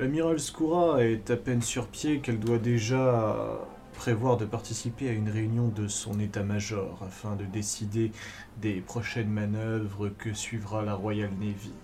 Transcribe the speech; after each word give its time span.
L'amiral 0.00 0.40
Skoura 0.40 1.04
est 1.04 1.30
à 1.30 1.36
peine 1.36 1.60
sur 1.60 1.86
pied 1.86 2.20
qu'elle 2.20 2.40
doit 2.40 2.56
déjà 2.56 3.60
prévoir 3.92 4.38
de 4.38 4.46
participer 4.46 5.10
à 5.10 5.12
une 5.12 5.28
réunion 5.28 5.68
de 5.68 5.88
son 5.88 6.18
état-major 6.18 6.98
afin 7.06 7.36
de 7.36 7.44
décider 7.44 8.10
des 8.62 8.80
prochaines 8.80 9.28
manœuvres 9.28 10.08
que 10.08 10.32
suivra 10.32 10.82
la 10.82 10.94
Royal 10.94 11.28
Navy. 11.38 11.74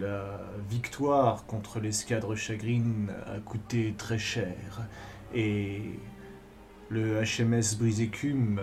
La 0.00 0.40
victoire 0.70 1.44
contre 1.44 1.80
l'escadre 1.80 2.34
chagrine 2.34 3.12
a 3.26 3.40
coûté 3.40 3.94
très 3.98 4.18
cher 4.18 4.56
et 5.34 5.82
le 6.88 7.20
HMS 7.20 7.76
Brisécume, 7.78 8.62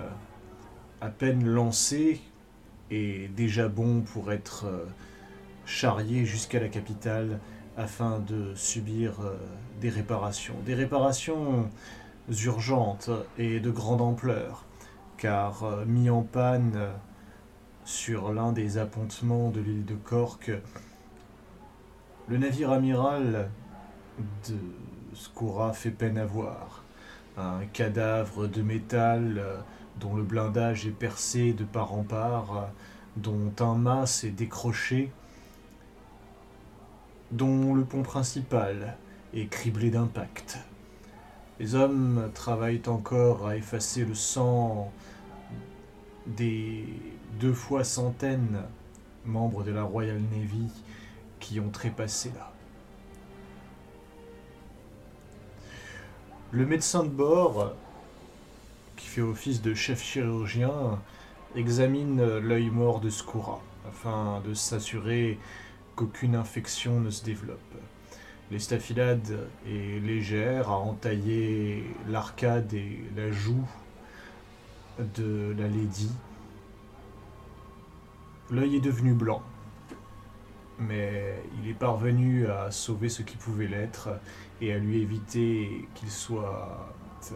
à 1.01 1.09
peine 1.09 1.45
lancé, 1.45 2.19
est 2.89 3.31
déjà 3.35 3.67
bon 3.67 4.01
pour 4.01 4.31
être 4.31 4.65
euh, 4.65 4.85
charrié 5.67 6.25
jusqu'à 6.25 6.59
la 6.59 6.69
capitale 6.69 7.39
afin 7.77 8.19
de 8.19 8.53
subir 8.55 9.21
euh, 9.21 9.35
des 9.81 9.89
réparations. 9.89 10.55
Des 10.65 10.75
réparations 10.75 11.69
urgentes 12.29 13.09
et 13.37 13.59
de 13.59 13.71
grande 13.71 14.01
ampleur, 14.01 14.65
car 15.17 15.63
euh, 15.63 15.85
mis 15.85 16.09
en 16.09 16.21
panne 16.21 16.79
sur 17.83 18.33
l'un 18.33 18.51
des 18.51 18.77
appontements 18.77 19.49
de 19.49 19.61
l'île 19.61 19.85
de 19.85 19.95
Cork, 19.95 20.51
le 22.27 22.37
navire 22.37 22.71
amiral 22.71 23.49
de 24.49 24.55
Skoura 25.13 25.73
fait 25.73 25.91
peine 25.91 26.17
à 26.17 26.25
voir. 26.25 26.83
Un 27.37 27.65
cadavre 27.71 28.47
de 28.47 28.61
métal 28.61 29.35
euh, 29.37 29.57
dont 29.99 30.15
le 30.15 30.23
blindage 30.23 30.87
est 30.87 30.91
percé 30.91 31.53
de 31.53 31.63
part 31.63 31.93
en 31.93 32.03
part, 32.03 32.57
euh, 32.57 32.65
dont 33.17 33.53
un 33.59 33.75
mât 33.75 34.05
s'est 34.05 34.31
décroché, 34.31 35.11
dont 37.35 37.73
le 37.73 37.83
pont 37.83 38.01
principal 38.01 38.95
est 39.33 39.47
criblé 39.47 39.89
d'impact. 39.89 40.57
Les 41.59 41.75
hommes 41.75 42.31
travaillent 42.33 42.81
encore 42.87 43.47
à 43.47 43.57
effacer 43.57 44.05
le 44.05 44.15
sang 44.15 44.91
des 46.25 46.85
deux 47.39 47.53
fois 47.53 47.83
centaines 47.83 48.61
membres 49.25 49.63
de 49.63 49.71
la 49.71 49.83
Royal 49.83 50.19
Navy 50.31 50.69
qui 51.39 51.59
ont 51.59 51.69
trépassé 51.69 52.31
là. 52.35 52.51
Le 56.51 56.65
médecin 56.65 57.03
de 57.03 57.09
bord, 57.09 57.73
qui 58.95 59.07
fait 59.07 59.21
office 59.21 59.61
de 59.61 59.73
chef 59.73 60.01
chirurgien, 60.01 61.01
examine 61.55 62.37
l'œil 62.37 62.69
mort 62.69 63.01
de 63.01 63.09
Skoura 63.09 63.59
afin 63.87 64.41
de 64.45 64.53
s'assurer 64.53 65.37
qu'aucune 65.95 66.35
infection 66.35 66.99
ne 66.99 67.09
se 67.09 67.23
développe. 67.23 67.59
L'estafilade 68.51 69.47
est 69.65 69.99
légère, 69.99 70.69
a 70.69 70.77
entaillé 70.77 71.83
l'arcade 72.07 72.73
et 72.73 73.03
la 73.15 73.31
joue 73.31 73.67
de 74.99 75.55
la 75.57 75.67
lady. 75.67 76.11
L'œil 78.51 78.75
est 78.75 78.81
devenu 78.81 79.13
blanc, 79.13 79.41
mais 80.77 81.41
il 81.59 81.69
est 81.69 81.73
parvenu 81.73 82.47
à 82.47 82.69
sauver 82.69 83.09
ce 83.09 83.23
qui 83.23 83.37
pouvait 83.37 83.67
l'être 83.67 84.09
et 84.61 84.71
à 84.71 84.77
lui 84.77 85.01
éviter 85.01 85.87
qu'il 85.95 86.11
soit 86.11 86.93
euh, 87.31 87.35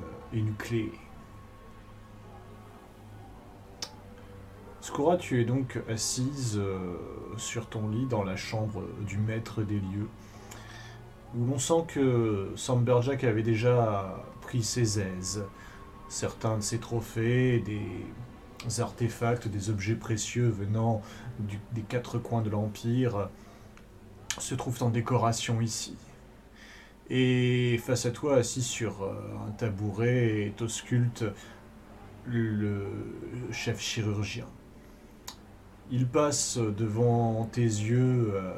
Skora, 4.90 5.18
tu 5.18 5.40
es 5.40 5.46
donc 5.46 5.78
assise 5.88 6.58
euh, 6.58 6.98
sur 7.38 7.68
ton 7.68 7.90
lit 7.90 8.08
dans 8.08 8.24
la 8.24 8.36
chambre 8.36 8.82
du 9.06 9.20
maître 9.20 9.62
des 9.62 9.76
lieux, 9.76 10.10
où 11.38 11.46
l'on 11.46 11.60
sent 11.60 11.84
que 11.90 12.52
Samberjack 12.56 13.24
avait 13.24 13.44
déjà 13.44 14.26
pris 14.42 14.64
ses 14.64 15.00
aises. 15.00 15.46
Certains 16.08 16.58
de 16.58 16.64
ses 16.64 16.80
trophées, 16.80 17.60
des 17.60 18.82
artefacts, 18.82 19.48
des 19.48 19.70
objets 19.70 19.94
précieux 19.94 20.50
venant 20.50 21.04
des 21.38 21.84
quatre 21.84 22.18
coins 22.18 22.42
de 22.42 22.50
l'Empire 22.50 23.30
se 24.40 24.56
trouvent 24.56 24.82
en 24.82 24.90
décoration 24.90 25.62
ici. 25.62 25.96
Et 27.12 27.80
face 27.86 28.08
à 28.08 28.12
toi, 28.12 28.38
assis 28.38 28.64
sur 28.64 29.04
euh, 29.04 29.14
un 29.48 29.52
tabouret, 29.52 30.48
est 30.48 30.64
le 32.26 32.88
chef 33.52 33.80
chirurgien. 33.80 34.48
Il 35.92 36.08
passe 36.08 36.58
devant 36.58 37.46
tes 37.52 37.62
yeux 37.62 38.34
euh, 38.34 38.54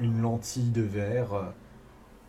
une 0.00 0.20
lentille 0.20 0.70
de 0.70 0.82
verre 0.82 1.52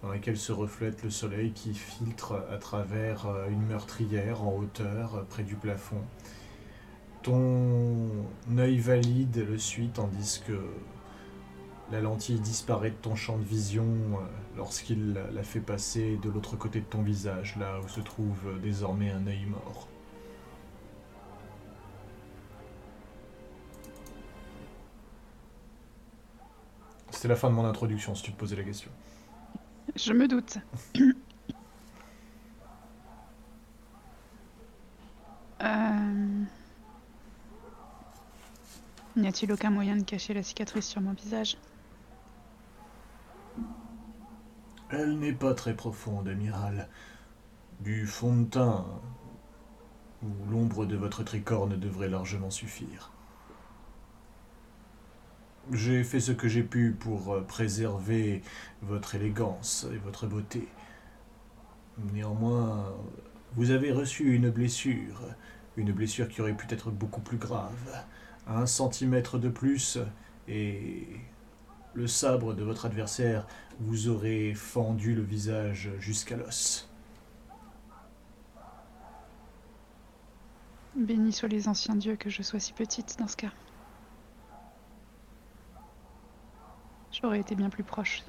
dans 0.04 0.10
laquelle 0.10 0.38
se 0.38 0.52
reflète 0.52 1.04
le 1.04 1.10
soleil 1.10 1.52
qui 1.52 1.74
filtre 1.74 2.46
à 2.52 2.58
travers 2.58 3.28
euh, 3.28 3.50
une 3.50 3.66
meurtrière 3.66 4.44
en 4.44 4.56
hauteur 4.56 5.26
près 5.30 5.44
du 5.44 5.56
plafond. 5.56 6.02
Ton 7.24 8.12
œil 8.56 8.78
valide 8.78 9.48
le 9.50 9.58
suit 9.58 9.90
tandis 9.92 10.44
que 10.46 10.60
la 11.92 12.02
lentille 12.02 12.40
disparaît 12.40 12.92
de 12.92 12.96
ton 12.96 13.16
champ 13.16 13.38
de 13.38 13.44
vision 13.44 13.84
euh, 13.84 14.26
lorsqu'il 14.58 15.14
la 15.14 15.44
fait 15.44 15.60
passer 15.60 16.18
de 16.22 16.30
l'autre 16.30 16.56
côté 16.56 16.80
de 16.80 16.86
ton 16.86 17.02
visage, 17.02 17.56
là 17.58 17.80
où 17.84 17.88
se 17.88 18.02
trouve 18.02 18.38
euh, 18.48 18.58
désormais 18.60 19.12
un 19.12 19.26
œil 19.28 19.46
mort. 19.46 19.88
C'était 27.26 27.34
la 27.34 27.40
fin 27.40 27.50
de 27.50 27.56
mon 27.56 27.66
introduction, 27.66 28.14
si 28.14 28.22
tu 28.22 28.32
te 28.34 28.38
posais 28.38 28.56
la 28.56 28.62
question. 28.62 28.92
Je 29.96 30.14
me 30.14 30.28
doute. 30.28 30.60
euh... 35.64 36.44
N'y 39.16 39.28
a-t-il 39.28 39.52
aucun 39.52 39.72
moyen 39.72 39.98
de 39.98 40.04
cacher 40.04 40.36
la 40.36 40.44
cicatrice 40.44 40.86
sur 40.86 41.02
mon 41.02 41.14
visage? 41.14 41.58
Elle 44.92 45.18
n'est 45.18 45.34
pas 45.34 45.56
très 45.56 45.74
profonde, 45.76 46.28
amiral. 46.28 46.90
Du 47.80 48.06
fond 48.06 48.38
de 48.38 48.46
teint 48.46 48.86
ou 50.22 50.28
l'ombre 50.52 50.86
de 50.86 50.96
votre 50.96 51.24
tricorne 51.24 51.76
devrait 51.76 52.10
largement 52.10 52.52
suffire. 52.52 53.15
J'ai 55.72 56.04
fait 56.04 56.20
ce 56.20 56.32
que 56.32 56.48
j'ai 56.48 56.62
pu 56.62 56.92
pour 56.92 57.34
euh, 57.34 57.42
préserver 57.42 58.44
votre 58.84 59.16
élégance 59.16 59.88
et 59.92 59.98
votre 59.98 60.28
beauté. 60.28 60.68
Néanmoins, 62.14 62.94
vous 63.56 63.72
avez 63.72 63.92
reçu 63.92 64.36
une 64.36 64.52
blessure, 64.52 65.22
une 65.76 65.92
blessure 65.92 66.30
qui 66.30 66.42
aurait 66.42 66.56
pu 66.56 66.68
être 66.70 66.92
beaucoup 66.92 67.22
plus 67.22 67.38
grave. 67.38 68.06
Un 68.48 68.68
centimètre 68.68 69.40
de 69.40 69.50
plus 69.50 69.98
et 70.48 71.08
le 71.96 72.06
sabre 72.06 72.54
de 72.54 72.64
votre 72.64 72.86
adversaire 72.86 73.48
vous 73.80 74.08
aurait 74.10 74.54
fendu 74.54 75.16
le 75.16 75.24
visage 75.24 75.90
jusqu'à 76.00 76.38
l'os. 76.38 76.88
Béni 80.96 81.34
soient 81.34 81.50
les 81.50 81.68
anciens 81.68 81.96
dieux 81.96 82.16
que 82.16 82.30
je 82.30 82.44
sois 82.44 82.60
si 82.60 82.72
petite 82.72 83.18
dans 83.18 83.28
ce 83.28 83.36
cas. 83.36 83.52
J'aurais 87.22 87.40
été 87.40 87.56
bien 87.56 87.70
plus 87.70 87.84
proche. 87.84 88.24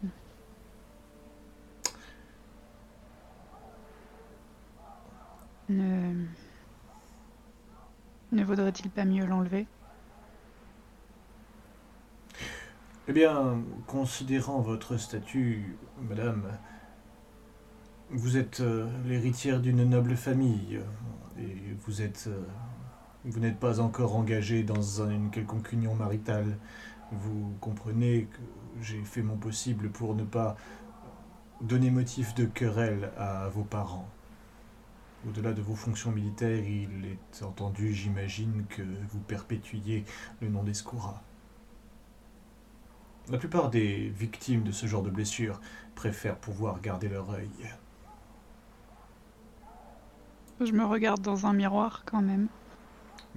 Ne. 5.69 6.26
Ne 8.30 8.44
vaudrait-il 8.44 8.91
pas 8.91 9.04
mieux 9.04 9.26
l'enlever? 9.26 9.66
Eh 13.08 13.12
bien, 13.12 13.60
considérant 13.86 14.60
votre 14.60 14.96
statut, 14.96 15.76
madame, 16.08 16.44
vous 18.11 18.37
êtes 18.37 18.61
euh, 18.61 18.88
l'héritière 19.05 19.61
d'une 19.61 19.82
noble 19.84 20.16
famille 20.16 20.81
et 21.38 21.75
vous 21.84 22.02
êtes. 22.02 22.26
Euh, 22.28 22.43
vous 23.25 23.40
n'êtes 23.40 23.58
pas 23.58 23.81
encore 23.81 24.14
engagée 24.14 24.62
dans 24.62 25.02
une 25.02 25.31
quelconque 25.31 25.72
union 25.72 25.96
maritale. 25.96 26.56
Vous 27.11 27.52
comprenez 27.61 28.26
que 28.26 28.38
j'ai 28.81 29.02
fait 29.05 29.23
mon 29.23 29.37
possible 29.37 29.90
pour 29.90 30.14
ne 30.14 30.25
pas 30.25 30.56
donner 31.61 31.90
motif 31.90 32.34
de 32.34 32.44
querelle 32.44 33.11
à 33.17 33.49
vos 33.49 33.64
parents. 33.64 34.08
Au-delà 35.26 35.52
de 35.52 35.62
vos 35.62 35.75
fonctions 35.75 36.12
militaires, 36.12 36.64
il 36.64 37.06
est 37.06 37.43
entendu, 37.43 37.93
j'imagine, 37.93 38.64
que 38.69 38.82
vous 38.82 39.19
perpétuiez 39.20 40.05
le 40.40 40.49
nom 40.49 40.62
d'Escoura. 40.62 41.23
La 43.28 43.38
plupart 43.38 43.70
des 43.70 44.08
victimes 44.11 44.62
de 44.62 44.70
ce 44.70 44.87
genre 44.87 45.02
de 45.02 45.11
blessures 45.11 45.61
préfèrent 45.96 46.38
pouvoir 46.38 46.81
garder 46.81 47.08
leur 47.08 47.31
œil. 47.31 47.50
Je 50.61 50.73
me 50.73 50.84
regarde 50.84 51.20
dans 51.23 51.46
un 51.46 51.52
miroir 51.52 52.02
quand 52.06 52.23
même. 52.23 52.46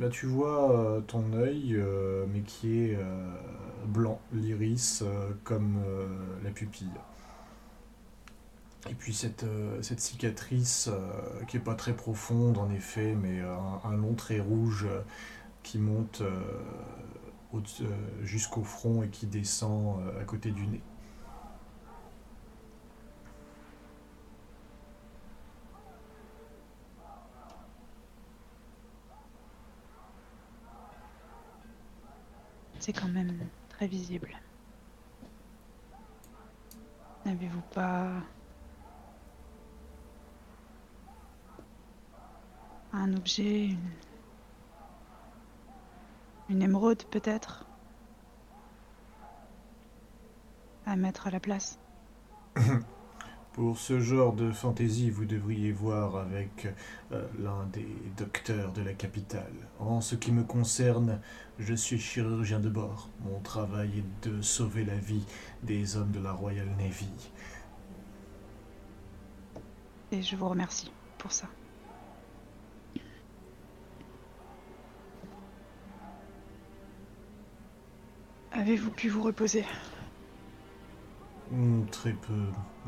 Tu 0.07 0.27
vois 0.27 0.71
euh, 0.71 1.01
ton 1.01 1.33
œil, 1.33 1.75
euh, 1.75 2.25
mais 2.31 2.39
qui 2.41 2.79
est 2.79 2.95
euh, 2.95 3.29
blanc, 3.85 4.21
l'iris 4.31 5.03
comme 5.43 5.79
la 6.43 6.51
pupille. 6.51 6.87
Et 8.89 8.93
puis 8.93 9.13
cette, 9.13 9.45
cicatrice 9.81 10.89
qui 11.47 11.57
est 11.57 11.59
pas 11.59 11.75
très 11.75 11.93
profonde 11.93 12.57
en 12.57 12.71
effet, 12.71 13.13
mais 13.13 13.41
un, 13.83 13.95
long 13.97 14.13
trait 14.13 14.39
rouge 14.39 14.87
qui 15.63 15.79
monte 15.79 16.23
au- 17.51 17.61
jusqu'au 18.23 18.63
front 18.63 19.03
et 19.03 19.09
qui 19.09 19.27
descend 19.27 19.99
à 20.19 20.23
côté 20.23 20.51
du 20.51 20.65
nez. 20.65 20.81
C'est 32.79 32.93
quand 32.93 33.09
même 33.09 33.37
très 33.67 33.87
visible. 33.87 34.39
N'avez-vous 37.25 37.61
pas 37.73 38.23
un 42.93 43.13
objet, 43.13 43.75
une, 46.47 46.61
émeraude 46.61 47.03
peut-être, 47.11 47.65
à 50.85 50.95
mettre 50.95 51.27
à 51.27 51.31
la 51.31 51.39
place? 51.41 51.77
Pour 53.59 53.77
ce 53.77 53.99
genre 53.99 54.31
de 54.31 54.53
fantaisie, 54.53 55.09
vous 55.09 55.25
devriez 55.25 55.73
voir 55.73 56.15
avec 56.15 56.69
euh, 57.11 57.27
l'un 57.39 57.65
des 57.73 57.93
docteurs 58.15 58.71
de 58.71 58.81
la 58.81 58.93
capitale. 58.93 59.51
En 59.79 59.99
ce 59.99 60.15
qui 60.15 60.31
me 60.31 60.43
concerne, 60.43 61.19
je 61.59 61.73
suis 61.73 61.99
chirurgien 61.99 62.61
de 62.61 62.69
bord. 62.69 63.09
Mon 63.25 63.41
travail 63.41 63.89
est 63.97 64.29
de 64.29 64.41
sauver 64.41 64.85
la 64.85 64.95
vie 64.95 65.25
des 65.61 65.97
hommes 65.97 66.11
de 66.11 66.21
la 66.21 66.31
Royal 66.31 66.69
Navy. 66.77 67.09
Et 70.13 70.21
je 70.21 70.37
vous 70.37 70.47
remercie 70.47 70.93
pour 71.17 71.33
ça. 71.33 71.49
Avez-vous 78.53 78.91
pu 78.91 79.09
vous 79.09 79.21
reposer? 79.21 79.65
Très 81.91 82.13
peu. 82.13 82.33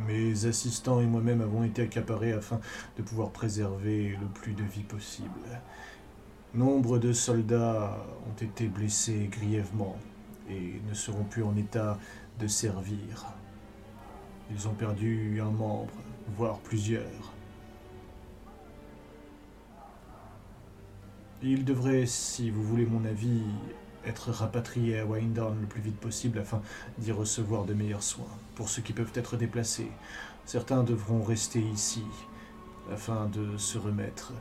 Mes 0.08 0.46
assistants 0.46 1.02
et 1.02 1.06
moi-même 1.06 1.42
avons 1.42 1.64
été 1.64 1.84
accaparés 1.84 2.34
afin 2.34 2.60
de 2.98 3.04
pouvoir 3.04 3.32
préserver 3.32 4.18
le 4.20 4.28
plus 4.28 4.54
de 4.54 4.64
vie 4.64 4.84
possible. 4.84 5.30
Nombre 6.54 6.98
de 6.98 7.14
soldats 7.14 7.98
ont 8.28 8.44
été 8.44 8.68
blessés 8.68 9.30
grièvement 9.32 9.98
et 10.50 10.82
ne 10.88 10.94
seront 10.94 11.24
plus 11.24 11.44
en 11.44 11.56
état 11.56 11.98
de 12.40 12.48
servir. 12.48 13.28
Ils 14.52 14.68
ont 14.68 14.74
perdu 14.74 15.40
un 15.42 15.52
membre, 15.52 15.94
voire 16.36 16.60
plusieurs. 16.60 17.34
Ils 21.42 21.66
devraient, 21.66 22.06
si 22.06 22.52
vous 22.52 22.64
voulez 22.64 22.86
mon 22.86 23.06
avis, 23.06 23.44
être 24.06 24.32
rapatriés 24.32 25.00
à 25.00 25.06
Windown 25.06 25.58
le 25.60 25.68
plus 25.68 25.82
vite 25.82 25.98
possible 25.98 26.40
afin 26.40 26.62
d'y 26.98 27.12
recevoir 27.12 27.66
de 27.66 27.74
meilleurs 27.74 28.04
soins. 28.04 28.26
Pour 28.56 28.70
ceux 28.70 28.82
qui 28.82 28.94
peuvent 28.94 29.12
être 29.16 29.38
déplacés, 29.38 29.92
certains 30.46 30.84
devront 30.84 31.24
rester 31.24 31.60
ici 31.60 32.04
afin 32.92 33.26
de 33.28 33.58
se 33.58 33.78
remettre. 33.78 34.34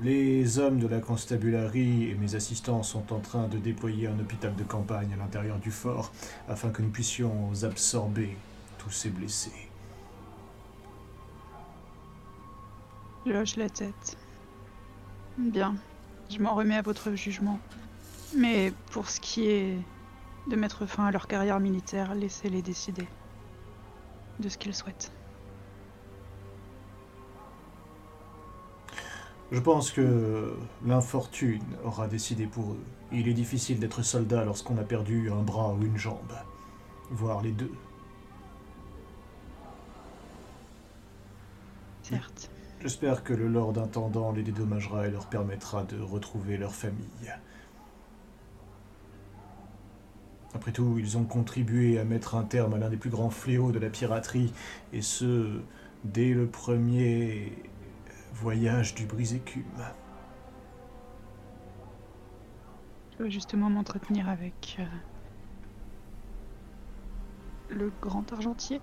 Les 0.00 0.60
hommes 0.60 0.78
de 0.78 0.86
la 0.86 1.00
constabulary 1.00 2.08
et 2.08 2.14
mes 2.14 2.36
assistants 2.36 2.84
sont 2.84 3.12
en 3.12 3.18
train 3.18 3.48
de 3.48 3.58
déployer 3.58 4.06
un 4.06 4.18
hôpital 4.20 4.54
de 4.54 4.62
campagne 4.62 5.12
à 5.12 5.16
l'intérieur 5.16 5.58
du 5.58 5.72
fort 5.72 6.12
afin 6.48 6.70
que 6.70 6.82
nous 6.82 6.90
puissions 6.90 7.50
absorber 7.64 8.36
tous 8.78 8.90
ces 8.90 9.10
blessés. 9.10 9.68
Je 13.26 13.32
hoche 13.32 13.56
la 13.56 13.68
tête. 13.68 14.16
Bien, 15.36 15.74
je 16.30 16.38
m'en 16.38 16.54
remets 16.54 16.76
à 16.76 16.82
votre 16.82 17.14
jugement. 17.14 17.58
Mais 18.36 18.72
pour 18.90 19.08
ce 19.08 19.20
qui 19.20 19.48
est 19.48 19.78
de 20.48 20.56
mettre 20.56 20.86
fin 20.86 21.06
à 21.06 21.10
leur 21.10 21.26
carrière 21.26 21.60
militaire, 21.60 22.14
laissez-les 22.14 22.62
décider 22.62 23.06
de 24.38 24.48
ce 24.48 24.58
qu'ils 24.58 24.74
souhaitent. 24.74 25.12
Je 29.50 29.60
pense 29.60 29.90
que 29.90 30.54
l'infortune 30.84 31.64
aura 31.82 32.06
décidé 32.06 32.46
pour 32.46 32.72
eux. 32.72 32.84
Il 33.12 33.28
est 33.28 33.34
difficile 33.34 33.80
d'être 33.80 34.02
soldat 34.02 34.44
lorsqu'on 34.44 34.76
a 34.76 34.84
perdu 34.84 35.30
un 35.30 35.42
bras 35.42 35.72
ou 35.72 35.82
une 35.82 35.96
jambe, 35.96 36.34
voire 37.10 37.40
les 37.40 37.52
deux. 37.52 37.72
Certes. 42.02 42.50
J'espère 42.80 43.24
que 43.24 43.32
le 43.32 43.48
Lord 43.48 43.78
Intendant 43.78 44.32
les 44.32 44.42
dédommagera 44.42 45.08
et 45.08 45.10
leur 45.10 45.26
permettra 45.26 45.82
de 45.84 45.98
retrouver 46.00 46.58
leur 46.58 46.74
famille. 46.74 47.32
Après 50.54 50.72
tout, 50.72 50.96
ils 50.98 51.18
ont 51.18 51.24
contribué 51.24 51.98
à 51.98 52.04
mettre 52.04 52.34
un 52.34 52.42
terme 52.42 52.74
à 52.74 52.78
l'un 52.78 52.88
des 52.88 52.96
plus 52.96 53.10
grands 53.10 53.30
fléaux 53.30 53.70
de 53.70 53.78
la 53.78 53.90
piraterie, 53.90 54.52
et 54.92 55.02
ce, 55.02 55.60
dès 56.04 56.30
le 56.30 56.46
premier 56.46 57.52
voyage 58.34 58.94
du 58.94 59.04
brise-écume. 59.04 59.64
Je 63.12 63.18
dois 63.18 63.28
justement 63.28 63.68
m'entretenir 63.68 64.28
avec 64.28 64.76
euh, 64.78 64.84
le 67.70 67.92
grand 68.00 68.32
argentier. 68.32 68.80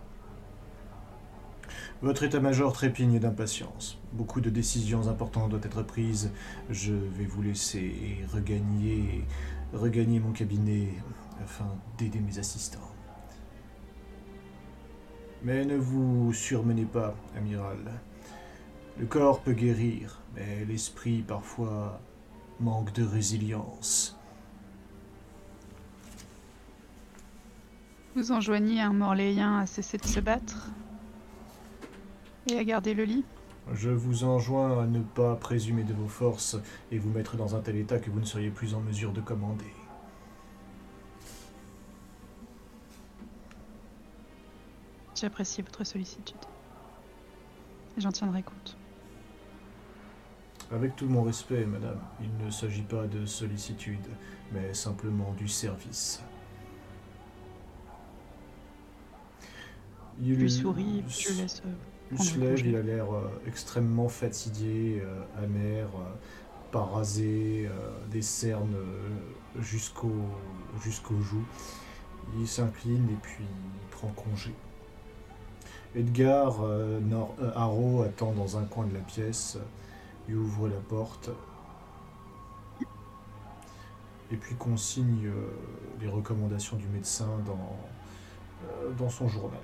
Votre 2.01 2.23
état-major 2.23 2.73
trépigne 2.73 3.17
d'impatience. 3.17 3.97
Beaucoup 4.13 4.41
de 4.41 4.49
décisions 4.49 5.07
importantes 5.07 5.49
doivent 5.49 5.65
être 5.65 5.81
prises. 5.81 6.31
Je 6.69 6.93
vais 6.93 7.25
vous 7.25 7.41
laisser 7.41 8.19
regagner, 8.33 9.23
regagner 9.73 10.19
mon 10.19 10.31
cabinet 10.31 10.89
afin 11.43 11.67
d'aider 11.97 12.19
mes 12.19 12.39
assistants. 12.39 12.91
Mais 15.43 15.65
ne 15.65 15.75
vous 15.75 16.33
surmenez 16.33 16.85
pas, 16.85 17.15
amiral. 17.37 17.77
Le 18.97 19.05
corps 19.05 19.41
peut 19.41 19.53
guérir, 19.53 20.21
mais 20.35 20.65
l'esprit 20.65 21.21
parfois 21.21 21.99
manque 22.59 22.93
de 22.93 23.03
résilience. 23.03 24.17
Vous 28.15 28.31
enjoignez 28.31 28.81
un 28.81 28.93
Morléen 28.93 29.59
à 29.59 29.65
cesser 29.65 29.97
de 29.97 30.05
se 30.05 30.21
battre 30.21 30.69
et 32.49 32.57
à 32.57 32.63
garder 32.63 32.93
le 32.93 33.03
lit? 33.03 33.25
Je 33.73 33.89
vous 33.89 34.23
enjoins 34.23 34.83
à 34.83 34.85
ne 34.85 35.01
pas 35.01 35.35
présumer 35.35 35.83
de 35.83 35.93
vos 35.93 36.07
forces 36.07 36.55
et 36.91 36.97
vous 36.97 37.09
mettre 37.09 37.35
dans 37.35 37.55
un 37.55 37.59
tel 37.59 37.75
état 37.75 37.99
que 37.99 38.09
vous 38.09 38.19
ne 38.19 38.25
seriez 38.25 38.51
plus 38.51 38.73
en 38.73 38.79
mesure 38.79 39.11
de 39.11 39.21
commander. 39.21 39.73
J'apprécie 45.15 45.61
votre 45.61 45.83
sollicitude. 45.83 46.37
Et 47.97 48.01
J'en 48.01 48.11
tiendrai 48.11 48.43
compte. 48.43 48.77
Avec 50.71 50.95
tout 50.95 51.07
mon 51.07 51.23
respect, 51.23 51.65
madame, 51.65 51.99
il 52.19 52.45
ne 52.45 52.49
s'agit 52.51 52.81
pas 52.81 53.05
de 53.07 53.25
sollicitude, 53.25 54.05
mais 54.51 54.73
simplement 54.73 55.31
du 55.33 55.47
service. 55.47 56.21
Il 60.19 60.35
lui 60.35 60.47
puis 61.05 61.27
je 61.29 61.41
laisse. 61.41 61.61
euh, 61.65 61.71
Il 62.11 62.19
se 62.19 62.37
le 62.39 62.49
lève, 62.49 62.59
il 62.65 62.75
a 62.75 62.81
l'air 62.81 63.13
euh, 63.13 63.29
extrêmement 63.47 64.07
fatigué, 64.09 65.01
euh, 65.03 65.43
amer, 65.43 65.87
euh, 65.95 66.13
pas 66.71 66.83
rasé, 66.83 67.67
euh, 67.69 68.07
des 68.09 68.21
cernes 68.21 68.75
euh, 68.75 69.61
jusqu'au 69.61 70.13
jusqu'aux 70.81 71.19
joues. 71.21 71.45
Il 72.39 72.47
s'incline 72.47 73.07
et 73.09 73.17
puis 73.21 73.43
il 73.43 73.89
prend 73.91 74.07
congé. 74.09 74.53
Edgar 75.95 76.61
euh, 76.61 76.99
euh, 77.41 78.03
attend 78.05 78.33
dans 78.33 78.57
un 78.57 78.65
coin 78.65 78.85
de 78.85 78.93
la 78.93 78.99
pièce. 78.99 79.57
Il 80.27 80.35
ouvre 80.35 80.67
la 80.67 80.79
porte 80.89 81.29
et 84.31 84.35
puis 84.35 84.55
consigne 84.55 85.27
euh, 85.27 85.47
les 86.01 86.09
recommandations 86.09 86.75
du 86.75 86.87
médecin 86.87 87.29
dans, 87.45 87.77
euh, 88.65 88.91
dans 88.97 89.09
son 89.09 89.29
journal. 89.29 89.59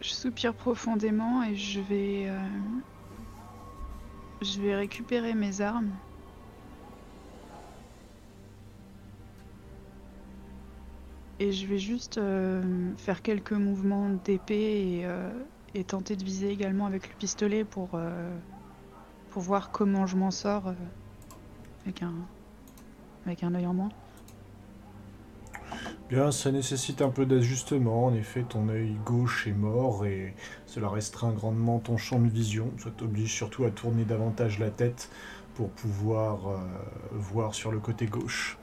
Je 0.00 0.08
soupire 0.08 0.54
profondément 0.54 1.44
et 1.44 1.54
je 1.54 1.80
vais. 1.80 2.28
Je 4.42 4.60
vais 4.60 4.74
récupérer 4.74 5.34
mes 5.34 5.60
armes. 5.60 5.92
et 11.42 11.50
je 11.50 11.66
vais 11.66 11.78
juste 11.78 12.18
euh, 12.18 12.92
faire 12.98 13.20
quelques 13.20 13.52
mouvements 13.52 14.08
d'épée 14.24 14.98
et, 14.98 15.06
euh, 15.06 15.28
et 15.74 15.82
tenter 15.82 16.14
de 16.14 16.22
viser 16.22 16.50
également 16.50 16.86
avec 16.86 17.08
le 17.08 17.14
pistolet 17.16 17.64
pour, 17.64 17.90
euh, 17.94 18.30
pour 19.30 19.42
voir 19.42 19.72
comment 19.72 20.06
je 20.06 20.16
m'en 20.16 20.30
sors 20.30 20.72
avec, 21.84 22.02
un, 22.02 22.14
avec 23.26 23.42
un 23.42 23.54
œil 23.56 23.66
en 23.66 23.74
moins. 23.74 23.88
Bien, 26.12 26.30
ça 26.30 26.52
nécessite 26.52 27.00
un 27.00 27.08
peu 27.08 27.24
d'ajustement. 27.24 28.04
En 28.04 28.12
effet, 28.12 28.42
ton 28.42 28.68
œil 28.68 28.98
gauche 29.02 29.46
est 29.46 29.54
mort 29.54 30.04
et 30.04 30.34
cela 30.66 30.90
restreint 30.90 31.32
grandement 31.32 31.78
ton 31.78 31.96
champ 31.96 32.20
de 32.20 32.28
vision. 32.28 32.70
Ça 32.76 32.90
t'oblige 32.90 33.32
surtout 33.32 33.64
à 33.64 33.70
tourner 33.70 34.04
davantage 34.04 34.58
la 34.58 34.68
tête 34.68 35.08
pour 35.54 35.70
pouvoir 35.70 36.48
euh, 36.48 36.58
voir 37.12 37.54
sur 37.54 37.72
le 37.72 37.80
côté 37.80 38.04
gauche. 38.04 38.58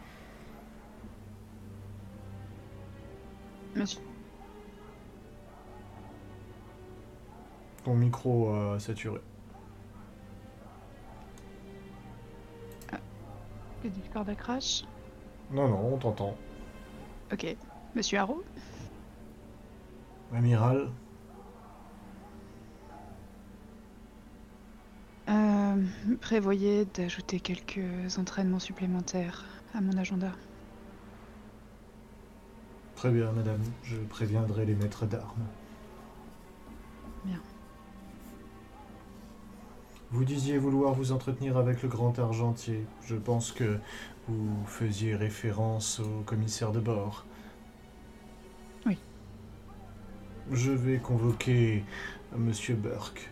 Monsieur, 3.76 4.02
Ton 7.84 7.96
micro 7.96 8.54
a 8.54 8.80
saturé. 8.80 9.22
le 13.84 13.90
Discord 13.90 14.30
a 14.30 14.36
crash. 14.36 14.84
Non, 15.52 15.68
non, 15.68 15.94
on 15.96 15.98
t'entend. 15.98 16.36
Ok. 17.32 17.46
Monsieur 17.96 18.20
Haro 18.20 18.44
Amiral, 20.32 20.98
euh, 25.30 25.86
Prévoyez 26.22 26.86
d'ajouter 26.86 27.40
quelques 27.40 28.18
entraînements 28.18 28.60
supplémentaires 28.60 29.64
à 29.74 29.82
mon 29.82 29.98
agenda. 29.98 30.36
très 32.94 33.10
bien, 33.12 33.32
madame. 33.32 33.76
Je 33.82 33.98
préviendrai 33.98 34.66
les 34.66 34.76
maîtres 34.76 35.08
d'armes. 35.08 35.52
Bien. 37.24 37.42
Vous 40.12 40.26
disiez 40.26 40.58
vouloir 40.58 40.96
vous 40.96 41.12
entretenir 41.12 41.58
avec 41.58 41.84
le 41.84 41.90
grand 41.90 42.18
argentier. 42.18 42.84
Je 43.06 43.16
pense 43.16 43.52
que 43.52 43.78
vous 44.28 44.66
faisiez 44.66 45.16
référence 45.16 46.00
au 46.00 46.24
commissaire 46.26 46.72
de 46.72 46.80
bord. 46.80 47.26
Oui. 48.88 48.98
Je 50.52 50.72
vais 50.72 50.98
convoquer 50.98 51.84
Monsieur 52.36 52.74
Burke. 52.74 53.30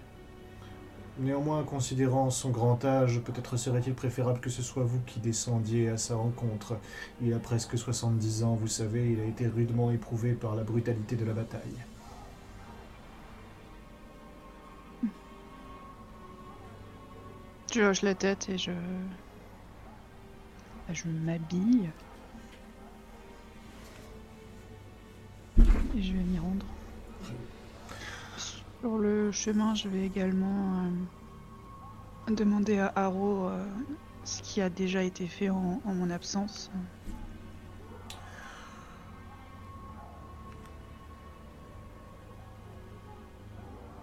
Néanmoins, 1.20 1.64
considérant 1.64 2.30
son 2.30 2.52
grand 2.52 2.86
âge, 2.86 3.22
peut-être 3.22 3.58
serait-il 3.58 3.96
préférable 3.96 4.40
que 4.40 4.52
ce 4.52 4.62
soit 4.62 4.84
vous 4.84 5.00
qui 5.08 5.20
descendiez 5.20 5.90
à 5.90 5.98
sa 5.98 6.16
rencontre. 6.16 6.78
Il 7.24 7.34
a 7.34 7.40
presque 7.40 7.76
70 7.76 8.44
ans, 8.44 8.54
vous 8.54 8.68
savez, 8.68 9.14
il 9.14 9.20
a 9.20 9.26
été 9.26 9.48
rudement 9.48 9.90
éprouvé 9.90 10.34
par 10.34 10.56
la 10.56 10.64
brutalité 10.64 11.16
de 11.16 11.26
la 11.26 11.34
bataille. 11.34 11.84
Je 17.74 17.82
hoche 17.82 18.02
la 18.02 18.16
tête 18.16 18.50
et 18.50 18.58
je. 18.58 18.72
Je 20.94 21.08
m'habille. 21.10 21.90
Et 25.96 26.02
je 26.02 26.14
vais 26.14 26.24
m'y 26.24 26.40
rendre. 26.40 26.66
Sur 28.38 28.98
le 28.98 29.32
chemin, 29.32 29.76
je 29.76 29.90
vais 29.90 30.06
également 30.06 30.86
euh, 32.30 32.34
demander 32.34 32.80
à 32.80 32.92
Haro 32.96 33.48
euh, 33.48 33.66
ce 34.24 34.42
qui 34.42 34.62
a 34.62 34.70
déjà 34.70 35.04
été 35.04 35.28
fait 35.28 35.50
en, 35.50 35.82
en 35.84 35.94
mon 35.94 36.10
absence. 36.10 36.72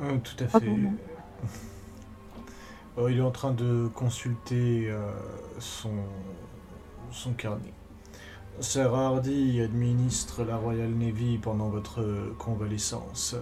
Euh, 0.00 0.18
tout 0.18 0.44
à 0.44 0.48
fait. 0.48 0.68
Oh, 2.96 3.08
il 3.08 3.18
est 3.18 3.22
en 3.22 3.32
train 3.32 3.50
de 3.50 3.88
consulter 3.92 4.88
euh, 4.88 5.10
son, 5.58 5.90
son 7.10 7.32
carnet. 7.32 7.72
Sir 8.60 8.94
Hardy 8.94 9.60
administre 9.60 10.44
la 10.44 10.56
Royal 10.56 10.90
Navy 10.90 11.38
pendant 11.38 11.70
votre 11.70 12.32
convalescence. 12.38 13.34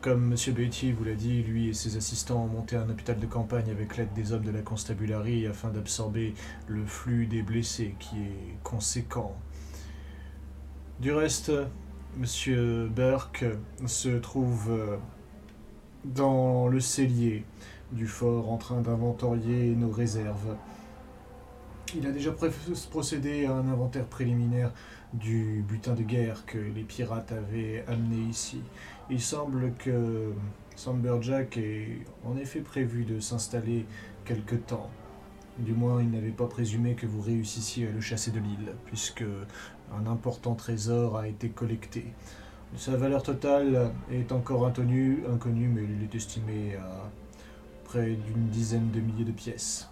Comme 0.00 0.32
M. 0.32 0.54
Beatty 0.54 0.90
vous 0.90 1.04
l'a 1.04 1.14
dit, 1.14 1.44
lui 1.44 1.68
et 1.68 1.72
ses 1.72 1.96
assistants 1.96 2.42
ont 2.42 2.48
monté 2.48 2.74
un 2.74 2.90
hôpital 2.90 3.16
de 3.16 3.26
campagne 3.26 3.70
avec 3.70 3.96
l'aide 3.96 4.12
des 4.12 4.32
hommes 4.32 4.44
de 4.44 4.50
la 4.50 4.62
constabulary 4.62 5.46
afin 5.46 5.70
d'absorber 5.70 6.34
le 6.66 6.84
flux 6.84 7.26
des 7.26 7.42
blessés 7.42 7.94
qui 8.00 8.16
est 8.16 8.58
conséquent. 8.64 9.36
Du 10.98 11.12
reste, 11.12 11.52
M. 12.18 12.88
Burke 12.88 13.44
se 13.86 14.08
trouve 14.18 14.70
euh, 14.70 14.96
dans 16.04 16.66
le 16.66 16.80
cellier 16.80 17.44
du 17.92 18.06
fort 18.06 18.50
en 18.50 18.56
train 18.56 18.80
d'inventorier 18.80 19.74
nos 19.74 19.90
réserves. 19.90 20.56
Il 21.94 22.06
a 22.06 22.10
déjà 22.10 22.32
procédé 22.90 23.46
à 23.46 23.52
un 23.52 23.68
inventaire 23.68 24.06
préliminaire 24.06 24.72
du 25.12 25.64
butin 25.66 25.94
de 25.94 26.02
guerre 26.02 26.44
que 26.44 26.58
les 26.58 26.82
pirates 26.82 27.32
avaient 27.32 27.84
amené 27.86 28.28
ici. 28.28 28.60
Il 29.08 29.20
semble 29.20 29.72
que 29.74 30.32
Samberjack 30.74 31.56
ait 31.58 32.00
en 32.24 32.36
effet 32.36 32.60
prévu 32.60 33.04
de 33.04 33.20
s'installer 33.20 33.86
quelque 34.24 34.56
temps. 34.56 34.90
Du 35.58 35.72
moins, 35.72 36.02
il 36.02 36.10
n'avait 36.10 36.30
pas 36.30 36.46
présumé 36.46 36.94
que 36.94 37.06
vous 37.06 37.22
réussissiez 37.22 37.88
à 37.88 37.90
le 37.90 38.00
chasser 38.00 38.30
de 38.30 38.40
l'île, 38.40 38.74
puisque 38.84 39.24
un 39.96 40.06
important 40.06 40.54
trésor 40.54 41.16
a 41.16 41.28
été 41.28 41.48
collecté. 41.48 42.04
Sa 42.76 42.96
valeur 42.96 43.22
totale 43.22 43.92
est 44.10 44.32
encore 44.32 44.66
inconnue, 44.66 45.22
inconnue 45.32 45.68
mais 45.68 45.84
il 45.84 46.02
est 46.02 46.14
estimé 46.14 46.74
à 46.74 47.08
près 47.86 48.16
d'une 48.16 48.48
dizaine 48.48 48.90
de 48.90 49.00
milliers 49.00 49.24
de 49.24 49.32
pièces. 49.32 49.88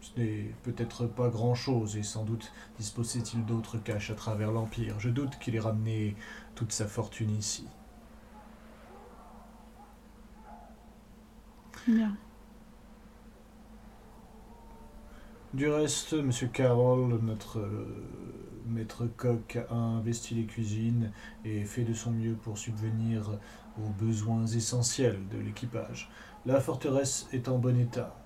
Ce 0.00 0.20
n'est 0.20 0.52
peut-être 0.64 1.06
pas 1.06 1.28
grand-chose 1.28 1.96
et 1.96 2.02
sans 2.02 2.24
doute 2.24 2.52
disposait-il 2.78 3.44
d'autres 3.44 3.78
caches 3.78 4.10
à 4.10 4.14
travers 4.14 4.50
l'Empire. 4.50 4.98
Je 4.98 5.08
doute 5.08 5.38
qu'il 5.38 5.54
ait 5.54 5.60
ramené 5.60 6.16
toute 6.56 6.72
sa 6.72 6.86
fortune 6.86 7.30
ici. 7.30 7.66
Bien. 11.86 12.16
Du 15.54 15.68
reste, 15.68 16.14
Monsieur 16.14 16.48
Carroll, 16.48 17.20
notre 17.22 17.60
euh, 17.60 17.86
maître 18.66 19.06
coq, 19.06 19.58
a 19.70 19.74
investi 19.74 20.34
les 20.34 20.46
cuisines 20.46 21.12
et 21.44 21.64
fait 21.64 21.84
de 21.84 21.94
son 21.94 22.10
mieux 22.10 22.34
pour 22.34 22.58
subvenir 22.58 23.38
aux 23.78 24.04
besoins 24.04 24.46
essentiels 24.46 25.20
de 25.30 25.38
l'équipage. 25.38 26.10
La 26.44 26.60
forteresse 26.60 27.26
est 27.32 27.48
en 27.48 27.58
bon 27.58 27.78
état. 27.78 28.16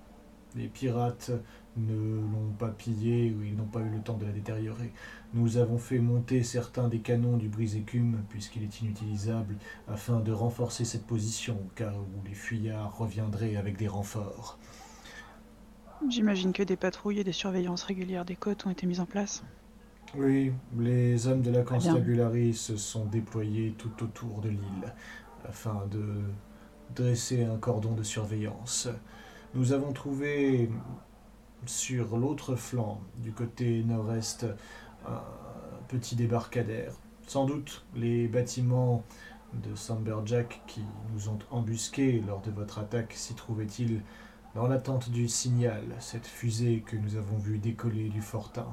Les 0.55 0.67
pirates 0.67 1.31
ne 1.77 1.95
l'ont 1.95 2.51
pas 2.57 2.69
pillée 2.69 3.33
ou 3.33 3.43
ils 3.43 3.55
n'ont 3.55 3.65
pas 3.65 3.79
eu 3.79 3.89
le 3.89 4.01
temps 4.01 4.17
de 4.17 4.25
la 4.25 4.31
détériorer. 4.31 4.91
Nous 5.33 5.57
avons 5.57 5.77
fait 5.77 5.99
monter 5.99 6.43
certains 6.43 6.89
des 6.89 6.99
canons 6.99 7.37
du 7.37 7.47
brise-écume 7.47 8.23
puisqu'il 8.29 8.63
est 8.63 8.81
inutilisable 8.81 9.55
afin 9.87 10.19
de 10.19 10.31
renforcer 10.31 10.83
cette 10.83 11.05
position 11.07 11.55
au 11.55 11.69
cas 11.75 11.93
où 11.93 12.27
les 12.27 12.33
fuyards 12.33 12.97
reviendraient 12.97 13.55
avec 13.55 13.77
des 13.77 13.87
renforts. 13.87 14.59
J'imagine 16.09 16.51
que 16.51 16.63
des 16.63 16.75
patrouilles 16.75 17.19
et 17.19 17.23
des 17.23 17.31
surveillances 17.31 17.83
régulières 17.83 18.25
des 18.25 18.35
côtes 18.35 18.65
ont 18.65 18.71
été 18.71 18.87
mises 18.87 18.99
en 18.99 19.05
place. 19.05 19.43
Oui, 20.17 20.51
les 20.77 21.27
hommes 21.27 21.41
de 21.41 21.51
la 21.51 21.61
constabulary 21.61 22.53
se 22.53 22.75
sont 22.75 23.05
déployés 23.05 23.75
tout 23.77 24.03
autour 24.03 24.41
de 24.41 24.49
l'île 24.49 24.93
afin 25.47 25.85
de 25.89 26.21
dresser 26.95 27.43
un 27.43 27.57
cordon 27.57 27.93
de 27.93 28.03
surveillance. 28.03 28.87
Nous 29.53 29.73
avons 29.73 29.93
trouvé 29.93 30.69
sur 31.65 32.17
l'autre 32.17 32.55
flanc, 32.55 33.01
du 33.17 33.31
côté 33.31 33.83
nord-est, 33.83 34.45
un 35.07 35.21
petit 35.87 36.15
débarcadère. 36.15 36.93
Sans 37.27 37.45
doute 37.45 37.85
les 37.95 38.27
bâtiments 38.27 39.03
de 39.53 39.75
Samberjack 39.75 40.61
qui 40.67 40.81
nous 41.13 41.29
ont 41.29 41.39
embusqués 41.49 42.21
lors 42.25 42.41
de 42.41 42.51
votre 42.51 42.79
attaque 42.79 43.13
s'y 43.13 43.33
trouvaient-ils 43.33 44.01
dans 44.55 44.67
l'attente 44.67 45.09
du 45.09 45.27
signal, 45.27 45.83
cette 45.99 46.27
fusée 46.27 46.83
que 46.85 46.97
nous 46.97 47.15
avons 47.15 47.37
vue 47.37 47.57
décoller 47.57 48.09
du 48.09 48.21
fortin. 48.21 48.67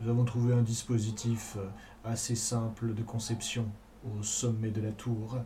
Nous 0.00 0.08
avons 0.08 0.24
trouvé 0.24 0.54
un 0.54 0.62
dispositif 0.62 1.56
assez 2.04 2.36
simple 2.36 2.94
de 2.94 3.02
conception 3.02 3.66
au 4.04 4.22
sommet 4.22 4.70
de 4.70 4.80
la 4.80 4.92
tour. 4.92 5.38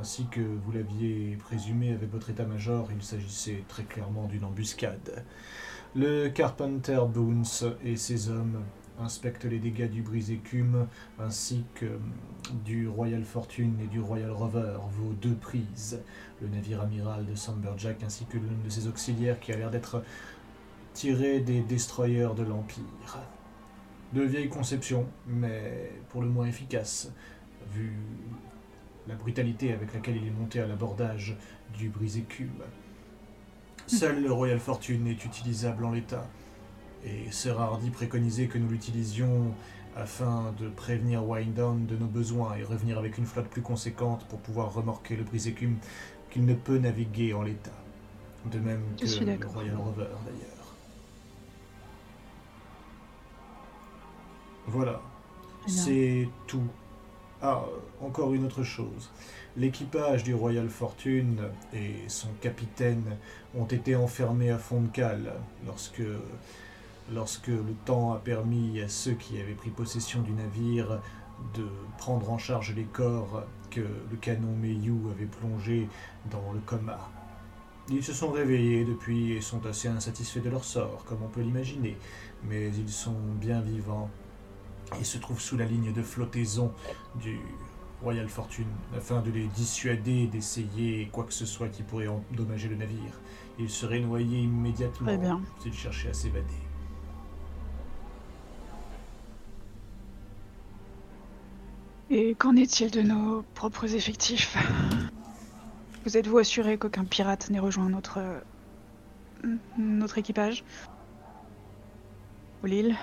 Ainsi 0.00 0.26
que 0.26 0.40
vous 0.40 0.72
l'aviez 0.72 1.36
présumé 1.36 1.92
avec 1.92 2.10
votre 2.10 2.30
état-major, 2.30 2.88
il 2.94 3.02
s'agissait 3.02 3.62
très 3.68 3.84
clairement 3.84 4.26
d'une 4.26 4.44
embuscade. 4.44 5.24
Le 5.94 6.28
Carpenter 6.28 7.00
Boons 7.08 7.76
et 7.84 7.96
ses 7.96 8.28
hommes 8.28 8.64
inspectent 8.98 9.44
les 9.44 9.58
dégâts 9.58 9.88
du 9.88 10.02
brise-écume 10.02 10.86
ainsi 11.18 11.64
que 11.74 11.98
du 12.64 12.88
Royal 12.88 13.22
Fortune 13.24 13.76
et 13.82 13.86
du 13.86 14.00
Royal 14.00 14.30
Rover, 14.30 14.78
vos 14.98 15.12
deux 15.12 15.34
prises, 15.34 16.00
le 16.40 16.48
navire 16.48 16.80
amiral 16.80 17.24
de 17.26 17.34
Samberjack 17.34 18.02
ainsi 18.02 18.24
que 18.26 18.38
l'une 18.38 18.62
de 18.64 18.68
ses 18.68 18.88
auxiliaires 18.88 19.38
qui 19.40 19.52
a 19.52 19.56
l'air 19.56 19.70
d'être 19.70 20.02
tiré 20.92 21.40
des 21.40 21.60
destroyers 21.60 22.28
de 22.36 22.42
l'Empire. 22.42 23.18
De 24.12 24.22
vieille 24.22 24.48
conception, 24.48 25.06
mais 25.26 25.90
pour 26.10 26.22
le 26.22 26.28
moins 26.28 26.46
efficace, 26.46 27.12
vu 27.72 27.92
la 29.08 29.14
brutalité 29.14 29.72
avec 29.72 29.92
laquelle 29.94 30.16
il 30.16 30.26
est 30.26 30.38
monté 30.38 30.60
à 30.60 30.66
l'abordage 30.66 31.36
du 31.76 31.88
brisé-cube. 31.88 32.62
Seul 33.86 34.22
le 34.22 34.32
Royal 34.32 34.58
Fortune 34.58 35.06
est 35.06 35.24
utilisable 35.24 35.84
en 35.84 35.92
l'état, 35.92 36.26
et 37.04 37.30
Sir 37.30 37.60
Hardy 37.60 37.90
préconisait 37.90 38.46
que 38.46 38.56
nous 38.56 38.68
l'utilisions 38.68 39.54
afin 39.96 40.52
de 40.58 40.68
prévenir 40.68 41.22
Down 41.22 41.86
de 41.86 41.96
nos 41.96 42.06
besoins 42.06 42.56
et 42.56 42.62
revenir 42.62 42.98
avec 42.98 43.18
une 43.18 43.26
flotte 43.26 43.48
plus 43.48 43.62
conséquente 43.62 44.24
pour 44.26 44.40
pouvoir 44.40 44.72
remorquer 44.72 45.16
le 45.16 45.22
brisé-cume 45.22 45.76
qu'il 46.30 46.44
ne 46.46 46.54
peut 46.54 46.78
naviguer 46.78 47.32
en 47.34 47.42
l'état. 47.42 47.70
De 48.46 48.58
même 48.58 48.82
que 48.98 49.04
le 49.04 49.46
Royal 49.46 49.76
Rover 49.76 50.08
d'ailleurs. 50.24 50.74
Voilà. 54.66 55.00
C'est 55.66 56.28
tout. 56.46 56.66
Ah, 57.40 57.64
encore 58.00 58.34
une 58.34 58.44
autre 58.44 58.62
chose. 58.62 59.10
L'équipage 59.56 60.24
du 60.24 60.34
Royal 60.34 60.68
Fortune 60.68 61.42
et 61.72 62.08
son 62.08 62.28
capitaine 62.40 63.16
ont 63.56 63.66
été 63.66 63.94
enfermés 63.94 64.50
à 64.50 64.58
fond 64.58 64.80
de 64.80 64.88
cale 64.88 65.32
lorsque, 65.66 66.02
le 67.48 67.74
temps 67.84 68.12
a 68.12 68.18
permis 68.18 68.80
à 68.80 68.88
ceux 68.88 69.12
qui 69.12 69.40
avaient 69.40 69.54
pris 69.54 69.70
possession 69.70 70.22
du 70.22 70.32
navire 70.32 71.00
de 71.54 71.66
prendre 71.98 72.30
en 72.30 72.38
charge 72.38 72.74
les 72.74 72.84
corps 72.84 73.44
que 73.70 73.80
le 73.80 74.16
canon 74.20 74.54
Meiyu 74.56 74.94
avait 75.10 75.26
plongés 75.26 75.88
dans 76.30 76.52
le 76.52 76.60
coma. 76.60 77.10
Ils 77.90 78.02
se 78.02 78.14
sont 78.14 78.30
réveillés 78.30 78.84
depuis 78.84 79.32
et 79.32 79.40
sont 79.40 79.66
assez 79.66 79.88
insatisfaits 79.88 80.40
de 80.40 80.48
leur 80.48 80.64
sort, 80.64 81.04
comme 81.04 81.22
on 81.22 81.28
peut 81.28 81.42
l'imaginer, 81.42 81.98
mais 82.44 82.68
ils 82.68 82.90
sont 82.90 83.16
bien 83.40 83.60
vivants 83.60 84.08
et 85.00 85.04
se 85.04 85.18
trouvent 85.18 85.40
sous 85.40 85.56
la 85.56 85.66
ligne 85.66 85.92
de 85.92 86.02
flottaison 86.02 86.72
du 87.16 87.38
Royal 88.04 88.28
Fortune, 88.28 88.68
afin 88.94 89.22
de 89.22 89.30
les 89.30 89.46
dissuader 89.46 90.26
d'essayer 90.26 91.08
quoi 91.10 91.24
que 91.24 91.32
ce 91.32 91.46
soit 91.46 91.68
qui 91.68 91.82
pourrait 91.82 92.06
endommager 92.06 92.68
le 92.68 92.76
navire. 92.76 93.18
Ils 93.58 93.70
seraient 93.70 94.00
noyés 94.00 94.40
immédiatement. 94.40 95.40
S'ils 95.60 95.72
cherchaient 95.72 96.10
à 96.10 96.14
s'évader. 96.14 96.44
Et 102.10 102.34
qu'en 102.34 102.54
est-il 102.56 102.90
de 102.90 103.00
nos 103.00 103.42
propres 103.54 103.94
effectifs? 103.94 104.56
Vous 106.04 106.18
êtes-vous 106.18 106.36
assuré 106.38 106.76
qu'aucun 106.76 107.04
pirate 107.04 107.48
n'ait 107.48 107.58
rejoint 107.58 107.88
notre... 107.88 108.20
notre 109.78 110.18
équipage? 110.18 110.62
Ou 112.62 112.66
l'île 112.66 112.96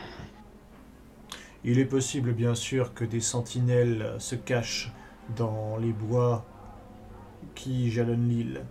il 1.64 1.80
est 1.80 1.86
possible, 1.86 2.34
bien 2.34 2.56
sûr, 2.56 2.94
que 2.94 3.06
des 3.06 3.20
sentinelles 3.20 4.16
se 4.20 4.36
cachent 4.36 4.92
dans 5.36 5.78
les 5.78 5.92
bois 5.92 6.46
qui 7.56 7.92
jalonnent 7.92 8.30
l'île. 8.30 8.62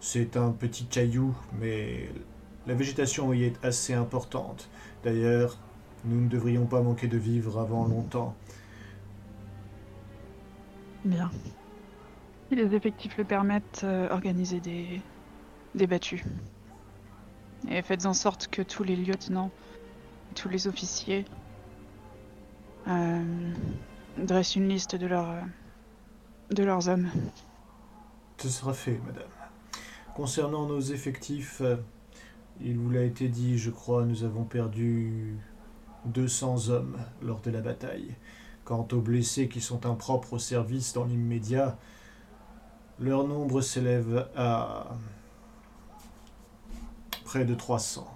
C'est 0.00 0.36
un 0.36 0.52
petit 0.52 0.84
caillou, 0.84 1.34
mais 1.58 2.08
la 2.66 2.74
végétation 2.74 3.32
y 3.32 3.44
est 3.44 3.64
assez 3.64 3.94
importante. 3.94 4.68
D'ailleurs, 5.02 5.58
nous 6.04 6.20
ne 6.20 6.28
devrions 6.28 6.66
pas 6.66 6.82
manquer 6.82 7.08
de 7.08 7.18
vivre 7.18 7.58
avant 7.58 7.86
longtemps. 7.86 8.36
Bien. 11.04 11.30
Si 12.48 12.54
les 12.54 12.74
effectifs 12.74 13.16
le 13.18 13.24
permettent, 13.24 13.82
euh, 13.84 14.08
organisez 14.10 14.60
des, 14.60 15.00
des 15.74 15.86
battues. 15.86 16.24
Et 17.68 17.82
faites 17.82 18.06
en 18.06 18.14
sorte 18.14 18.48
que 18.48 18.62
tous 18.62 18.84
les 18.84 18.96
lieutenants, 18.96 19.50
tous 20.34 20.48
les 20.48 20.68
officiers 20.68 21.24
euh, 22.88 23.52
dresse 24.16 24.56
une 24.56 24.68
liste 24.68 24.96
de, 24.96 25.06
leurs 25.06 25.34
de 26.50 26.64
leurs 26.64 26.88
hommes. 26.88 27.08
Ce 28.38 28.48
sera 28.48 28.72
fait, 28.72 29.00
madame. 29.06 29.28
Concernant 30.14 30.66
nos 30.66 30.80
effectifs, 30.80 31.60
euh, 31.60 31.76
il 32.60 32.78
vous 32.78 32.90
l'a 32.90 33.02
été 33.02 33.28
dit, 33.28 33.58
je 33.58 33.70
crois, 33.70 34.04
nous 34.04 34.24
avons 34.24 34.44
perdu 34.44 35.36
200 36.06 36.68
hommes 36.70 36.96
lors 37.22 37.40
de 37.40 37.50
la 37.50 37.60
bataille. 37.60 38.16
Quant 38.64 38.86
aux 38.92 39.00
blessés 39.00 39.48
qui 39.48 39.60
sont 39.60 39.86
impropres 39.86 40.34
au 40.34 40.38
service 40.38 40.92
dans 40.92 41.04
l'immédiat, 41.04 41.78
leur 42.98 43.26
nombre 43.26 43.60
s'élève 43.60 44.28
à 44.36 44.88
près 47.24 47.44
de 47.44 47.54
300. 47.54 48.06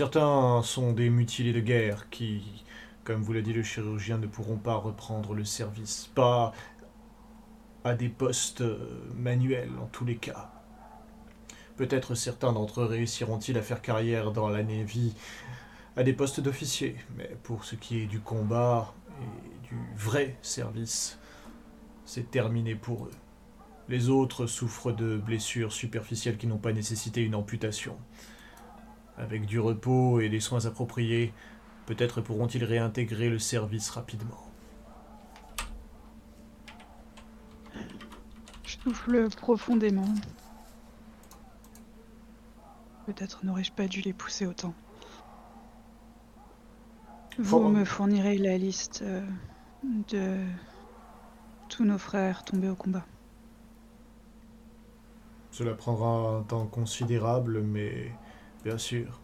Certains 0.00 0.62
sont 0.62 0.94
des 0.94 1.10
mutilés 1.10 1.52
de 1.52 1.60
guerre 1.60 2.08
qui, 2.08 2.64
comme 3.04 3.20
vous 3.20 3.34
l'a 3.34 3.42
dit 3.42 3.52
le 3.52 3.62
chirurgien, 3.62 4.16
ne 4.16 4.26
pourront 4.26 4.56
pas 4.56 4.76
reprendre 4.76 5.34
le 5.34 5.44
service. 5.44 6.08
Pas 6.14 6.54
à 7.84 7.92
des 7.92 8.08
postes 8.08 8.64
manuels 9.14 9.72
en 9.78 9.84
tous 9.88 10.06
les 10.06 10.16
cas. 10.16 10.50
Peut-être 11.76 12.14
certains 12.14 12.54
d'entre 12.54 12.80
eux 12.80 12.86
réussiront-ils 12.86 13.58
à 13.58 13.60
faire 13.60 13.82
carrière 13.82 14.32
dans 14.32 14.48
la 14.48 14.62
Navy 14.62 15.14
à 15.98 16.02
des 16.02 16.14
postes 16.14 16.40
d'officiers, 16.40 16.96
mais 17.18 17.36
pour 17.42 17.66
ce 17.66 17.74
qui 17.74 18.00
est 18.00 18.06
du 18.06 18.20
combat 18.20 18.94
et 19.20 19.68
du 19.68 19.76
vrai 19.98 20.38
service, 20.40 21.18
c'est 22.06 22.30
terminé 22.30 22.74
pour 22.74 23.04
eux. 23.04 23.14
Les 23.90 24.08
autres 24.08 24.46
souffrent 24.46 24.92
de 24.92 25.18
blessures 25.18 25.74
superficielles 25.74 26.38
qui 26.38 26.46
n'ont 26.46 26.56
pas 26.56 26.72
nécessité 26.72 27.22
une 27.22 27.34
amputation. 27.34 27.98
Avec 29.20 29.44
du 29.44 29.60
repos 29.60 30.20
et 30.20 30.30
des 30.30 30.40
soins 30.40 30.64
appropriés, 30.64 31.34
peut-être 31.84 32.22
pourront-ils 32.22 32.64
réintégrer 32.64 33.28
le 33.28 33.38
service 33.38 33.90
rapidement. 33.90 34.50
Je 38.64 38.78
souffle 38.78 39.28
profondément. 39.36 40.08
Peut-être 43.04 43.44
n'aurais-je 43.44 43.72
pas 43.72 43.86
dû 43.88 44.00
les 44.00 44.14
pousser 44.14 44.46
autant. 44.46 44.72
Vous 47.38 47.68
me 47.68 47.84
fournirez 47.84 48.38
la 48.38 48.56
liste 48.56 49.02
euh, 49.02 49.22
de 50.08 50.38
tous 51.68 51.84
nos 51.84 51.98
frères 51.98 52.42
tombés 52.42 52.70
au 52.70 52.74
combat. 52.74 53.04
Cela 55.50 55.74
prendra 55.74 56.38
un 56.38 56.42
temps 56.42 56.66
considérable, 56.66 57.60
mais 57.60 58.12
Bien 58.64 58.78
sûr. 58.78 59.20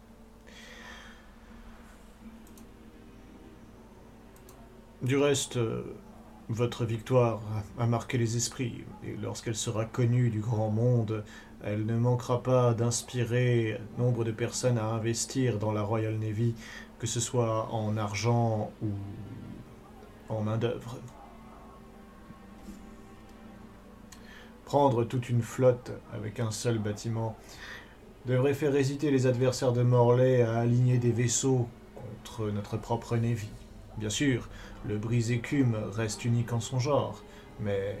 Du 5.03 5.15
reste, 5.15 5.57
euh, 5.57 5.83
votre 6.49 6.83
victoire 6.83 7.41
a 7.77 7.85
marqué 7.85 8.17
les 8.17 8.35
esprits, 8.35 8.83
et 9.05 9.15
lorsqu'elle 9.15 9.55
sera 9.55 9.85
connue 9.85 10.31
du 10.31 10.39
grand 10.39 10.71
monde, 10.71 11.23
elle 11.63 11.85
ne 11.85 11.97
manquera 11.97 12.41
pas 12.41 12.73
d'inspirer 12.73 13.79
nombre 13.99 14.23
de 14.23 14.31
personnes 14.31 14.79
à 14.79 14.85
investir 14.85 15.59
dans 15.59 15.71
la 15.71 15.83
Royal 15.83 16.17
Navy, 16.17 16.55
que 16.97 17.05
ce 17.05 17.19
soit 17.19 17.71
en 17.71 17.95
argent 17.95 18.71
ou 18.81 18.87
en 20.29 20.41
main-d'œuvre. 20.41 20.97
Prendre 24.65 25.03
toute 25.03 25.29
une 25.29 25.43
flotte 25.43 25.91
avec 26.11 26.39
un 26.39 26.51
seul 26.51 26.79
bâtiment 26.79 27.37
devrait 28.27 28.53
faire 28.53 28.75
hésiter 28.75 29.09
les 29.09 29.25
adversaires 29.25 29.71
de 29.71 29.83
Morlaix 29.83 30.41
à 30.41 30.57
aligner 30.57 30.97
des 30.97 31.11
vaisseaux 31.11 31.69
contre 31.95 32.51
notre 32.51 32.75
propre 32.75 33.15
Navy. 33.15 33.49
Bien 33.97 34.09
sûr, 34.09 34.49
le 34.85 34.97
brise-écume 34.97 35.77
reste 35.93 36.25
unique 36.25 36.51
en 36.51 36.59
son 36.59 36.77
genre, 36.77 37.23
mais 37.61 37.97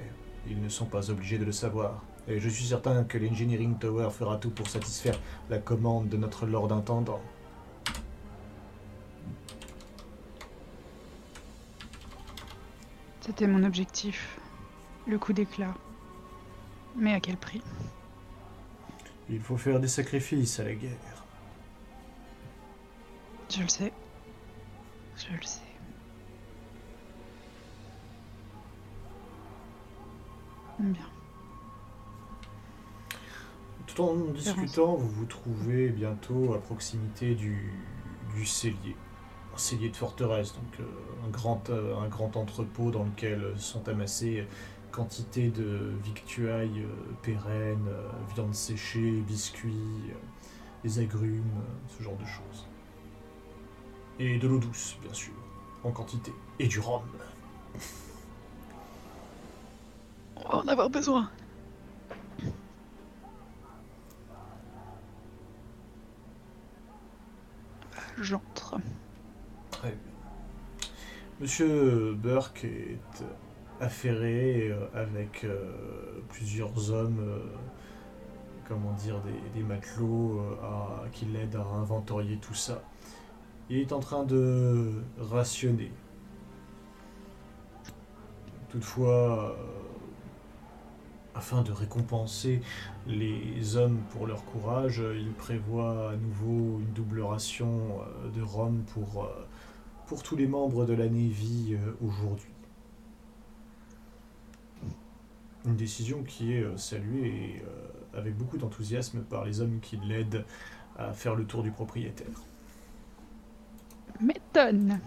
ils 0.49 0.61
ne 0.61 0.67
sont 0.67 0.85
pas 0.85 1.09
obligés 1.09 1.37
de 1.37 1.45
le 1.45 1.53
savoir. 1.53 2.03
Et 2.27 2.39
je 2.41 2.49
suis 2.49 2.65
certain 2.65 3.05
que 3.05 3.17
l'Engineering 3.17 3.77
Tower 3.77 4.09
fera 4.11 4.35
tout 4.35 4.49
pour 4.49 4.67
satisfaire 4.67 5.17
la 5.49 5.59
commande 5.59 6.09
de 6.09 6.17
notre 6.17 6.45
Lord 6.45 6.73
Intendant. 6.73 7.21
C'était 13.21 13.47
mon 13.47 13.63
objectif. 13.63 14.37
Le 15.07 15.17
coup 15.17 15.31
d'éclat. 15.31 15.73
Mais 16.97 17.13
à 17.13 17.21
quel 17.21 17.37
prix? 17.37 17.61
Il 19.29 19.41
faut 19.41 19.57
faire 19.57 19.79
des 19.79 19.87
sacrifices 19.87 20.59
à 20.59 20.63
la 20.63 20.73
guerre. 20.73 21.25
Je 23.49 23.61
le 23.61 23.67
sais. 23.67 23.93
Je 25.15 25.33
le 25.35 25.43
sais. 25.43 25.61
Bien. 30.79 31.01
Tout 33.87 34.01
en 34.01 34.15
discutant, 34.31 34.95
vous 34.95 35.09
vous 35.09 35.25
trouvez 35.25 35.89
bientôt 35.89 36.53
à 36.53 36.59
proximité 36.59 37.33
du, 37.33 37.73
du 38.35 38.45
cellier. 38.45 38.95
Un 39.55 39.57
cellier 39.57 39.89
de 39.89 39.95
forteresse, 39.95 40.53
donc 40.53 40.79
euh, 40.79 40.83
un, 41.25 41.29
grand, 41.29 41.69
euh, 41.71 41.95
un 41.97 42.07
grand 42.07 42.37
entrepôt 42.37 42.91
dans 42.91 43.05
lequel 43.05 43.53
sont 43.57 43.87
amassés 43.89 44.45
quantité 44.97 45.49
de 45.49 45.93
victuailles 46.03 46.81
euh, 46.81 47.13
pérennes, 47.21 47.87
euh, 47.87 48.09
viande 48.33 48.55
séchée, 48.55 49.21
biscuits, 49.27 50.11
des 50.83 50.97
agrumes, 50.97 51.61
ce 51.87 52.01
genre 52.01 52.17
de 52.17 52.25
choses. 52.25 52.67
Et 54.17 54.39
de 54.39 54.47
l'eau 54.47 54.57
douce, 54.57 54.97
bien 55.03 55.13
sûr, 55.13 55.35
en 55.83 55.91
quantité. 55.91 56.33
Et 56.57 56.65
du 56.65 56.79
rhum. 56.79 57.03
On 60.37 60.49
va 60.49 60.57
en 60.57 60.67
avoir 60.67 60.89
besoin. 60.89 61.29
J'entre. 68.19 68.77
Très 69.69 69.89
bien. 69.89 69.99
Monsieur 71.39 72.15
Burke 72.15 72.63
est 72.63 72.97
affairé 73.79 74.69
euh, 74.69 74.87
avec 74.93 75.43
euh, 75.43 76.21
plusieurs 76.29 76.91
hommes, 76.91 77.19
euh, 77.19 77.39
comment 78.67 78.93
dire, 78.93 79.21
des, 79.53 79.63
matelots 79.63 80.41
qui 81.11 81.25
l'aident 81.25 81.55
à 81.55 81.75
inventorier 81.75 82.37
tout 82.37 82.53
ça. 82.53 82.81
Il 83.69 83.77
est 83.79 83.91
en 83.93 83.99
train 83.99 84.23
de 84.23 84.91
rationner. 85.19 85.91
Toutefois, 88.69 89.55
afin 91.33 91.61
de 91.61 91.71
récompenser 91.71 92.61
les 93.07 93.77
hommes 93.77 93.99
pour 94.11 94.27
leur 94.27 94.43
courage, 94.43 95.01
il 95.15 95.31
prévoit 95.31 96.11
à 96.11 96.15
nouveau 96.17 96.79
une 96.79 96.93
double 96.93 97.21
ration 97.21 97.99
de 98.35 98.41
rhum 98.41 98.83
pour, 98.93 99.29
pour 100.07 100.23
tous 100.23 100.35
les 100.35 100.47
membres 100.47 100.85
de 100.85 100.93
la 100.93 101.07
Navy 101.07 101.77
aujourd'hui. 102.01 102.56
Une 105.67 105.75
décision 105.75 106.23
qui 106.23 106.53
est 106.53 106.63
euh, 106.63 106.77
saluée 106.77 107.27
et, 107.27 107.63
euh, 107.65 108.17
avec 108.17 108.37
beaucoup 108.37 108.57
d'enthousiasme 108.57 109.19
par 109.19 109.43
les 109.43 109.59
hommes 109.59 109.79
qui 109.81 109.97
l'aident 109.97 110.45
à 110.97 111.11
faire 111.11 111.35
le 111.35 111.45
tour 111.45 111.61
du 111.61 111.71
propriétaire. 111.71 112.41
M'étonne. 114.21 114.99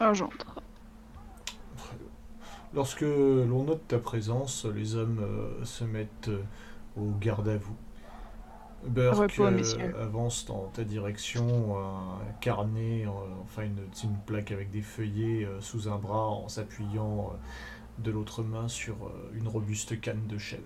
Ah, 0.00 0.14
j'entre. 0.14 0.62
Lorsque 2.74 3.02
l'on 3.02 3.64
note 3.64 3.86
ta 3.86 3.98
présence, 3.98 4.64
les 4.64 4.96
hommes 4.96 5.20
euh, 5.20 5.64
se 5.64 5.84
mettent 5.84 6.30
au 6.96 7.10
garde 7.20 7.48
à 7.48 7.58
vous. 7.58 7.76
Burke 8.86 9.38
euh, 9.38 10.02
avance 10.02 10.44
dans 10.46 10.66
ta 10.74 10.82
direction, 10.82 11.78
un 11.78 12.18
carnet, 12.40 13.06
euh, 13.06 13.10
enfin 13.42 13.62
une, 13.62 13.78
une 14.02 14.16
plaque 14.26 14.50
avec 14.50 14.70
des 14.70 14.82
feuillets 14.82 15.44
euh, 15.44 15.60
sous 15.60 15.88
un 15.88 15.98
bras 15.98 16.28
en 16.28 16.48
s'appuyant 16.48 17.30
euh, 17.32 18.02
de 18.02 18.10
l'autre 18.10 18.42
main 18.42 18.66
sur 18.68 18.94
euh, 19.04 19.30
une 19.34 19.46
robuste 19.46 20.00
canne 20.00 20.26
de 20.26 20.36
chêne. 20.36 20.60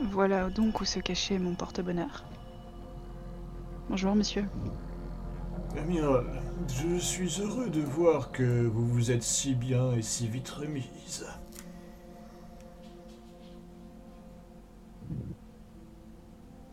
Voilà 0.00 0.50
donc 0.50 0.80
où 0.80 0.84
se 0.84 0.98
cachait 0.98 1.38
mon 1.38 1.54
porte-bonheur. 1.54 2.24
Bonjour, 3.88 4.16
monsieur. 4.16 4.44
Amiral, 5.78 6.26
je 6.68 6.98
suis 6.98 7.40
heureux 7.40 7.70
de 7.70 7.80
voir 7.80 8.32
que 8.32 8.66
vous 8.66 8.86
vous 8.86 9.10
êtes 9.10 9.22
si 9.22 9.54
bien 9.54 9.92
et 9.92 10.02
si 10.02 10.26
vite 10.26 10.48
remise. 10.48 11.26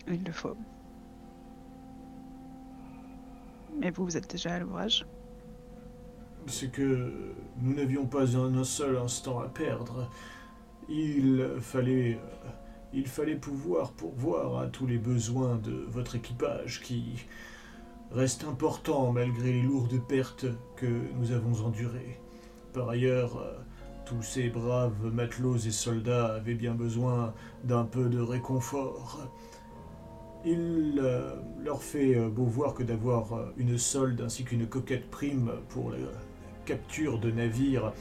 Il 0.10 0.24
le 0.24 0.32
faut. 0.32 0.58
Mais 3.80 3.92
vous, 3.92 4.06
vous 4.06 4.18
êtes 4.18 4.30
déjà 4.30 4.56
à 4.56 4.60
l'ouvrage 4.60 5.06
c'est 6.48 6.72
que 6.72 7.12
nous 7.62 7.74
n'avions 7.76 8.06
pas 8.06 8.36
un, 8.36 8.64
seul 8.64 8.98
instant 8.98 9.40
à 9.40 9.48
perdre. 9.48 10.10
Il 10.90 11.48
fallait, 11.60 12.14
euh, 12.16 12.50
il 12.94 13.08
fallait 13.08 13.36
pouvoir 13.36 13.92
pourvoir 13.92 14.60
à 14.60 14.68
tous 14.68 14.88
les 14.88 14.98
besoins 14.98 15.58
de 15.58 15.86
votre 15.90 16.16
équipage 16.16 16.82
qui 16.82 17.28
reste 18.12 18.44
important 18.44 19.12
malgré 19.12 19.52
les 19.54 19.62
lourdes 19.62 20.00
pertes 20.08 20.48
que 20.76 20.88
nous 21.16 21.32
avons 21.32 21.66
endurées. 21.66 22.20
Par 22.74 22.90
ailleurs, 22.90 23.38
euh, 23.38 23.54
tous 24.06 24.24
ces 24.24 24.50
braves 24.50 25.14
matelots 25.14 25.58
et 25.58 25.72
soldats 25.72 26.34
avaient 26.34 26.56
bien 26.56 26.74
besoin 26.74 27.34
d'un 27.64 27.86
peu 27.86 28.10
de 28.10 28.20
réconfort. 28.20 29.20
Il 30.46 31.00
euh, 31.00 31.36
leur 31.62 31.84
fait 31.84 32.16
euh, 32.16 32.30
beau 32.30 32.46
voir 32.46 32.74
que 32.74 32.84
d'avoir 32.84 33.34
euh, 33.34 33.54
une 33.58 33.78
solde 33.78 34.22
ainsi 34.22 34.46
qu'une 34.46 34.68
coquette 34.68 35.10
prime 35.10 35.52
pour 35.68 35.92
la 35.92 35.98
capture 36.66 37.20
de 37.20 37.30
navires 37.30 37.92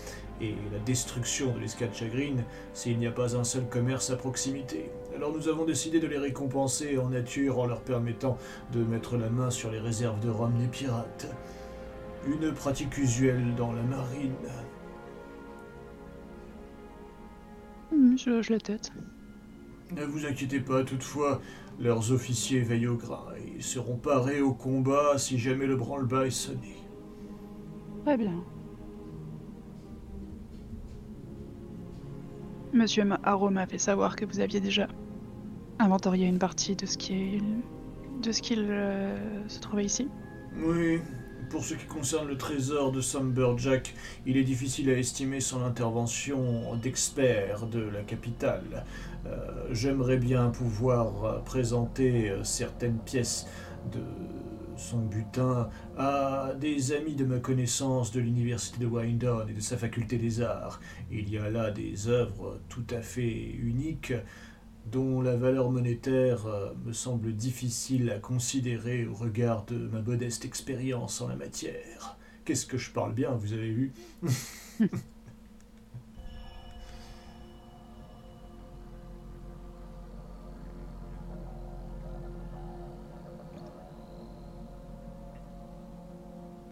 et 0.41 0.55
la 0.73 0.79
destruction 0.81 1.53
de 1.53 1.59
l'escadre 1.59 1.95
chagrine 1.95 2.45
s'il 2.75 2.99
n'y 2.99 3.09
a 3.09 3.11
pas 3.11 3.37
un 3.37 3.43
seul 3.43 3.67
commerce 3.69 4.11
à 4.11 4.17
proximité. 4.17 4.91
Alors 5.17 5.33
nous 5.33 5.49
avons 5.49 5.65
décidé 5.65 5.99
de 5.99 6.07
les 6.07 6.19
récompenser 6.19 6.97
en 6.97 7.09
nature 7.09 7.59
en 7.59 7.67
leur 7.67 7.81
permettant 7.81 8.39
de 8.73 8.85
mettre 8.85 9.17
la 9.17 9.31
main 9.31 9.51
sur 9.51 9.73
les 9.73 9.81
réserves 9.81 10.21
de 10.21 10.31
rhum 10.31 10.57
des 10.59 10.69
pirates. 10.69 11.27
Une 12.25 12.53
pratique 12.53 12.99
usuelle 12.99 13.57
dans 13.57 13.73
la 13.73 13.83
marine. 13.83 14.33
Hmm, 17.91 18.17
Je 18.17 18.31
hoche 18.31 18.51
la 18.51 18.61
tête. 18.61 18.93
Ne 19.97 20.05
vous 20.05 20.27
inquiétez 20.27 20.61
pas, 20.61 20.85
toutefois, 20.85 21.41
leurs 21.81 22.13
officiers 22.13 22.61
veillent 22.61 22.89
au 22.89 22.97
grain 22.97 23.25
et 23.39 23.55
ils 23.57 23.63
seront 23.63 23.97
parés 23.97 24.41
au 24.41 24.53
combat 24.53 25.17
si 25.17 25.39
jamais 25.39 25.67
le 25.67 25.77
branle-bas 25.77 26.27
est 26.27 26.31
sonné. 26.31 26.77
Très 28.05 28.17
bien. 28.17 28.45
Monsieur 32.73 33.05
Haro 33.23 33.49
m'a 33.49 33.67
fait 33.67 33.79
savoir 33.79 34.15
que 34.15 34.27
vous 34.27 34.41
aviez 34.41 34.61
déjà 34.61 34.89
inventorié 35.79 36.27
une 36.27 36.39
partie 36.39 36.77
de 36.77 36.85
ce 36.85 36.99
qui 36.99 37.15
est 37.15 37.43
de 38.23 38.33
ce 38.33 38.43
qu'il 38.43 38.67
euh, 38.69 39.17
se 39.49 39.61
trouvait 39.61 39.85
ici. 39.85 40.09
Oui, 40.57 41.01
pour 41.51 41.65
ce 41.65 41.75
qui 41.75 41.87
concerne 41.87 42.29
le 42.29 42.37
trésor 42.37 42.93
de 42.93 43.01
Jack, 43.57 43.95
il 44.27 44.37
est 44.37 44.43
difficile 44.43 44.91
à 44.91 44.99
estimer 44.99 45.41
son 45.41 45.63
intervention 45.63 46.75
d'expert 46.77 47.67
de 47.67 47.81
la 47.81 48.03
capitale. 48.03 48.85
Euh, 49.27 49.69
J'aimerais 49.73 50.17
bien 50.17 50.49
pouvoir 50.51 51.25
euh, 51.25 51.39
présenter 51.41 52.31
euh, 52.31 52.45
certaines 52.45 52.99
pièces 52.99 53.47
de 53.93 54.01
son 54.77 54.99
butin 54.99 55.69
à 55.97 56.53
des 56.59 56.93
amis 56.93 57.17
de 57.17 57.25
ma 57.25 57.41
connaissance 57.41 58.13
de 58.13 58.21
l'université 58.21 58.79
de 58.79 58.87
Windon 58.87 59.47
et 59.49 59.53
de 59.53 59.61
sa 59.61 59.77
faculté 59.77 60.19
des 60.19 60.41
arts. 60.41 60.81
Il 61.11 61.29
y 61.29 61.37
a 61.37 61.51
là 61.51 61.71
des 61.71 62.09
œuvres 62.09 62.61
tout 62.69 62.87
à 62.91 63.03
fait 63.03 63.51
uniques 63.61 64.13
dont 64.87 65.21
la 65.21 65.37
valeur 65.37 65.71
monétaire 65.71 66.47
me 66.87 66.93
semble 66.93 67.35
difficile 67.35 68.11
à 68.11 68.21
considérer 68.21 69.05
au 69.07 69.15
regard 69.15 69.65
de 69.67 69.77
ma 69.77 70.01
modeste 70.01 70.45
expérience 70.45 71.21
en 71.21 71.29
la 71.29 71.37
matière. 71.37 72.17
Qu'est-ce 72.45 72.65
que 72.65 72.79
je 72.79 72.93
parle 72.93 73.13
bien, 73.13 73.33
vous 73.33 73.53
avez 73.53 73.71
vu? 73.71 73.93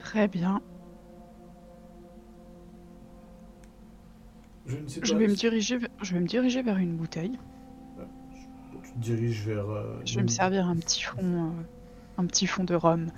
Très 0.06 0.28
bien. 0.28 0.60
Je 4.66 4.76
ne 4.76 4.86
sais 4.86 5.00
pas. 5.00 5.06
Je 5.06 5.14
vais 5.16 5.26
me 5.26 5.34
diriger, 5.34 5.78
vers- 5.78 5.88
je 6.00 6.14
vais 6.14 6.20
me 6.20 6.26
diriger 6.28 6.62
vers 6.62 6.76
une 6.76 6.96
bouteille. 6.96 7.36
Tu 8.84 8.92
te 8.92 8.98
diriges 9.00 9.42
vers. 9.46 9.68
euh, 9.68 9.96
Je 10.04 10.14
vais 10.16 10.22
me 10.22 10.28
servir 10.28 10.68
un 10.68 10.76
petit 10.76 11.02
fond, 11.02 11.18
euh, 11.46 11.50
un 12.18 12.26
petit 12.26 12.46
fond 12.46 12.62
de 12.62 12.76
rhum. 12.76 13.08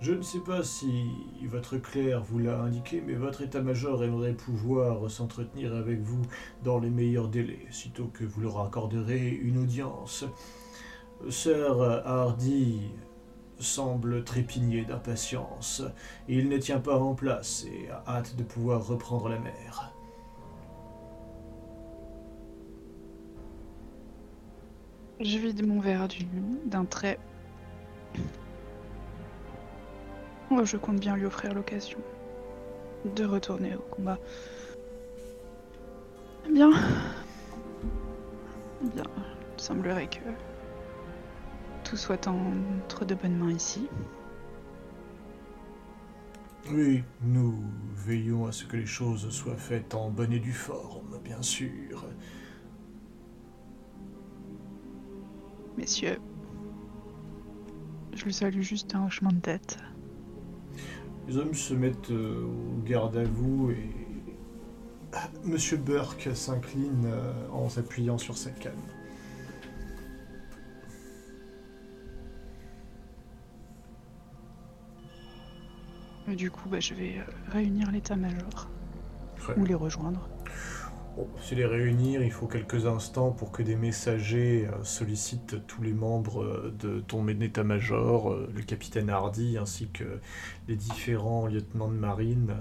Je 0.00 0.12
ne 0.12 0.22
sais 0.22 0.38
pas 0.40 0.62
si 0.62 0.86
votre 1.46 1.76
clerc 1.78 2.22
vous 2.22 2.38
l'a 2.38 2.60
indiqué, 2.60 3.02
mais 3.04 3.14
votre 3.14 3.42
état-major 3.42 4.04
aimerait 4.04 4.34
pouvoir 4.34 5.10
s'entretenir 5.10 5.74
avec 5.74 5.98
vous 6.02 6.22
dans 6.62 6.78
les 6.78 6.90
meilleurs 6.90 7.28
délais, 7.28 7.66
sitôt 7.70 8.06
que 8.12 8.22
vous 8.24 8.42
leur 8.42 8.60
accorderez 8.60 9.28
une 9.30 9.58
audience. 9.58 10.24
Sir 11.30 11.80
Hardy 12.04 12.90
semble 13.64 14.22
trépigner 14.24 14.84
d'impatience. 14.84 15.82
Il 16.28 16.48
ne 16.48 16.58
tient 16.58 16.80
pas 16.80 16.98
en 16.98 17.14
place 17.14 17.64
et 17.64 17.90
a 17.90 18.04
hâte 18.06 18.36
de 18.36 18.44
pouvoir 18.44 18.86
reprendre 18.86 19.28
la 19.28 19.38
mer. 19.38 19.92
Je 25.20 25.38
vide 25.38 25.66
mon 25.66 25.80
verre 25.80 26.08
du- 26.08 26.26
d'un 26.66 26.84
trait. 26.84 27.18
Oh, 30.50 30.64
je 30.64 30.76
compte 30.76 31.00
bien 31.00 31.16
lui 31.16 31.26
offrir 31.26 31.54
l'occasion 31.54 31.98
de 33.16 33.24
retourner 33.24 33.74
au 33.74 33.80
combat. 33.94 34.18
Bien. 36.52 36.70
Bien. 38.82 39.04
Il 39.56 39.62
semblerait 39.62 40.08
que 40.08 40.18
tout 41.84 41.96
soit 41.96 42.26
entre 42.26 43.04
de 43.04 43.14
bonnes 43.14 43.36
mains 43.36 43.52
ici. 43.52 43.88
Oui, 46.72 47.04
nous 47.22 47.62
veillons 47.94 48.46
à 48.46 48.52
ce 48.52 48.64
que 48.64 48.76
les 48.76 48.86
choses 48.86 49.28
soient 49.28 49.56
faites 49.56 49.94
en 49.94 50.10
bonne 50.10 50.32
et 50.32 50.40
due 50.40 50.52
forme, 50.52 51.18
bien 51.22 51.42
sûr. 51.42 52.06
Messieurs, 55.76 56.18
je 58.14 58.24
le 58.24 58.30
salue 58.30 58.62
juste 58.62 58.94
un 58.94 59.06
hochement 59.06 59.32
de 59.32 59.40
tête. 59.40 59.78
Les 61.28 61.36
hommes 61.36 61.54
se 61.54 61.74
mettent 61.74 62.10
euh, 62.10 62.44
au 62.44 62.82
garde 62.82 63.16
à 63.16 63.24
vous 63.24 63.70
et 63.70 63.90
Monsieur 65.44 65.76
Burke 65.76 66.30
s'incline 66.34 67.06
euh, 67.06 67.48
en 67.50 67.68
s'appuyant 67.68 68.18
sur 68.18 68.36
sa 68.36 68.50
canne. 68.50 68.72
Et 76.30 76.36
du 76.36 76.50
coup, 76.50 76.68
bah, 76.68 76.80
je 76.80 76.94
vais 76.94 77.18
euh, 77.18 77.50
réunir 77.52 77.90
l'état-major 77.90 78.68
ou 79.56 79.64
les 79.64 79.74
rejoindre. 79.74 80.28
Bon, 81.16 81.28
si 81.40 81.54
les 81.54 81.64
réunir, 81.64 82.24
il 82.24 82.32
faut 82.32 82.48
quelques 82.48 82.86
instants 82.86 83.30
pour 83.30 83.52
que 83.52 83.62
des 83.62 83.76
messagers 83.76 84.66
euh, 84.66 84.82
sollicitent 84.82 85.64
tous 85.68 85.80
les 85.80 85.92
membres 85.92 86.42
euh, 86.42 86.74
de 86.80 87.00
ton 87.00 87.28
état-major, 87.28 88.36
le 88.52 88.62
capitaine 88.62 89.10
Hardy, 89.10 89.56
ainsi 89.56 89.88
que 89.88 90.18
les 90.66 90.74
différents 90.74 91.46
lieutenants 91.46 91.88
de 91.88 91.96
marine, 91.96 92.56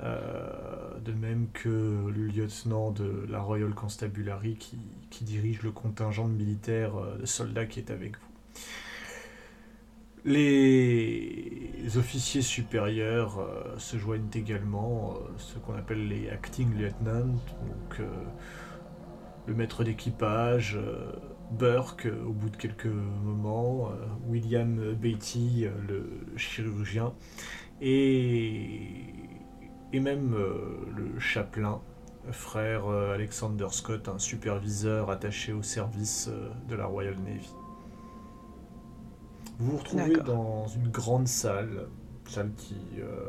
euh, 0.00 0.96
de 1.04 1.12
même 1.12 1.48
que 1.52 1.68
le 2.14 2.26
lieutenant 2.26 2.92
de 2.92 3.26
la 3.28 3.40
Royal 3.40 3.74
Constabulary 3.74 4.54
qui, 4.54 4.78
qui 5.10 5.24
dirige 5.24 5.62
le 5.62 5.72
contingent 5.72 6.28
de 6.28 6.34
militaires 6.34 6.92
de 7.18 7.26
soldats 7.26 7.66
qui 7.66 7.80
est 7.80 7.90
avec 7.90 8.12
vous. 8.12 8.60
Les 10.24 11.96
officiers 11.96 12.42
supérieurs 12.42 13.38
euh, 13.38 13.78
se 13.78 13.96
joignent 13.96 14.30
également, 14.34 15.14
euh, 15.14 15.28
ce 15.36 15.58
qu'on 15.58 15.74
appelle 15.74 16.08
les 16.08 16.28
acting 16.28 16.74
lieutenants, 16.74 17.26
donc 17.26 18.00
euh, 18.00 18.06
le 19.46 19.54
maître 19.54 19.84
d'équipage, 19.84 20.78
Burke 21.52 22.08
au 22.26 22.32
bout 22.32 22.50
de 22.50 22.56
quelques 22.56 22.84
moments, 22.86 23.90
William 24.26 24.92
Beatty, 24.92 25.66
le 25.88 26.20
chirurgien, 26.36 27.14
et, 27.80 28.82
et 29.94 30.00
même 30.00 30.36
le 30.94 31.18
chapelain, 31.18 31.80
frère 32.30 32.88
Alexander 32.88 33.68
Scott, 33.70 34.08
un 34.08 34.18
superviseur 34.18 35.10
attaché 35.10 35.54
au 35.54 35.62
service 35.62 36.28
de 36.68 36.76
la 36.76 36.84
Royal 36.84 37.16
Navy. 37.24 37.48
Vous 39.58 39.72
vous 39.72 39.78
retrouvez 39.78 40.16
dans 40.16 40.68
une 40.68 40.88
grande 40.88 41.26
salle, 41.26 41.88
salle 42.28 42.52
qui 42.56 42.76
euh, 43.00 43.28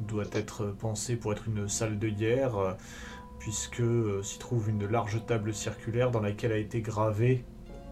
doit 0.00 0.26
être 0.32 0.66
pensée 0.66 1.16
pour 1.16 1.32
être 1.32 1.48
une 1.48 1.68
salle 1.68 1.98
de 1.98 2.08
guerre, 2.08 2.56
euh, 2.56 2.72
puisque 3.40 3.80
euh, 3.80 4.22
s'y 4.22 4.38
trouve 4.38 4.68
une 4.68 4.86
large 4.86 5.24
table 5.26 5.52
circulaire 5.52 6.12
dans 6.12 6.20
laquelle 6.20 6.52
a 6.52 6.56
été 6.56 6.80
gravée, 6.82 7.44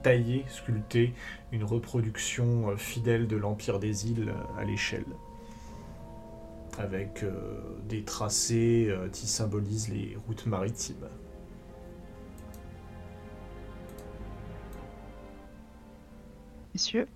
taillée, 0.02 0.44
sculptée, 0.48 1.14
une 1.50 1.64
reproduction 1.64 2.76
fidèle 2.76 3.26
de 3.26 3.36
l'Empire 3.36 3.80
des 3.80 4.08
îles 4.08 4.32
à 4.56 4.64
l'échelle, 4.64 5.06
avec 6.78 7.24
euh, 7.24 7.60
des 7.88 8.04
tracés 8.04 8.86
euh, 8.88 9.08
qui 9.08 9.26
symbolisent 9.26 9.88
les 9.88 10.16
routes 10.26 10.46
maritimes. 10.46 11.08
Messieurs, 16.74 17.08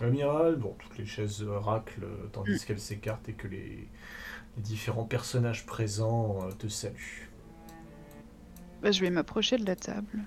Amiral, 0.00 0.56
bon, 0.56 0.74
toutes 0.78 0.96
les 0.98 1.06
chaises 1.06 1.42
euh, 1.42 1.58
raclent 1.58 2.04
euh, 2.04 2.26
tandis 2.32 2.64
qu'elles 2.64 2.80
s'écartent 2.80 3.28
et 3.28 3.34
que 3.34 3.46
les, 3.48 3.86
les 4.56 4.62
différents 4.62 5.04
personnages 5.04 5.66
présents 5.66 6.38
euh, 6.42 6.50
te 6.52 6.68
saluent. 6.68 7.28
bah, 8.82 8.90
je 8.92 9.00
vais 9.02 9.10
m'approcher 9.10 9.56
de 9.58 9.66
la 9.66 9.76
table. 9.76 10.20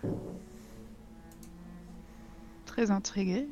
Très 2.65 2.91
intriguée. 2.91 3.47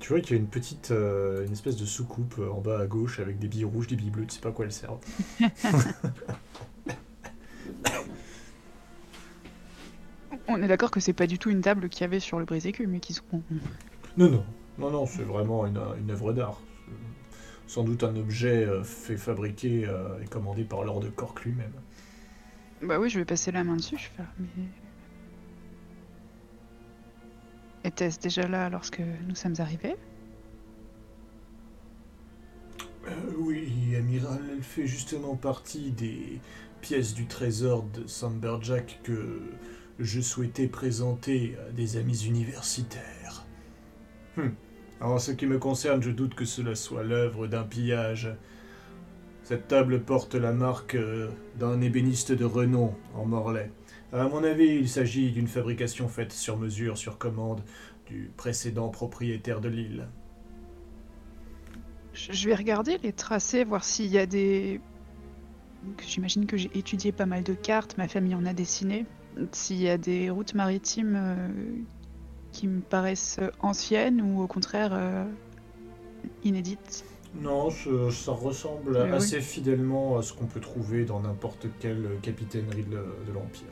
Tu 0.00 0.08
vois 0.10 0.20
qu'il 0.20 0.36
y 0.36 0.38
a 0.38 0.42
une 0.42 0.48
petite, 0.48 0.90
euh, 0.90 1.46
une 1.46 1.52
espèce 1.52 1.76
de 1.76 1.84
soucoupe 1.86 2.38
en 2.38 2.60
bas 2.60 2.78
à 2.80 2.86
gauche 2.86 3.20
avec 3.20 3.38
des 3.38 3.48
billes 3.48 3.64
rouges, 3.64 3.86
des 3.86 3.96
billes 3.96 4.10
bleues, 4.10 4.26
tu 4.26 4.34
sais 4.34 4.40
pas 4.40 4.50
à 4.50 4.52
quoi 4.52 4.64
elles 4.66 4.72
servent. 4.72 5.00
On 10.48 10.62
est 10.62 10.68
d'accord 10.68 10.90
que 10.90 11.00
c'est 11.00 11.12
pas 11.14 11.26
du 11.26 11.38
tout 11.38 11.50
une 11.50 11.60
table 11.62 11.88
qu'il 11.88 12.02
y 12.02 12.04
avait 12.04 12.20
sur 12.20 12.38
le 12.38 12.44
brise-écume, 12.44 12.90
mais 12.90 13.00
qui 13.00 13.14
sont. 13.14 13.24
Non, 14.16 14.30
non, 14.30 14.44
non, 14.78 14.90
non, 14.90 15.06
c'est 15.06 15.22
vraiment 15.22 15.66
une, 15.66 15.80
une 15.98 16.10
œuvre 16.10 16.32
d'art. 16.32 16.60
Sans 17.66 17.82
doute 17.82 18.04
un 18.04 18.14
objet 18.16 18.64
euh, 18.64 18.84
fait 18.84 19.16
fabriquer 19.16 19.86
euh, 19.86 20.20
et 20.22 20.26
commandé 20.26 20.64
par 20.64 20.84
Lord 20.84 21.04
Cork 21.16 21.44
lui-même. 21.44 21.72
Bah 22.82 22.98
oui, 22.98 23.08
je 23.08 23.18
vais 23.18 23.24
passer 23.24 23.52
la 23.52 23.64
main 23.64 23.76
dessus, 23.76 23.96
je 23.96 24.08
vais 24.08 24.16
faire. 24.16 24.32
Mais... 24.38 24.48
Était-ce 27.84 28.20
déjà 28.20 28.46
là 28.46 28.68
lorsque 28.68 29.00
nous 29.00 29.34
sommes 29.34 29.54
arrivés? 29.58 29.96
Euh, 33.06 33.32
oui, 33.38 33.94
amiral, 33.96 34.40
elle 34.52 34.62
fait 34.62 34.86
justement 34.86 35.36
partie 35.36 35.90
des 35.90 36.40
pièces 36.80 37.14
du 37.14 37.26
trésor 37.26 37.82
de 37.82 38.06
Samberjack 38.06 39.00
que 39.02 39.40
je 39.98 40.20
souhaitais 40.20 40.66
présenter 40.66 41.56
à 41.66 41.72
des 41.72 41.96
amis 41.96 42.24
universitaires. 42.26 43.44
Hum. 44.36 44.54
En 45.04 45.18
ce 45.18 45.32
qui 45.32 45.44
me 45.46 45.58
concerne, 45.58 46.02
je 46.02 46.10
doute 46.10 46.34
que 46.34 46.46
cela 46.46 46.74
soit 46.74 47.02
l'œuvre 47.02 47.46
d'un 47.46 47.62
pillage. 47.62 48.34
Cette 49.42 49.68
table 49.68 50.00
porte 50.00 50.34
la 50.34 50.50
marque 50.50 50.94
euh, 50.94 51.28
d'un 51.58 51.82
ébéniste 51.82 52.32
de 52.32 52.46
renom 52.46 52.94
en 53.14 53.26
Morlaix. 53.26 53.70
À 54.14 54.26
mon 54.28 54.42
avis, 54.42 54.64
il 54.64 54.88
s'agit 54.88 55.30
d'une 55.30 55.46
fabrication 55.46 56.08
faite 56.08 56.32
sur 56.32 56.56
mesure, 56.56 56.96
sur 56.96 57.18
commande, 57.18 57.60
du 58.06 58.30
précédent 58.38 58.88
propriétaire 58.88 59.60
de 59.60 59.68
l'île. 59.68 60.08
Je 62.14 62.48
vais 62.48 62.54
regarder 62.54 62.96
les 63.02 63.12
tracés, 63.12 63.64
voir 63.64 63.84
s'il 63.84 64.10
y 64.10 64.16
a 64.18 64.24
des. 64.24 64.80
J'imagine 66.06 66.46
que 66.46 66.56
j'ai 66.56 66.70
étudié 66.74 67.12
pas 67.12 67.26
mal 67.26 67.42
de 67.42 67.52
cartes, 67.52 67.98
ma 67.98 68.08
famille 68.08 68.34
en 68.34 68.46
a 68.46 68.54
dessiné. 68.54 69.04
S'il 69.52 69.82
y 69.82 69.88
a 69.90 69.98
des 69.98 70.30
routes 70.30 70.54
maritimes 70.54 71.14
euh, 71.14 71.48
qui 72.54 72.68
me 72.68 72.80
paraissent 72.80 73.40
anciennes 73.60 74.22
ou 74.22 74.40
au 74.40 74.46
contraire 74.46 74.92
euh, 74.94 75.26
inédites. 76.44 77.04
Non, 77.34 77.68
ce- 77.70 78.10
ça 78.10 78.30
ressemble 78.32 78.96
oui. 78.96 79.10
assez 79.10 79.40
fidèlement 79.40 80.16
à 80.18 80.22
ce 80.22 80.32
qu'on 80.32 80.46
peut 80.46 80.60
trouver 80.60 81.04
dans 81.04 81.20
n'importe 81.20 81.66
quelle 81.80 82.08
capitainerie 82.22 82.84
de, 82.84 83.04
de 83.26 83.32
l'Empire. 83.32 83.66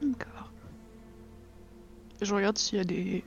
D'accord. 0.00 0.52
Je 2.22 2.34
regarde 2.34 2.56
s'il 2.58 2.78
y 2.78 2.80
a 2.80 2.84
des. 2.84 3.24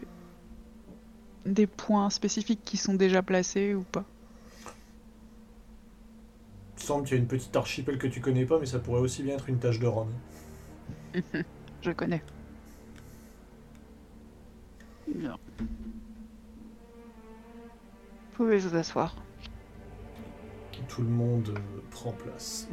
des 1.45 1.67
points 1.67 2.09
spécifiques 2.09 2.61
qui 2.63 2.77
sont 2.77 2.93
déjà 2.93 3.21
placés 3.21 3.75
ou 3.75 3.83
pas. 3.83 4.05
Il 6.77 6.83
semble 6.83 7.03
qu'il 7.05 7.15
y 7.15 7.19
a 7.19 7.21
une 7.21 7.27
petite 7.27 7.55
archipel 7.55 7.97
que 7.97 8.07
tu 8.07 8.21
connais 8.21 8.45
pas, 8.45 8.59
mais 8.59 8.65
ça 8.65 8.79
pourrait 8.79 8.99
aussi 9.01 9.23
bien 9.23 9.35
être 9.35 9.49
une 9.49 9.59
tache 9.59 9.79
de 9.79 9.87
Rome. 9.87 10.11
Je 11.81 11.91
connais. 11.91 12.23
Bien. 15.07 15.37
Pouvez 18.33 18.57
vous 18.57 18.75
asseoir. 18.75 19.15
Tout 20.87 21.01
le 21.01 21.09
monde 21.09 21.49
euh, 21.49 21.81
prend 21.91 22.11
place. 22.11 22.67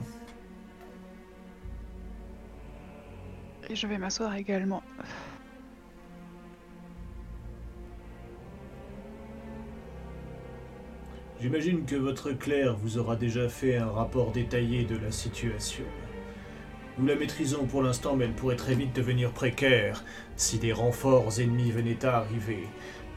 Et 3.68 3.74
je 3.74 3.86
vais 3.86 3.98
m'asseoir 3.98 4.34
également. 4.34 4.82
J'imagine 11.40 11.86
que 11.86 11.96
votre 11.96 12.32
clerc 12.32 12.76
vous 12.76 12.98
aura 12.98 13.16
déjà 13.16 13.48
fait 13.48 13.76
un 13.76 13.90
rapport 13.90 14.30
détaillé 14.32 14.84
de 14.84 14.96
la 14.96 15.10
situation. 15.10 15.86
Nous 17.00 17.06
la 17.06 17.14
maîtrisons 17.14 17.64
pour 17.64 17.82
l'instant, 17.82 18.14
mais 18.14 18.26
elle 18.26 18.34
pourrait 18.34 18.56
très 18.56 18.74
vite 18.74 18.94
devenir 18.94 19.30
précaire 19.30 20.04
si 20.36 20.58
des 20.58 20.74
renforts 20.74 21.40
ennemis 21.40 21.70
venaient 21.70 22.04
à 22.04 22.18
arriver. 22.18 22.68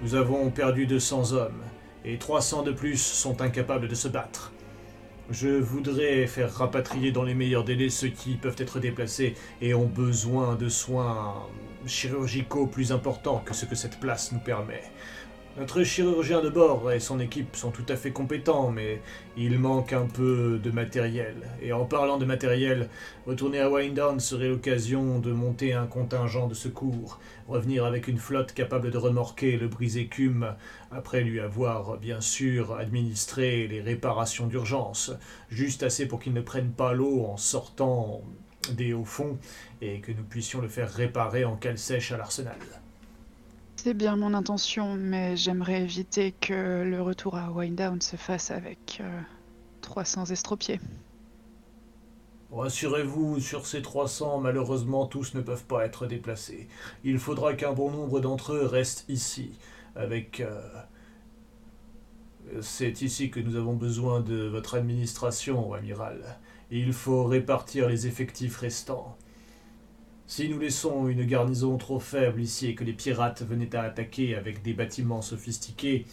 Nous 0.02 0.15
avons 0.15 0.52
perdu 0.52 0.86
200 0.86 1.34
hommes, 1.34 1.62
et 2.06 2.17
300 2.17 2.63
de 2.63 2.72
plus 2.72 2.96
sont 2.96 3.41
incapables 3.41 3.89
de 3.89 3.96
se 3.96 4.08
battre. 4.08 4.54
Je 5.30 5.50
voudrais 5.50 6.28
faire 6.28 6.54
rapatrier 6.54 7.12
dans 7.12 7.24
les 7.24 7.34
meilleurs 7.34 7.65
délais 7.65 7.89
ceux 7.89 8.08
qui 8.08 8.36
peuvent 8.36 8.56
être 8.58 8.80
déplacés 8.80 9.36
et 9.62 9.74
ont 9.74 9.88
besoin 9.88 10.56
de 10.56 10.69
soins 10.69 11.46
chirurgicaux 11.86 12.67
plus 12.67 12.93
importants 12.93 13.43
que 13.46 13.54
ce 13.54 13.65
que 13.65 13.76
cette 13.76 14.00
place 14.00 14.32
nous 14.32 14.39
permet. 14.39 14.84
Notre 15.56 15.84
chirurgien 15.84 16.42
de 16.42 16.50
bord 16.50 16.92
et 16.92 17.00
son 17.00 17.20
équipe 17.20 17.56
sont 17.56 17.70
tout 17.70 17.86
à 17.88 17.96
fait 17.96 18.10
compétents, 18.10 18.72
mais 18.72 19.00
il 19.38 19.60
manque 19.60 19.94
un 19.94 20.08
peu 20.08 20.58
de 20.58 20.72
matériel. 20.72 21.36
Et 21.62 21.72
en 21.74 21.86
parlant 21.86 22.18
de 22.18 22.26
matériel, 22.26 22.89
retourner 23.28 23.60
à 23.60 23.70
Windown 23.70 24.20
serait 24.20 24.48
l'occasion 24.48 25.20
de 25.20 25.32
monter 25.32 25.74
un 25.74 25.86
contingent 25.86 26.48
de 26.48 26.56
secours, 26.56 27.20
revenir 27.48 27.86
avec 27.86 28.08
une 28.08 28.18
flotte 28.18 28.54
capable 28.54 28.89
de 28.89 28.98
remorquer 28.98 29.58
le 29.58 29.68
brise-écume, 29.68 30.56
après 30.92 31.22
lui 31.22 31.39
avoir, 31.39 31.98
bien 31.98 32.20
sûr, 32.20 32.74
administré 32.76 33.68
les 33.68 33.82
réparations 33.82 34.48
d'urgence, 34.48 35.12
juste 35.50 35.84
assez 35.84 36.08
pour 36.08 36.20
qu'il 36.20 36.34
ne 36.34 36.42
prenne 36.42 36.72
pas 36.72 36.94
l'eau 36.94 37.26
en 37.28 37.38
sortant 37.38 38.24
des 38.72 38.94
hauts 38.94 39.06
fonds, 39.06 39.38
et 39.82 40.00
que 40.00 40.12
nous 40.12 40.24
puissions 40.24 40.62
le 40.62 40.68
faire 40.68 40.92
réparer 40.92 41.46
en 41.46 41.58
cale 41.58 41.78
sèche 41.78 42.12
à 42.12 42.18
l'arsenal. 42.18 42.58
C'est 43.84 43.93
bien 43.93 44.15
mon 44.15 44.34
intention, 44.34 44.96
mais 44.96 45.36
j'aimerais 45.36 45.82
éviter 45.82 46.32
que 46.32 46.84
le 46.84 47.02
retour 47.02 47.36
à 47.36 47.52
Windown 47.52 48.00
se 48.00 48.15
fasse 48.15 48.50
avec 48.50 49.04
300 49.82 50.28
estropiés. 50.28 50.80
Rassurez-vous, 52.54 53.41
sur 53.41 53.65
ces 53.65 53.82
300, 53.82 54.39
malheureusement, 54.39 55.06
tous 55.06 55.34
ne 55.34 55.41
peuvent 55.41 55.65
pas 55.65 55.84
être 55.84 56.06
déplacés. 56.06 56.69
Il 57.04 57.19
faudra 57.19 57.56
qu'un 57.56 57.74
bon 57.74 57.91
nombre 57.91 58.22
d'entre 58.22 58.54
eux 58.54 58.65
restent 58.65 59.04
ici, 59.10 59.52
avec... 59.98 60.39
Euh, 60.39 60.62
c'est 62.62 63.02
ici 63.02 63.32
que 63.32 63.41
nous 63.41 63.58
avons 63.58 63.74
besoin 63.74 64.22
de 64.22 64.46
votre 64.48 64.76
administration, 64.76 65.74
amiral. 65.74 66.39
Il 66.72 66.93
faut 66.93 67.26
répartir 67.26 67.89
les 67.89 68.08
effectifs 68.08 68.56
restants. 68.56 69.17
Si 70.26 70.48
nous 70.48 70.58
laissons 70.58 71.08
une 71.08 71.26
garnison 71.26 71.78
trop 71.78 72.00
faible 72.00 72.42
ici 72.42 72.68
et 72.68 72.76
que 72.76 72.86
les 72.86 72.94
pirates 72.94 73.44
venaient 73.44 73.76
à 73.76 73.82
attaquer 73.82 74.36
avec 74.36 74.64
des 74.64 74.74
bâtiments 74.74 75.22
sophistiqués, 75.22 76.06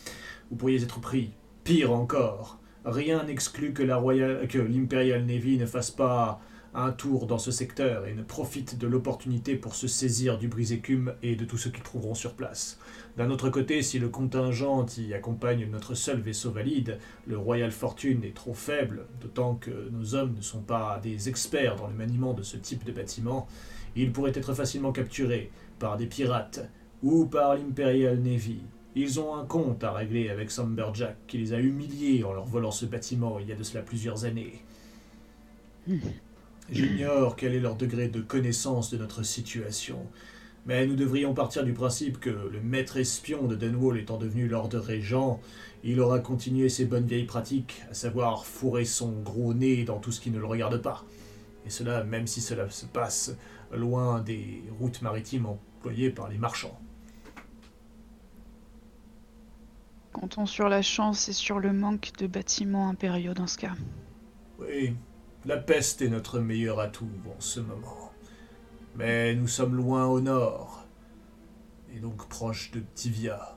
vous 0.51 0.57
pourriez 0.57 0.83
être 0.83 1.01
pris. 1.01 1.31
Pire 1.63 1.93
encore, 1.93 2.59
rien 2.85 3.23
n'exclut 3.25 3.73
que 3.73 3.83
l'Imperial 3.85 5.25
Navy 5.25 5.59
ne 5.59 5.67
fasse 5.67 5.93
pas 5.93 6.41
un 6.75 6.93
tour 6.93 7.27
dans 7.27 7.39
ce 7.39 7.51
secteur 7.51 8.07
et 8.07 8.15
ne 8.15 8.23
profite 8.23 8.79
de 8.79 8.87
l'opportunité 8.87 9.57
pour 9.57 9.75
se 9.75 9.89
saisir 9.89 10.39
du 10.39 10.49
brise-écume 10.49 11.15
et 11.23 11.35
de 11.35 11.45
tout 11.45 11.57
ce 11.57 11.69
qu'ils 11.69 11.83
trouveront 11.83 12.15
sur 12.15 12.35
place. 12.35 12.79
D'un 13.17 13.31
autre 13.31 13.51
côté, 13.51 13.83
si 13.83 13.99
le 13.99 14.09
contingent 14.09 14.85
qui 14.85 15.13
accompagne 15.13 15.69
notre 15.71 15.95
seul 15.95 16.21
vaisseau 16.21 16.51
valide, 16.51 16.99
le 17.27 17.39
Royal 17.39 17.73
Fortune, 17.73 18.23
est 18.25 18.37
trop 18.37 18.55
faible, 18.55 19.07
d'autant 19.21 19.55
que 19.55 19.89
nos 19.91 20.15
hommes 20.15 20.35
ne 20.37 20.43
sont 20.43 20.63
pas 20.63 21.01
des 21.03 21.29
experts 21.29 21.77
dans 21.77 21.89
le 21.89 21.95
maniement 21.95 22.35
de 22.35 22.43
ce 22.43 22.57
type 22.57 22.85
de 22.85 22.93
bâtiment, 22.93 23.49
ils 23.97 24.13
pourraient 24.13 24.33
être 24.35 24.55
facilement 24.55 24.93
capturés 24.93 25.51
par 25.79 25.97
des 25.97 26.07
pirates 26.07 26.69
ou 27.03 27.27
par 27.27 27.57
l'Imperial 27.57 28.19
Navy. 28.19 28.61
Ils 28.95 29.21
ont 29.21 29.35
un 29.37 29.45
compte 29.45 29.85
à 29.85 29.93
régler 29.93 30.31
avec 30.31 30.51
Samberjack 30.51 31.17
qui 31.27 31.39
les 31.39 31.53
a 31.53 31.61
humiliés 31.61 32.25
en 32.25 32.33
leur 32.33 32.45
volant 32.45 32.73
ce 32.73 32.87
bâtiment 32.87 33.39
il 33.39 33.49
y 33.49 33.53
a 33.53 33.57
de 33.57 33.63
cela 33.63 33.83
plusieurs 33.83 34.25
années. 34.25 34.63
J'ignore 36.71 37.37
quel 37.37 37.55
est 37.55 37.61
leur 37.61 37.77
degré 37.77 38.09
de 38.09 38.21
connaissance 38.21 38.91
de 38.91 38.99
notre 38.99 39.25
situation, 39.25 40.07
mais 40.67 40.87
nous 40.87 40.95
devrions 40.95 41.35
partir 41.35 41.65
du 41.65 41.73
principe 41.73 42.21
que 42.21 42.31
le 42.31 42.61
maître 42.61 42.97
espion 42.97 43.47
de 43.47 43.57
Dunwall 43.57 43.99
étant 43.99 44.19
devenu 44.19 44.47
Lord 44.47 44.71
Régent, 44.75 45.41
il 45.83 46.01
aura 46.01 46.21
continué 46.21 46.69
ses 46.69 46.85
bonnes 46.85 47.07
vieilles 47.07 47.25
pratiques, 47.25 47.83
à 47.91 47.95
savoir 47.95 48.45
fourrer 48.45 48.85
son 48.85 49.13
gros 49.23 49.55
nez 49.55 49.85
dans 49.85 49.99
tout 49.99 50.13
ce 50.13 50.21
qui 50.21 50.31
ne 50.31 50.39
le 50.39 50.47
regarde 50.47 50.81
pas. 50.83 51.05
Et 51.67 51.71
cela 51.71 52.05
même 52.05 52.27
si 52.27 52.41
cela 52.41 52.69
se 52.71 52.87
passe 52.87 53.35
loin 53.73 54.21
des 54.21 54.65
routes 54.79 55.03
maritimes 55.03 55.47
employées 55.47 56.11
par 56.11 56.29
les 56.29 56.39
marchands. 56.39 56.79
Comptons 60.13 60.47
sur 60.47 60.69
la 60.69 60.83
chance 60.83 61.29
et 61.29 61.33
sur 61.33 61.61
le 61.61 61.73
manque 61.73 62.13
de 62.19 62.27
bâtiments 62.27 62.89
impériaux 62.89 63.35
dans 63.35 63.47
ce 63.47 63.59
cas. 63.59 63.75
Oui, 64.59 64.95
la 65.47 65.57
peste 65.57 66.03
est 66.03 66.09
notre 66.09 66.41
meilleur 66.41 66.81
atout 66.81 67.09
en 67.27 67.41
ce 67.41 67.61
moment. 67.61 68.13
Mais 68.97 69.35
nous 69.35 69.47
sommes 69.47 69.77
loin 69.77 70.07
au 70.07 70.21
nord, 70.21 70.85
et 71.95 72.01
donc 72.01 72.29
proche 72.29 72.73
de 72.73 72.83
Tivia. 72.95 73.57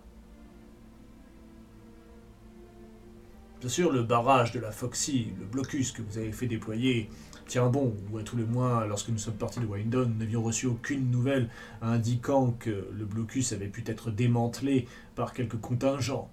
Bien 3.60 3.70
sûr, 3.70 3.92
le 3.92 4.04
barrage 4.04 4.52
de 4.52 4.60
la 4.60 4.72
Foxy, 4.72 5.34
le 5.40 5.46
blocus 5.46 5.92
que 5.92 6.02
vous 6.02 6.18
avez 6.18 6.32
fait 6.32 6.48
déployer, 6.48 7.10
Tiens 7.46 7.68
bon, 7.68 7.94
ou 8.12 8.18
à 8.18 8.24
tout 8.24 8.38
le 8.38 8.46
moins, 8.46 8.86
lorsque 8.86 9.10
nous 9.10 9.18
sommes 9.18 9.36
partis 9.36 9.60
de 9.60 9.66
Windon, 9.66 10.08
nous 10.08 10.18
n'avions 10.18 10.42
reçu 10.42 10.66
aucune 10.66 11.12
nouvelle 11.12 11.50
indiquant 11.82 12.52
que 12.52 12.88
le 12.92 13.06
blocus 13.06 13.52
avait 13.52 13.68
pu 13.68 13.84
être 13.86 14.12
démantelé 14.12 14.88
par 15.16 15.34
quelques 15.34 15.60
contingents. 15.60 16.30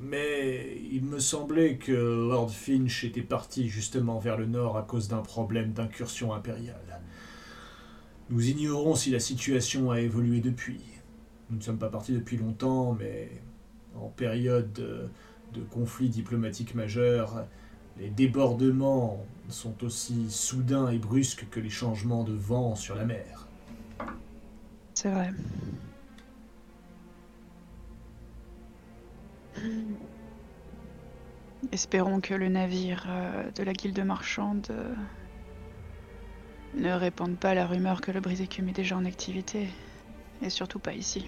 Mais 0.00 0.76
il 0.90 1.04
me 1.04 1.20
semblait 1.20 1.76
que 1.76 1.92
Lord 1.92 2.50
Finch 2.50 3.04
était 3.04 3.22
parti 3.22 3.68
justement 3.68 4.18
vers 4.18 4.36
le 4.36 4.46
nord 4.46 4.76
à 4.76 4.82
cause 4.82 5.06
d'un 5.08 5.22
problème 5.22 5.72
d'incursion 5.72 6.34
impériale. 6.34 7.00
Nous 8.30 8.48
ignorons 8.48 8.96
si 8.96 9.10
la 9.10 9.20
situation 9.20 9.92
a 9.92 10.00
évolué 10.00 10.40
depuis. 10.40 10.80
Nous 11.50 11.58
ne 11.58 11.62
sommes 11.62 11.78
pas 11.78 11.90
partis 11.90 12.12
depuis 12.12 12.36
longtemps, 12.36 12.96
mais 12.98 13.30
en 13.94 14.08
période 14.08 14.72
de 14.72 15.60
conflit 15.70 16.08
diplomatique 16.08 16.74
majeur, 16.74 17.46
les 17.98 18.10
débordements 18.10 19.24
sont 19.48 19.84
aussi 19.84 20.30
soudains 20.30 20.88
et 20.88 20.98
brusques 20.98 21.46
que 21.50 21.60
les 21.60 21.70
changements 21.70 22.24
de 22.24 22.32
vent 22.32 22.74
sur 22.74 22.94
la 22.94 23.04
mer. 23.04 23.46
C'est 24.94 25.10
vrai. 25.10 25.30
Espérons 31.72 32.20
que 32.20 32.34
le 32.34 32.48
navire 32.48 33.06
euh, 33.08 33.50
de 33.52 33.62
la 33.62 33.72
guilde 33.72 33.98
marchande 34.00 34.66
euh, 34.70 34.94
ne 36.76 36.92
répande 36.92 37.36
pas 37.36 37.54
la 37.54 37.66
rumeur 37.66 38.00
que 38.00 38.10
le 38.10 38.20
brise-écume 38.20 38.68
est 38.68 38.72
déjà 38.72 38.96
en 38.96 39.04
activité. 39.04 39.68
Et 40.42 40.50
surtout 40.50 40.78
pas 40.78 40.92
ici. 40.92 41.26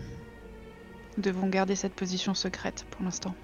Nous 1.17 1.23
devons 1.23 1.49
garder 1.49 1.77
cette 1.77 1.95
position 1.95 2.35
secrète 2.35 2.87
pour 2.91 3.03
l'instant. 3.03 3.35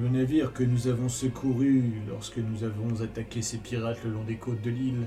Le 0.00 0.08
navire 0.08 0.52
que 0.54 0.64
nous 0.64 0.88
avons 0.88 1.10
secouru 1.10 1.82
lorsque 2.08 2.38
nous 2.38 2.64
avons 2.64 3.02
attaqué 3.02 3.42
ces 3.42 3.58
pirates 3.58 4.02
le 4.04 4.10
long 4.10 4.24
des 4.24 4.36
côtes 4.36 4.62
de 4.62 4.70
l'île, 4.70 5.06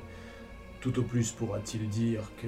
tout 0.79 0.99
au 0.99 1.01
plus 1.01 1.31
pourra-t-il 1.31 1.89
dire 1.89 2.21
que 2.41 2.47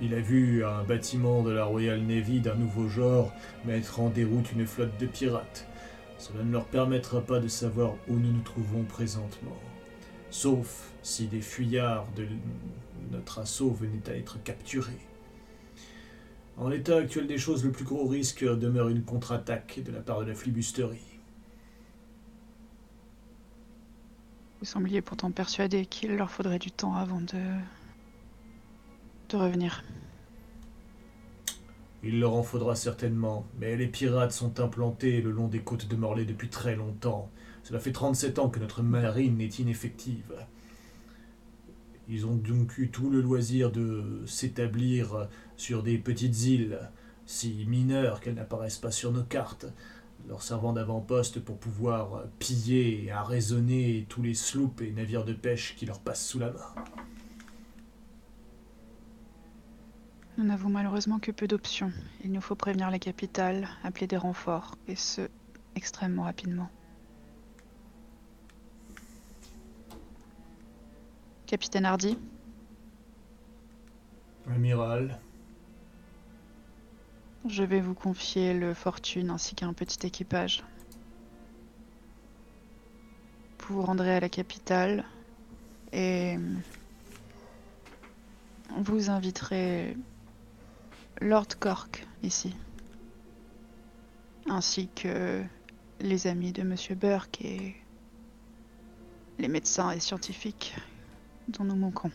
il 0.00 0.12
a 0.12 0.18
vu 0.18 0.64
un 0.64 0.82
bâtiment 0.82 1.44
de 1.44 1.52
la 1.52 1.64
Royal 1.64 2.00
Navy 2.00 2.40
d'un 2.40 2.56
nouveau 2.56 2.88
genre 2.88 3.32
mettre 3.64 4.00
en 4.00 4.10
déroute 4.10 4.50
une 4.52 4.66
flotte 4.66 4.98
de 4.98 5.06
pirates. 5.06 5.68
Cela 6.18 6.42
ne 6.42 6.52
leur 6.52 6.64
permettra 6.64 7.20
pas 7.20 7.38
de 7.38 7.46
savoir 7.46 7.94
où 8.08 8.14
nous 8.14 8.32
nous 8.32 8.42
trouvons 8.42 8.82
présentement. 8.82 9.56
Sauf 10.30 10.90
si 11.02 11.26
des 11.26 11.40
fuyards 11.40 12.08
de 12.16 12.26
notre 13.12 13.38
assaut 13.38 13.70
venaient 13.70 14.08
à 14.08 14.16
être 14.16 14.42
capturés. 14.42 14.98
En 16.56 16.68
l'état 16.68 16.98
actuel 16.98 17.26
des 17.26 17.38
choses, 17.38 17.64
le 17.64 17.72
plus 17.72 17.84
gros 17.84 18.06
risque 18.06 18.44
demeure 18.44 18.88
une 18.88 19.02
contre-attaque 19.02 19.80
de 19.84 19.90
la 19.90 20.00
part 20.00 20.20
de 20.20 20.26
la 20.26 20.34
flibusterie. 20.34 21.18
Vous 24.60 24.66
sembliez 24.66 25.02
pourtant 25.02 25.30
persuadé 25.30 25.84
qu'il 25.84 26.16
leur 26.16 26.30
faudrait 26.30 26.60
du 26.60 26.70
temps 26.70 26.94
avant 26.94 27.20
de. 27.20 27.40
de 29.30 29.36
revenir. 29.36 29.82
Il 32.04 32.20
leur 32.20 32.34
en 32.34 32.42
faudra 32.42 32.76
certainement, 32.76 33.46
mais 33.58 33.76
les 33.76 33.88
pirates 33.88 34.32
sont 34.32 34.60
implantés 34.60 35.22
le 35.22 35.32
long 35.32 35.48
des 35.48 35.60
côtes 35.60 35.88
de 35.88 35.96
Morlaix 35.96 36.24
depuis 36.24 36.48
très 36.48 36.76
longtemps. 36.76 37.30
Cela 37.62 37.80
fait 37.80 37.92
37 37.92 38.38
ans 38.38 38.48
que 38.48 38.60
notre 38.60 38.82
marine 38.82 39.40
est 39.40 39.58
ineffective. 39.58 40.34
Ils 42.08 42.26
ont 42.26 42.34
donc 42.34 42.76
eu 42.78 42.90
tout 42.90 43.08
le 43.08 43.20
loisir 43.20 43.70
de 43.70 44.22
s'établir 44.26 45.28
sur 45.56 45.82
des 45.82 45.98
petites 45.98 46.44
îles, 46.44 46.78
si 47.26 47.64
mineures 47.66 48.20
qu'elles 48.20 48.34
n'apparaissent 48.34 48.78
pas 48.78 48.90
sur 48.90 49.10
nos 49.10 49.22
cartes, 49.22 49.66
leur 50.28 50.42
servant 50.42 50.72
d'avant-poste 50.72 51.40
pour 51.40 51.58
pouvoir 51.58 52.24
piller 52.38 53.04
et 53.04 53.10
arraisonner 53.10 54.06
tous 54.08 54.22
les 54.22 54.34
sloops 54.34 54.82
et 54.82 54.90
navires 54.90 55.24
de 55.24 55.32
pêche 55.32 55.76
qui 55.76 55.86
leur 55.86 56.00
passent 56.00 56.26
sous 56.26 56.38
la 56.38 56.50
main. 56.50 56.74
Nous 60.36 60.44
n'avons 60.44 60.68
malheureusement 60.68 61.20
que 61.20 61.30
peu 61.30 61.46
d'options. 61.46 61.92
Il 62.24 62.32
nous 62.32 62.40
faut 62.40 62.56
prévenir 62.56 62.90
la 62.90 62.98
capitale, 62.98 63.68
appeler 63.84 64.08
des 64.08 64.16
renforts, 64.16 64.76
et 64.88 64.96
ce, 64.96 65.28
extrêmement 65.76 66.24
rapidement. 66.24 66.68
Capitaine 71.46 71.84
Hardy 71.84 72.16
Amiral. 74.50 75.18
Je 77.46 77.62
vais 77.62 77.80
vous 77.80 77.92
confier 77.94 78.54
le 78.54 78.72
Fortune 78.72 79.28
ainsi 79.28 79.54
qu'un 79.54 79.74
petit 79.74 80.06
équipage. 80.06 80.64
Vous 83.60 83.74
vous 83.76 83.82
rendrez 83.82 84.14
à 84.14 84.20
la 84.20 84.30
capitale 84.30 85.04
et 85.92 86.38
vous 88.78 89.10
inviterez 89.10 89.96
Lord 91.20 91.48
Cork 91.60 92.06
ici. 92.22 92.54
ainsi 94.46 94.88
que 94.88 95.42
les 96.00 96.26
amis 96.26 96.52
de 96.52 96.62
Monsieur 96.62 96.94
Burke 96.94 97.42
et 97.42 97.76
les 99.38 99.48
médecins 99.48 99.90
et 99.90 100.00
scientifiques 100.00 100.74
dont 101.48 101.64
nous 101.64 101.76
manquons. 101.76 102.10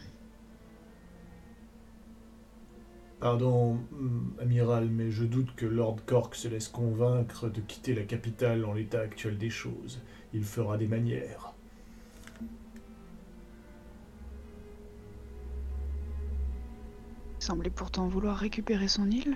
Pardon, 3.20 3.80
hum, 3.92 4.34
amiral, 4.42 4.90
mais 4.90 5.12
je 5.12 5.26
doute 5.26 5.54
que 5.56 5.66
Lord 5.66 5.98
Cork 6.06 6.36
se 6.36 6.48
laisse 6.48 6.70
convaincre 6.70 7.50
de 7.50 7.60
quitter 7.60 7.94
la 7.94 8.04
capitale 8.04 8.64
en 8.64 8.74
l'état 8.74 9.02
actuel 9.02 9.38
des 9.38 9.50
choses. 9.50 10.02
Il 10.34 10.46
fera 10.46 10.78
des 10.78 10.88
manières. 10.88 11.54
Il 17.40 17.44
semblait 17.44 17.70
pourtant 17.70 18.08
vouloir 18.08 18.38
récupérer 18.38 18.88
son 18.88 19.10
île. 19.12 19.36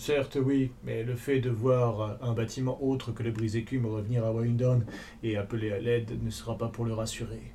Certes, 0.00 0.38
oui, 0.42 0.72
mais 0.82 1.02
le 1.02 1.14
fait 1.14 1.40
de 1.40 1.50
voir 1.50 2.16
un 2.22 2.32
bâtiment 2.32 2.82
autre 2.82 3.12
que 3.12 3.22
le 3.22 3.32
brise-écume 3.32 3.84
revenir 3.84 4.24
à 4.24 4.32
Windon 4.32 4.80
et 5.22 5.36
appeler 5.36 5.72
à 5.72 5.78
l'aide 5.78 6.24
ne 6.24 6.30
sera 6.30 6.56
pas 6.56 6.68
pour 6.68 6.86
le 6.86 6.94
rassurer. 6.94 7.52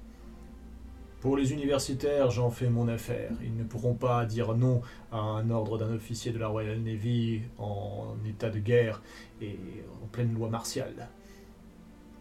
Pour 1.21 1.37
les 1.37 1.53
universitaires, 1.53 2.29
j'en 2.29 2.51
fais 2.51 2.69
mon 2.69 2.87
affaire. 2.87 3.31
Ils 3.43 3.57
ne 3.57 3.63
pourront 3.63 3.95
pas 3.95 4.27
dire 4.27 4.53
non 4.53 4.83
à 5.11 5.17
un 5.17 5.49
ordre 5.49 5.79
d'un 5.79 5.91
officier 5.91 6.31
de 6.31 6.37
la 6.37 6.47
Royal 6.47 6.79
Navy 6.81 7.41
en 7.57 8.13
état 8.29 8.51
de 8.51 8.59
guerre 8.59 9.01
et 9.41 9.57
en 10.03 10.05
pleine 10.05 10.31
loi 10.35 10.47
martiale. 10.47 11.09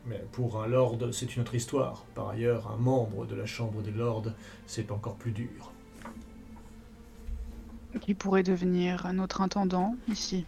Mais 0.07 0.25
pour 0.33 0.63
un 0.63 0.69
lord, 0.69 0.97
c'est 1.13 1.37
une 1.37 1.43
autre 1.43 1.55
histoire. 1.55 2.07
Par 2.15 2.31
ailleurs, 2.31 2.71
un 2.71 2.79
membre 2.79 3.27
de 3.27 3.35
la 3.35 3.45
Chambre 3.45 3.83
des 3.83 3.93
Lords, 3.93 4.33
c'est 4.65 4.91
encore 4.91 5.17
plus 5.17 5.33
dur. 5.33 5.74
Qui 8.01 8.15
pourrait 8.15 8.43
devenir 8.43 9.07
un 9.07 9.19
autre 9.19 9.41
intendant 9.41 9.97
ici. 10.09 10.45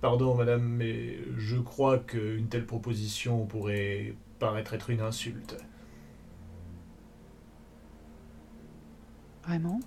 Pardon, 0.00 0.34
madame, 0.34 0.62
mais 0.62 1.18
je 1.36 1.56
crois 1.56 1.98
qu'une 1.98 2.48
telle 2.48 2.66
proposition 2.66 3.46
pourrait 3.46 4.14
paraître 4.38 4.74
être 4.74 4.90
une 4.90 5.00
insulte. 5.00 5.56
Vraiment? 9.44 9.80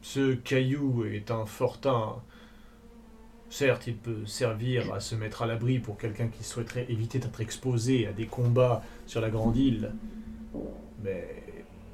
Ce 0.00 0.34
caillou 0.34 1.04
est 1.04 1.30
un 1.30 1.46
fortin. 1.46 2.22
Certes, 3.50 3.86
il 3.86 3.96
peut 3.96 4.24
servir 4.26 4.92
à 4.92 5.00
se 5.00 5.14
mettre 5.14 5.42
à 5.42 5.46
l'abri 5.46 5.78
pour 5.78 5.98
quelqu'un 5.98 6.28
qui 6.28 6.42
souhaiterait 6.42 6.86
éviter 6.88 7.18
d'être 7.18 7.40
exposé 7.40 8.06
à 8.06 8.12
des 8.12 8.26
combats 8.26 8.82
sur 9.06 9.20
la 9.20 9.30
grande 9.30 9.56
île. 9.56 9.92
Mais 11.02 11.45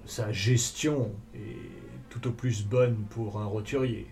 sa 0.05 0.33
gestion 0.33 1.13
est 1.35 2.11
tout 2.11 2.29
au 2.29 2.33
plus 2.33 2.67
bonne 2.67 3.05
pour 3.11 3.41
un 3.41 3.47
roturier. 3.47 4.07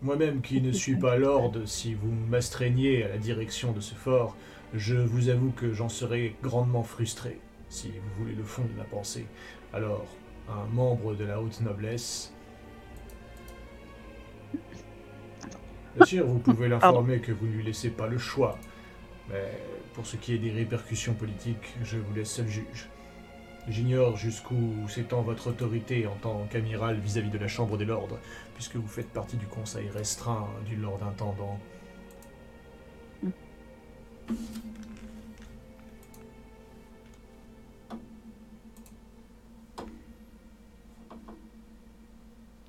Moi-même 0.00 0.40
qui 0.42 0.60
ne 0.60 0.72
suis 0.72 0.96
pas 0.96 1.16
lord, 1.16 1.52
si 1.64 1.94
vous 1.94 2.10
m'astreignez 2.10 3.04
à 3.04 3.08
la 3.08 3.18
direction 3.18 3.72
de 3.72 3.80
ce 3.80 3.94
fort, 3.94 4.36
je 4.74 4.96
vous 4.96 5.28
avoue 5.28 5.52
que 5.52 5.72
j'en 5.72 5.88
serais 5.88 6.34
grandement 6.42 6.82
frustré, 6.82 7.38
si 7.68 7.90
vous 7.90 8.24
voulez 8.24 8.34
le 8.34 8.42
fond 8.42 8.64
de 8.64 8.76
la 8.78 8.84
pensée. 8.84 9.26
Alors, 9.72 10.06
un 10.48 10.64
membre 10.72 11.14
de 11.14 11.24
la 11.24 11.40
haute 11.40 11.60
noblesse... 11.60 12.34
Bien 15.94 16.06
sûr, 16.06 16.26
vous 16.26 16.38
pouvez 16.38 16.68
l'informer 16.68 17.20
que 17.20 17.32
vous 17.32 17.46
ne 17.46 17.52
lui 17.52 17.62
laissez 17.62 17.90
pas 17.90 18.06
le 18.06 18.16
choix, 18.16 18.58
mais 19.28 19.52
pour 19.94 20.06
ce 20.06 20.16
qui 20.16 20.34
est 20.34 20.38
des 20.38 20.50
répercussions 20.50 21.14
politiques, 21.14 21.74
je 21.82 21.98
vous 21.98 22.14
laisse 22.14 22.30
seul 22.30 22.48
juge. 22.48 22.88
J'ignore 23.68 24.16
jusqu'où 24.16 24.88
s'étend 24.88 25.22
votre 25.22 25.50
autorité 25.50 26.06
en 26.06 26.16
tant 26.16 26.46
qu'amiral 26.50 26.98
vis-à-vis 26.98 27.30
de 27.30 27.38
la 27.38 27.48
Chambre 27.48 27.78
des 27.78 27.84
Lords, 27.84 28.18
puisque 28.54 28.76
vous 28.76 28.88
faites 28.88 29.10
partie 29.10 29.36
du 29.36 29.46
conseil 29.46 29.88
restreint 29.88 30.48
du 30.66 30.76
Lord 30.76 31.02
Intendant. 31.04 31.60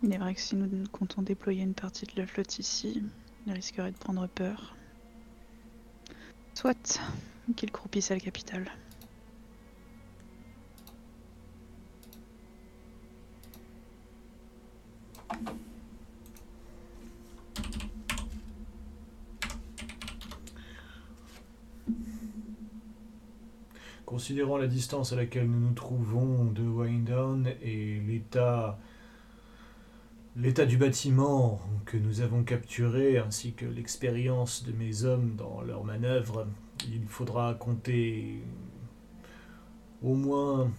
Il 0.03 0.13
est 0.13 0.17
vrai 0.17 0.35
que 0.35 0.41
si 0.41 0.55
nous 0.55 0.83
comptons 0.91 1.21
déployer 1.21 1.63
une 1.63 1.73
partie 1.73 2.05
de 2.05 2.11
la 2.17 2.27
flotte 2.27 2.59
ici, 2.59 3.01
il 3.47 3.53
risquerait 3.53 3.91
de 3.91 3.97
prendre 3.97 4.27
peur. 4.27 4.75
Soit 6.53 7.01
qu'il 7.55 7.71
croupisse 7.71 8.11
à 8.11 8.13
la 8.13 8.19
capitale. 8.19 8.71
Considérant 24.05 24.57
la 24.57 24.67
distance 24.67 25.11
à 25.11 25.15
laquelle 25.15 25.49
nous 25.49 25.59
nous 25.59 25.73
trouvons 25.73 26.45
de 26.45 26.61
Windown 26.61 27.51
et 27.63 27.99
l'état 27.99 28.79
l'état 30.35 30.65
du 30.65 30.77
bâtiment 30.77 31.59
que 31.85 31.97
nous 31.97 32.21
avons 32.21 32.43
capturé 32.43 33.17
ainsi 33.17 33.53
que 33.53 33.65
l'expérience 33.65 34.63
de 34.63 34.71
mes 34.71 35.03
hommes 35.03 35.35
dans 35.35 35.61
leurs 35.61 35.83
manœuvres, 35.83 36.47
il 36.87 37.05
faudra 37.07 37.53
compter 37.53 38.41
au 40.01 40.15
moins 40.15 40.71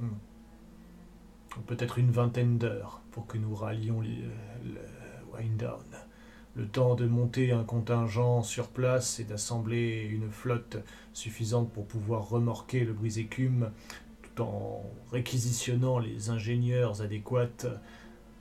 hmm, 0.00 1.60
peut-être 1.66 1.98
une 1.98 2.10
vingtaine 2.10 2.58
d'heures 2.58 3.00
pour 3.12 3.26
que 3.26 3.38
nous 3.38 3.54
rallions 3.54 4.00
le, 4.00 4.08
le 4.64 4.80
Windown 5.38 5.84
le 6.56 6.66
temps 6.66 6.94
de 6.94 7.06
monter 7.06 7.52
un 7.52 7.64
contingent 7.64 8.42
sur 8.42 8.68
place 8.68 9.18
et 9.18 9.24
d'assembler 9.24 10.08
une 10.10 10.30
flotte 10.30 10.76
suffisante 11.12 11.72
pour 11.72 11.86
pouvoir 11.86 12.28
remorquer 12.28 12.84
le 12.84 12.92
brise-écume 12.92 13.70
tout 14.22 14.42
en 14.42 14.84
réquisitionnant 15.10 15.98
les 15.98 16.30
ingénieurs 16.30 17.02
adéquats, 17.02 17.66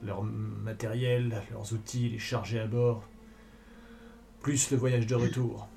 leur 0.05 0.23
matériel, 0.23 1.41
leurs 1.51 1.73
outils, 1.73 2.09
les 2.09 2.19
charger 2.19 2.59
à 2.59 2.67
bord, 2.67 3.03
plus 4.41 4.71
le 4.71 4.77
voyage 4.77 5.07
de 5.07 5.15
retour. 5.15 5.67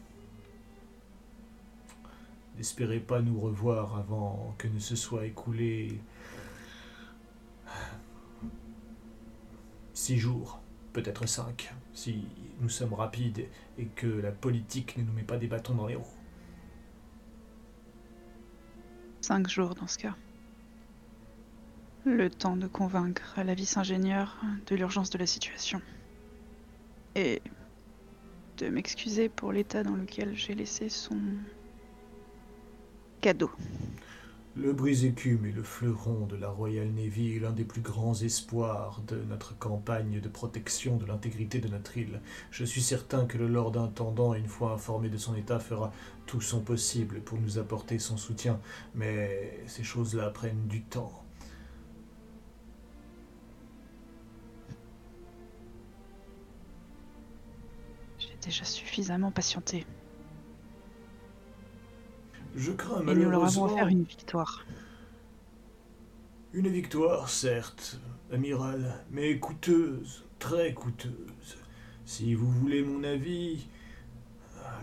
N'espérez 2.57 3.01
pas 3.01 3.21
nous 3.21 3.39
revoir 3.39 3.97
avant 3.97 4.55
que 4.59 4.67
ne 4.69 4.79
se 4.79 4.97
soit 4.97 5.27
écoulé 5.27 6.01
six 9.93 10.19
jours, 10.19 10.61
peut-être 10.93 11.27
cinq 11.27 11.75
si 11.93 12.27
nous 12.61 12.69
sommes 12.69 12.95
rapides 12.95 13.47
et 13.79 13.87
que 13.87 14.07
la 14.07 14.33
politique 14.33 14.97
ne 14.97 15.03
nous 15.03 15.13
met 15.13 15.23
pas 15.23 15.37
des 15.37 15.47
bâtons 15.47 15.75
dans 15.75 15.87
les 15.87 15.97
roues. 15.97 16.05
Cinq 19.21 19.49
jours 19.49 19.75
dans 19.75 19.87
ce 19.87 19.99
cas. 19.99 20.15
Le 22.07 22.31
temps 22.31 22.55
de 22.55 22.69
convaincre 22.69 23.35
la 23.45 23.55
vice-ingénieure 23.55 24.37
de 24.69 24.77
l'urgence 24.77 25.11
de 25.11 25.19
la 25.19 25.27
situation. 25.27 25.83
Et 27.17 27.43
de 28.59 28.69
m'excuser 28.69 29.29
pour 29.29 29.51
l'état 29.51 29.83
dans 29.83 29.97
lequel 29.97 30.37
j'ai 30.37 30.55
laissé 30.55 30.89
son 30.89 31.19
cadeau. 33.21 33.51
Le 34.55 34.73
brise-écume 34.73 35.47
est 35.47 35.53
le 35.53 35.65
fleuron 35.65 36.27
de 36.27 36.37
la 36.37 36.49
Royal 36.49 36.89
Navy 36.93 37.33
et 37.33 37.41
l'un 37.41 37.51
des 37.51 37.65
plus 37.65 37.81
grands 37.81 38.15
espoirs 38.15 39.03
de 39.09 39.17
notre 39.25 39.59
campagne 39.59 40.21
de 40.21 40.29
protection 40.29 40.99
de 40.99 41.07
l'intégrité 41.07 41.59
de 41.59 41.67
notre 41.67 41.99
île. 41.99 42.21
Je 42.53 42.65
suis 42.65 42.83
certain 42.83 43.27
que 43.27 43.37
le 43.37 43.49
Lord 43.49 43.77
Intendant, 43.79 44.33
une 44.33 44.47
fois 44.47 44.75
informé 44.75 45.09
de 45.09 45.19
son 45.19 45.35
état, 45.35 45.59
fera 45.59 45.93
tout 46.27 46.41
son 46.41 46.61
possible 46.61 47.21
pour 47.21 47.41
nous 47.41 47.59
apporter 47.59 47.99
son 47.99 48.17
soutien, 48.17 48.61
mais 48.95 49.59
ces 49.67 49.83
choses-là 49.83 50.31
prennent 50.31 50.69
du 50.69 50.83
temps. 50.83 51.26
Déjà 58.47 58.65
suffisamment 58.65 59.33
patienté. 59.33 59.85
Je 62.55 62.71
crains 62.73 63.01
Et 63.01 63.05
nous 63.05 63.07
leur 63.07 63.17
malheureusement... 63.17 63.65
avons 63.65 63.75
offert 63.75 63.89
une 63.89 64.05
victoire. 64.05 64.65
Une 66.55 66.69
victoire, 66.69 67.29
certes, 67.29 68.01
amiral, 68.33 69.05
mais 69.11 69.39
coûteuse, 69.39 70.25
très 70.39 70.73
coûteuse. 70.73 71.59
Si 72.07 72.35
vous 72.35 72.51
voulez 72.51 72.83
mon 72.83 73.03
avis, 73.03 73.67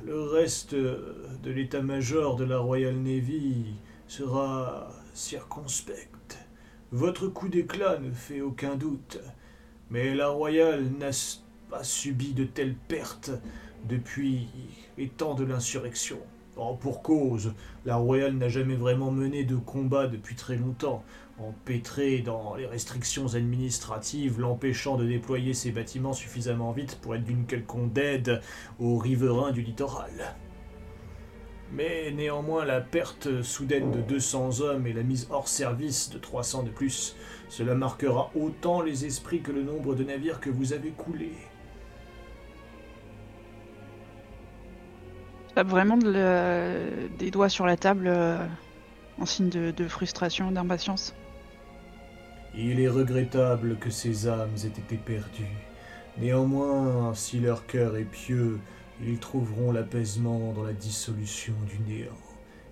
le 0.03 0.21
reste 0.21 0.75
de 0.75 1.49
l'état-major 1.49 2.35
de 2.35 2.43
la 2.43 2.59
Royal 2.59 2.95
Navy 2.95 3.75
sera 4.07 4.91
circonspect. 5.13 6.37
Votre 6.91 7.27
coup 7.27 7.47
d'éclat 7.47 7.97
ne 7.97 8.11
fait 8.11 8.41
aucun 8.41 8.75
doute, 8.75 9.19
mais 9.89 10.13
la 10.13 10.27
Royale 10.27 10.91
n'a 10.99 11.11
pas 11.73 11.83
subi 11.83 12.33
de 12.33 12.43
telles 12.43 12.75
pertes 12.75 13.31
depuis 13.85 14.47
les 14.95 15.09
temps 15.09 15.33
de 15.33 15.43
l'insurrection. 15.43 16.19
Oh, 16.55 16.77
pour 16.79 17.01
cause, 17.01 17.55
la 17.83 17.95
Royale 17.95 18.37
n'a 18.37 18.47
jamais 18.47 18.75
vraiment 18.75 19.09
mené 19.09 19.43
de 19.43 19.55
combat 19.55 20.05
depuis 20.05 20.35
très 20.35 20.55
longtemps, 20.55 21.03
empêtrée 21.39 22.19
dans 22.19 22.53
les 22.53 22.67
restrictions 22.67 23.33
administratives 23.33 24.39
l'empêchant 24.39 24.97
de 24.97 25.07
déployer 25.07 25.55
ses 25.55 25.71
bâtiments 25.71 26.13
suffisamment 26.13 26.73
vite 26.73 26.99
pour 27.01 27.15
être 27.15 27.23
d'une 27.23 27.47
quelconque 27.47 27.97
aide 27.97 28.41
aux 28.77 28.99
riverains 28.99 29.51
du 29.51 29.63
littoral. 29.63 30.35
Mais 31.71 32.11
néanmoins, 32.11 32.65
la 32.65 32.81
perte 32.81 33.41
soudaine 33.41 33.89
de 33.89 34.01
200 34.01 34.61
hommes 34.61 34.85
et 34.85 34.93
la 34.93 35.01
mise 35.01 35.27
hors 35.31 35.47
service 35.47 36.11
de 36.11 36.19
300 36.19 36.61
de 36.61 36.69
plus, 36.69 37.15
cela 37.49 37.73
marquera 37.73 38.29
autant 38.35 38.83
les 38.83 39.05
esprits 39.05 39.41
que 39.41 39.51
le 39.51 39.63
nombre 39.63 39.95
de 39.95 40.03
navires 40.03 40.39
que 40.39 40.51
vous 40.51 40.73
avez 40.73 40.91
coulés. 40.91 41.33
Tape 45.55 45.67
vraiment 45.67 45.97
des 45.97 47.31
doigts 47.31 47.49
sur 47.49 47.65
la 47.65 47.77
table 47.77 48.07
euh, 48.07 48.37
en 49.19 49.25
signe 49.25 49.49
de, 49.49 49.87
frustration 49.87 50.51
d'impatience. 50.51 51.13
Il 52.55 52.79
est 52.79 52.87
regrettable 52.87 53.77
que 53.77 53.89
ces 53.89 54.27
âmes 54.27 54.55
aient 54.63 54.67
été 54.67 54.95
perdues. 54.95 55.67
Néanmoins, 56.19 57.13
si 57.15 57.39
leur 57.39 57.65
cœur 57.65 57.97
est 57.97 58.03
pieux, 58.03 58.59
ils 59.01 59.17
trouveront 59.17 59.71
l'apaisement 59.71 60.53
dans 60.53 60.63
la 60.63 60.73
dissolution 60.73 61.53
du 61.67 61.79
néant. 61.79 62.11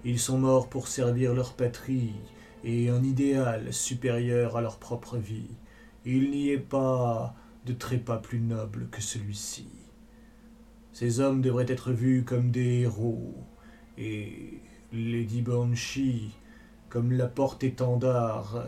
Ils 0.03 0.19
sont 0.19 0.37
morts 0.37 0.69
pour 0.69 0.87
servir 0.87 1.33
leur 1.33 1.53
patrie 1.53 2.13
et 2.63 2.89
un 2.89 3.03
idéal 3.03 3.73
supérieur 3.73 4.57
à 4.57 4.61
leur 4.61 4.77
propre 4.77 5.17
vie. 5.17 5.57
Il 6.05 6.31
n'y 6.31 6.49
est 6.49 6.57
pas 6.57 7.35
de 7.65 7.73
trépas 7.73 8.17
plus 8.17 8.39
noble 8.39 8.87
que 8.89 9.01
celui-ci. 9.01 9.80
Ces 10.93 11.19
hommes 11.19 11.41
devraient 11.41 11.71
être 11.71 11.91
vus 11.91 12.23
comme 12.23 12.51
des 12.51 12.81
héros, 12.81 13.35
et 13.97 14.59
Lady 14.91 15.41
Banshee 15.41 16.31
comme 16.89 17.13
la 17.13 17.27
porte-étendard 17.27 18.65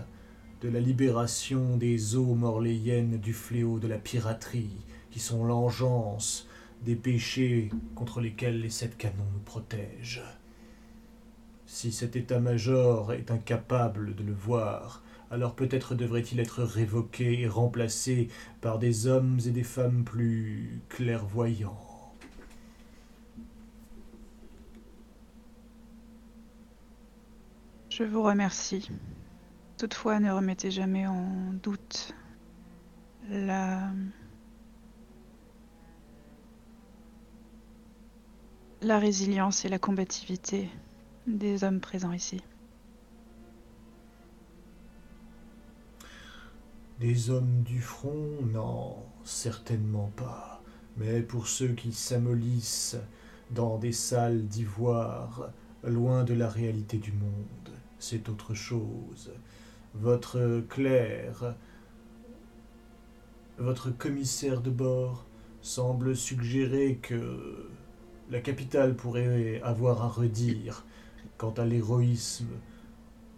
de 0.62 0.70
la 0.70 0.80
libération 0.80 1.76
des 1.76 2.16
eaux 2.16 2.36
morléiennes 2.36 3.18
du 3.18 3.34
fléau 3.34 3.80
de 3.80 3.88
la 3.88 3.98
piraterie, 3.98 4.86
qui 5.12 5.20
sont 5.20 5.44
l'engeance 5.44 6.48
des 6.86 6.96
péchés 6.96 7.70
contre 7.96 8.22
lesquels 8.22 8.62
les 8.62 8.70
sept 8.70 8.98
canons 8.98 9.28
nous 9.34 9.40
protègent. 9.40 10.24
Si 11.66 11.92
cet 11.92 12.16
état-major 12.16 13.12
est 13.12 13.32
incapable 13.32 14.16
de 14.16 14.24
le 14.24 14.34
voir, 14.34 15.04
alors 15.32 15.56
peut-être 15.56 15.96
devrait-il 15.96 16.40
être 16.40 16.64
révoqué 16.64 17.42
et 17.42 17.48
remplacé 17.48 18.30
par 18.62 18.80
des 18.80 19.08
hommes 19.08 19.40
et 19.46 19.52
des 19.52 19.64
femmes 19.64 20.04
plus 20.04 20.82
clairvoyants. 20.88 21.93
Je 27.96 28.04
vous 28.04 28.24
remercie. 28.24 28.90
Toutefois, 29.78 30.20
ne 30.20 30.32
remettez 30.32 30.72
jamais 30.72 31.06
en 31.06 31.54
doute 31.62 32.16
la... 33.30 33.92
résilience 38.82 39.64
et 39.64 39.70
la 39.70 39.78
combativité 39.78 40.72
des 41.28 41.64
hommes 41.64 41.80
présents 41.80 42.14
ici. 42.14 42.42
Des 47.00 47.30
hommes 47.30 47.62
du 47.62 47.80
front 47.80 48.42
Non, 48.52 48.96
certainement 49.24 50.12
pas. 50.16 50.64
Mais 50.98 51.22
pour 51.22 51.48
ceux 51.48 51.74
qui 51.74 51.94
s'amollissent 51.94 52.98
dans 53.52 53.78
des 53.78 53.92
salles 53.92 54.48
d'ivoire, 54.48 55.52
loin 55.84 56.24
de 56.24 56.34
la 56.34 56.50
réalité 56.50 56.98
du 56.98 57.12
monde, 57.12 57.83
c'est 58.04 58.28
autre 58.28 58.54
chose. 58.54 59.32
Votre 59.96 60.62
clerc, 60.68 61.56
votre 63.58 63.92
commissaire 63.92 64.60
de 64.60 64.70
bord, 64.70 65.26
semble 65.62 66.14
suggérer 66.14 67.00
que 67.02 67.70
la 68.30 68.42
capitale 68.42 68.96
pourrait 68.98 69.62
avoir 69.64 70.02
à 70.02 70.10
redire 70.10 70.84
quant 71.38 71.54
à 71.54 71.64
l'héroïsme 71.64 72.50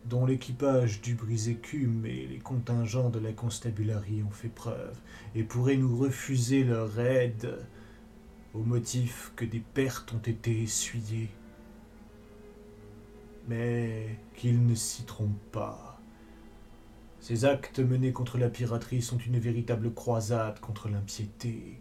dont 0.06 0.26
l'équipage 0.26 1.00
du 1.02 1.14
brise-écume 1.14 2.06
et 2.08 2.26
les 2.26 2.40
contingents 2.40 3.10
de 3.10 3.20
la 3.20 3.34
constabulary 3.34 4.24
ont 4.24 4.32
fait 4.32 4.50
preuve, 4.50 4.98
et 5.36 5.44
pourrait 5.44 5.78
nous 5.78 5.96
refuser 5.96 6.64
leur 6.64 7.00
aide 7.00 7.60
au 8.56 8.60
motif 8.60 9.32
que 9.36 9.46
des 9.46 9.64
pertes 9.74 10.14
ont 10.14 10.30
été 10.30 10.64
essuyées. 10.64 11.30
Mais 13.48 14.18
qu'ils 14.36 14.66
ne 14.66 14.76
s'y 14.76 15.04
trompent 15.04 15.52
pas. 15.52 16.00
Ces 17.20 17.46
actes 17.46 17.80
menés 17.80 18.14
contre 18.14 18.38
la 18.38 18.50
piraterie 18.50 19.02
sont 19.02 19.18
une 19.18 19.40
véritable 19.40 19.94
croisade 19.94 20.60
contre 20.60 20.90
l'impiété. 20.90 21.80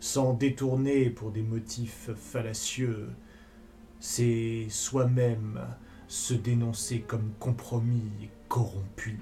Sans 0.00 0.34
détourner 0.34 1.08
pour 1.10 1.30
des 1.30 1.42
motifs 1.42 2.10
fallacieux, 2.14 3.08
c'est 4.00 4.66
soi-même 4.68 5.66
se 6.08 6.34
dénoncer 6.34 7.00
comme 7.00 7.32
compromis 7.38 8.10
et 8.22 8.30
corrompu. 8.48 9.18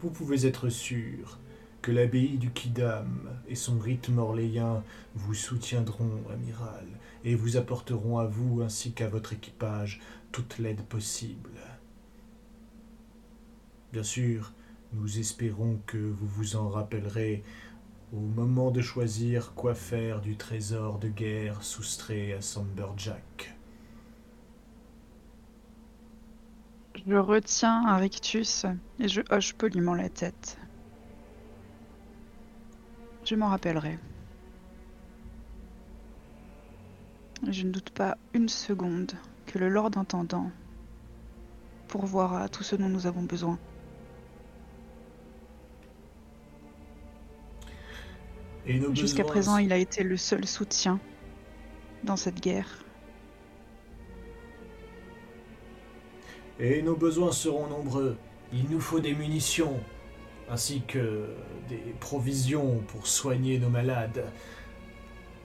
Vous 0.00 0.10
pouvez 0.10 0.46
être 0.46 0.68
sûr 0.68 1.38
que 1.82 1.90
l'abbaye 1.90 2.38
du 2.38 2.50
Kidam 2.50 3.28
et 3.48 3.56
son 3.56 3.78
rite 3.78 4.08
morléen 4.08 4.84
vous 5.14 5.34
soutiendront, 5.34 6.22
amiral, 6.32 6.86
et 7.24 7.34
vous 7.34 7.56
apporteront 7.56 8.18
à 8.18 8.24
vous 8.24 8.62
ainsi 8.62 8.92
qu'à 8.92 9.08
votre 9.08 9.32
équipage 9.32 10.00
toute 10.30 10.58
l'aide 10.58 10.82
possible. 10.82 11.50
Bien 13.92 14.04
sûr, 14.04 14.52
nous 14.92 15.18
espérons 15.18 15.80
que 15.86 15.98
vous 15.98 16.26
vous 16.26 16.56
en 16.56 16.68
rappellerez 16.68 17.42
au 18.12 18.20
moment 18.20 18.70
de 18.70 18.80
choisir 18.80 19.52
quoi 19.54 19.74
faire 19.74 20.20
du 20.20 20.36
trésor 20.36 20.98
de 20.98 21.08
guerre 21.08 21.62
soustrait 21.62 22.32
à 22.32 22.40
Samberjack. 22.40 23.56
Je 27.06 27.16
retiens 27.16 27.86
un 27.86 27.96
rictus 27.96 28.64
et 29.00 29.08
je 29.08 29.22
hoche 29.30 29.54
poliment 29.54 29.94
la 29.94 30.08
tête. 30.08 30.58
Je 33.24 33.34
m'en 33.36 33.48
rappellerai. 33.48 33.98
Je 37.48 37.64
ne 37.64 37.70
doute 37.70 37.90
pas 37.90 38.16
une 38.34 38.48
seconde 38.48 39.12
que 39.46 39.58
le 39.58 39.68
Lord 39.68 39.90
Intendant 39.96 40.50
pourvoira 41.88 42.48
tout 42.48 42.62
ce 42.62 42.76
dont 42.76 42.88
nous 42.88 43.06
avons 43.06 43.22
besoin. 43.22 43.58
Jusqu'à 48.94 49.24
présent, 49.24 49.58
il 49.58 49.72
a 49.72 49.76
été 49.76 50.04
le 50.04 50.16
seul 50.16 50.46
soutien 50.46 51.00
dans 52.04 52.16
cette 52.16 52.40
guerre. 52.40 52.84
Et 56.60 56.80
nos 56.82 56.94
besoins 56.94 57.32
seront 57.32 57.66
nombreux. 57.66 58.16
Il 58.52 58.68
nous 58.70 58.80
faut 58.80 59.00
des 59.00 59.14
munitions, 59.14 59.80
ainsi 60.50 60.82
que 60.82 61.26
des 61.68 61.94
provisions 62.00 62.82
pour 62.88 63.06
soigner 63.06 63.58
nos 63.58 63.70
malades, 63.70 64.24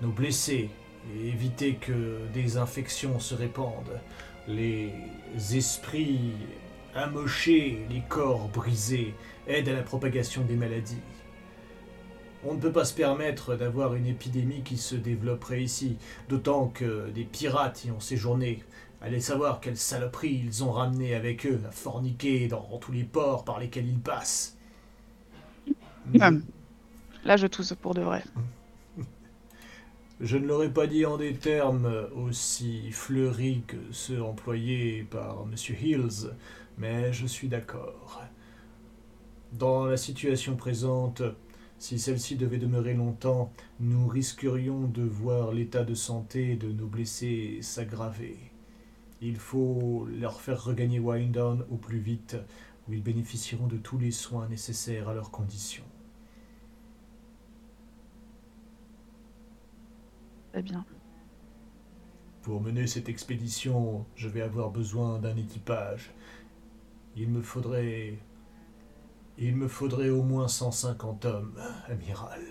nos 0.01 0.11
blessés, 0.11 0.69
et 1.15 1.27
éviter 1.29 1.75
que 1.75 2.19
des 2.33 2.57
infections 2.57 3.19
se 3.19 3.35
répandent. 3.35 3.99
Les 4.47 4.91
esprits 5.53 6.33
amochés, 6.95 7.85
les 7.89 8.01
corps 8.09 8.47
brisés 8.49 9.13
aident 9.47 9.69
à 9.69 9.73
la 9.73 9.83
propagation 9.83 10.43
des 10.43 10.55
maladies. 10.55 11.01
On 12.45 12.53
ne 12.53 12.59
peut 12.59 12.71
pas 12.71 12.85
se 12.85 12.93
permettre 12.93 13.55
d'avoir 13.55 13.95
une 13.95 14.05
épidémie 14.05 14.61
qui 14.63 14.77
se 14.77 14.95
développerait 14.95 15.63
ici, 15.63 15.97
d'autant 16.29 16.67
que 16.67 17.09
des 17.09 17.23
pirates 17.23 17.85
y 17.85 17.91
ont 17.91 17.99
séjourné. 17.99 18.63
Allez 19.01 19.21
savoir 19.21 19.59
quelle 19.59 19.77
saloperie 19.77 20.43
ils 20.45 20.63
ont 20.63 20.71
ramené 20.71 21.13
avec 21.13 21.45
eux 21.45 21.61
à 21.67 21.71
forniquer 21.71 22.47
dans 22.47 22.77
tous 22.79 22.91
les 22.91 23.03
ports 23.03 23.43
par 23.43 23.59
lesquels 23.59 23.87
ils 23.87 23.99
passent. 23.99 24.56
Ah. 26.19 26.31
Là, 27.25 27.37
je 27.37 27.47
tousse 27.47 27.73
pour 27.73 27.93
de 27.93 28.01
vrai. 28.01 28.23
Je 30.19 30.37
ne 30.37 30.47
l'aurais 30.47 30.71
pas 30.71 30.87
dit 30.87 31.05
en 31.05 31.17
des 31.17 31.35
termes 31.35 32.07
aussi 32.15 32.91
fleuris 32.91 33.63
que 33.67 33.77
ceux 33.91 34.21
employés 34.23 35.03
par 35.03 35.43
M. 35.43 35.75
Hills, 35.79 36.31
mais 36.77 37.13
je 37.13 37.27
suis 37.27 37.47
d'accord. 37.47 38.23
Dans 39.53 39.85
la 39.85 39.97
situation 39.97 40.55
présente, 40.55 41.21
si 41.79 41.99
celle-ci 41.99 42.35
devait 42.35 42.57
demeurer 42.57 42.95
longtemps, 42.95 43.53
nous 43.79 44.07
risquerions 44.07 44.87
de 44.87 45.03
voir 45.03 45.51
l'état 45.51 45.83
de 45.83 45.93
santé 45.93 46.55
de 46.55 46.71
nos 46.71 46.87
blessés 46.87 47.59
s'aggraver. 47.61 48.37
Il 49.21 49.37
faut 49.37 50.07
leur 50.19 50.41
faire 50.41 50.63
regagner 50.63 50.99
Windown 50.99 51.65
au 51.69 51.75
plus 51.75 51.99
vite, 51.99 52.35
où 52.87 52.93
ils 52.93 53.03
bénéficieront 53.03 53.67
de 53.67 53.77
tous 53.77 53.97
les 53.97 54.11
soins 54.11 54.47
nécessaires 54.47 55.09
à 55.09 55.13
leurs 55.13 55.31
conditions. 55.31 55.86
Bien. 60.61 60.85
Pour 62.41 62.61
mener 62.61 62.87
cette 62.87 63.09
expédition, 63.09 64.05
je 64.15 64.27
vais 64.27 64.41
avoir 64.41 64.71
besoin 64.71 65.19
d'un 65.19 65.35
équipage. 65.35 66.11
Il 67.15 67.29
me 67.29 67.41
faudrait. 67.41 68.17
Il 69.37 69.55
me 69.55 69.67
faudrait 69.67 70.09
au 70.09 70.23
moins 70.23 70.47
150 70.47 71.25
hommes, 71.25 71.59
amiral. 71.87 72.41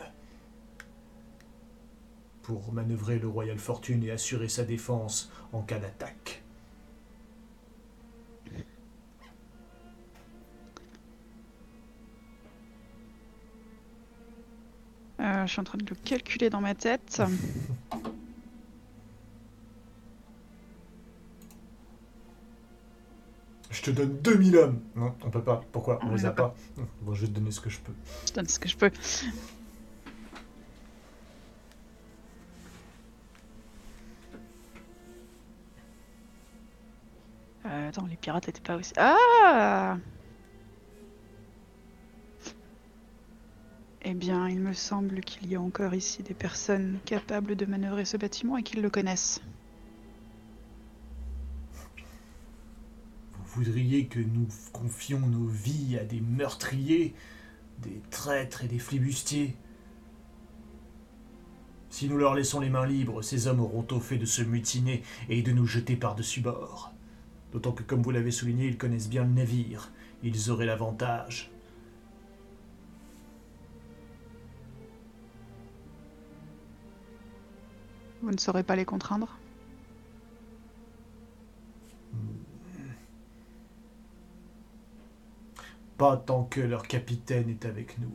Pour 2.42 2.72
manœuvrer 2.72 3.18
le 3.18 3.26
Royal 3.26 3.58
Fortune 3.58 4.04
et 4.04 4.12
assurer 4.12 4.48
sa 4.48 4.64
défense 4.64 5.32
en 5.52 5.62
cas 5.62 5.80
d'attaque. 5.80 6.45
Euh, 15.26 15.44
je 15.44 15.52
suis 15.52 15.60
en 15.60 15.64
train 15.64 15.78
de 15.78 15.86
le 15.88 15.96
calculer 15.96 16.50
dans 16.50 16.60
ma 16.60 16.74
tête. 16.74 17.20
Je 23.70 23.82
te 23.82 23.90
donne 23.90 24.16
2000 24.22 24.56
hommes. 24.56 24.80
Non, 24.94 25.14
on 25.22 25.30
peut 25.30 25.42
pas. 25.42 25.62
Pourquoi 25.70 25.98
On 26.02 26.08
On 26.08 26.14
les 26.14 26.24
a 26.24 26.30
pas. 26.30 26.54
Bon, 27.02 27.12
je 27.14 27.22
vais 27.22 27.26
te 27.26 27.32
donner 27.32 27.50
ce 27.50 27.60
que 27.60 27.68
je 27.68 27.78
peux. 27.78 27.92
Je 28.26 28.32
donne 28.32 28.48
ce 28.48 28.58
que 28.58 28.68
je 28.68 28.76
peux. 28.76 28.90
Euh, 37.66 37.88
attends, 37.88 38.06
les 38.06 38.16
pirates 38.16 38.48
étaient 38.48 38.60
pas 38.62 38.76
aussi. 38.76 38.92
Ah 38.96 39.98
Eh 44.08 44.14
bien, 44.14 44.48
il 44.48 44.60
me 44.60 44.72
semble 44.72 45.20
qu'il 45.20 45.50
y 45.50 45.56
a 45.56 45.60
encore 45.60 45.92
ici 45.92 46.22
des 46.22 46.32
personnes 46.32 47.00
capables 47.04 47.56
de 47.56 47.66
manœuvrer 47.66 48.04
ce 48.04 48.16
bâtiment 48.16 48.56
et 48.56 48.62
qu'ils 48.62 48.80
le 48.80 48.88
connaissent. 48.88 49.40
Vous 53.34 53.64
voudriez 53.64 54.06
que 54.06 54.20
nous 54.20 54.46
confions 54.72 55.18
nos 55.18 55.48
vies 55.48 55.98
à 56.00 56.04
des 56.04 56.20
meurtriers, 56.20 57.16
des 57.82 58.00
traîtres 58.12 58.62
et 58.62 58.68
des 58.68 58.78
flibustiers 58.78 59.56
Si 61.90 62.08
nous 62.08 62.16
leur 62.16 62.36
laissons 62.36 62.60
les 62.60 62.70
mains 62.70 62.86
libres, 62.86 63.22
ces 63.22 63.48
hommes 63.48 63.60
auront 63.60 63.88
au 63.90 63.98
fait 63.98 64.18
de 64.18 64.24
se 64.24 64.42
mutiner 64.42 65.02
et 65.28 65.42
de 65.42 65.50
nous 65.50 65.66
jeter 65.66 65.96
par-dessus 65.96 66.42
bord. 66.42 66.92
D'autant 67.50 67.72
que, 67.72 67.82
comme 67.82 68.02
vous 68.02 68.12
l'avez 68.12 68.30
souligné, 68.30 68.68
ils 68.68 68.78
connaissent 68.78 69.08
bien 69.08 69.24
le 69.24 69.30
navire. 69.30 69.90
Ils 70.22 70.52
auraient 70.52 70.64
l'avantage. 70.64 71.50
Vous 78.26 78.32
ne 78.32 78.38
saurez 78.38 78.64
pas 78.64 78.74
les 78.74 78.84
contraindre 78.84 79.38
Pas 85.96 86.16
tant 86.16 86.42
que 86.42 86.60
leur 86.60 86.88
capitaine 86.88 87.48
est 87.48 87.64
avec 87.64 88.00
nous. 88.00 88.10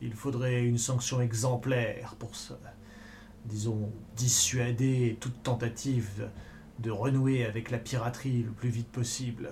Il 0.00 0.14
faudrait 0.14 0.64
une 0.64 0.78
sanction 0.78 1.20
exemplaire 1.20 2.14
pour 2.18 2.36
ça. 2.36 2.58
Disons, 3.44 3.92
dissuader 4.16 5.18
toute 5.20 5.42
tentative 5.42 6.30
de 6.78 6.90
renouer 6.90 7.44
avec 7.44 7.70
la 7.70 7.76
piraterie 7.76 8.42
le 8.42 8.52
plus 8.52 8.70
vite 8.70 8.88
possible, 8.88 9.50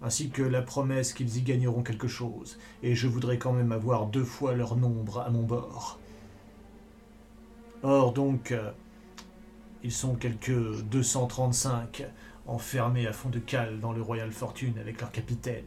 ainsi 0.00 0.30
que 0.30 0.42
la 0.42 0.62
promesse 0.62 1.12
qu'ils 1.12 1.36
y 1.36 1.42
gagneront 1.42 1.82
quelque 1.82 2.08
chose, 2.08 2.58
et 2.82 2.94
je 2.94 3.08
voudrais 3.08 3.36
quand 3.36 3.52
même 3.52 3.72
avoir 3.72 4.06
deux 4.06 4.24
fois 4.24 4.54
leur 4.54 4.76
nombre 4.76 5.20
à 5.20 5.28
mon 5.28 5.42
bord. 5.42 6.00
Or 7.82 8.14
donc, 8.14 8.52
euh, 8.52 8.70
ils 9.82 9.92
sont 9.92 10.14
quelques 10.14 10.82
235 10.84 12.04
enfermés 12.46 13.06
à 13.06 13.12
fond 13.12 13.30
de 13.30 13.38
cale 13.38 13.80
dans 13.80 13.92
le 13.92 14.02
Royal 14.02 14.30
Fortune 14.30 14.78
avec 14.78 15.00
leur 15.00 15.10
capitaine. 15.10 15.64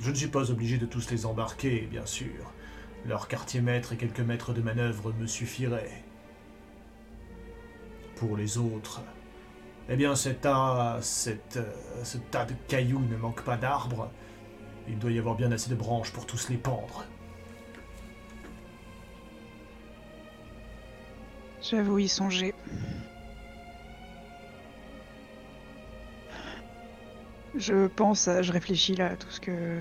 Je 0.00 0.10
ne 0.10 0.14
suis 0.14 0.26
pas 0.26 0.50
obligé 0.50 0.76
de 0.76 0.86
tous 0.86 1.10
les 1.10 1.24
embarquer, 1.24 1.88
bien 1.90 2.04
sûr. 2.04 2.52
Leur 3.06 3.28
quartier 3.28 3.60
maître 3.60 3.92
et 3.92 3.96
quelques 3.96 4.20
mètres 4.20 4.52
de 4.52 4.60
manœuvre 4.60 5.12
me 5.12 5.26
suffiraient. 5.26 6.04
Pour 8.16 8.36
les 8.36 8.58
autres, 8.58 9.00
eh 9.88 9.96
bien, 9.96 10.14
cet 10.16 10.42
tas, 10.42 10.98
cet, 11.00 11.56
euh, 11.56 11.72
ce 12.02 12.18
tas 12.18 12.44
de 12.44 12.54
cailloux 12.68 13.00
ne 13.10 13.16
manque 13.16 13.42
pas 13.42 13.56
d'arbres. 13.56 14.10
Il 14.88 14.98
doit 14.98 15.12
y 15.12 15.18
avoir 15.18 15.36
bien 15.36 15.52
assez 15.52 15.70
de 15.70 15.74
branches 15.74 16.12
pour 16.12 16.26
tous 16.26 16.48
les 16.48 16.56
pendre. 16.56 17.04
J'avoue 21.68 21.98
y 21.98 22.08
songer. 22.08 22.54
Je 27.56 27.86
pense, 27.88 28.28
je 28.42 28.52
réfléchis 28.52 28.94
là 28.94 29.12
à 29.12 29.16
tout 29.16 29.30
ce 29.30 29.40
que. 29.40 29.80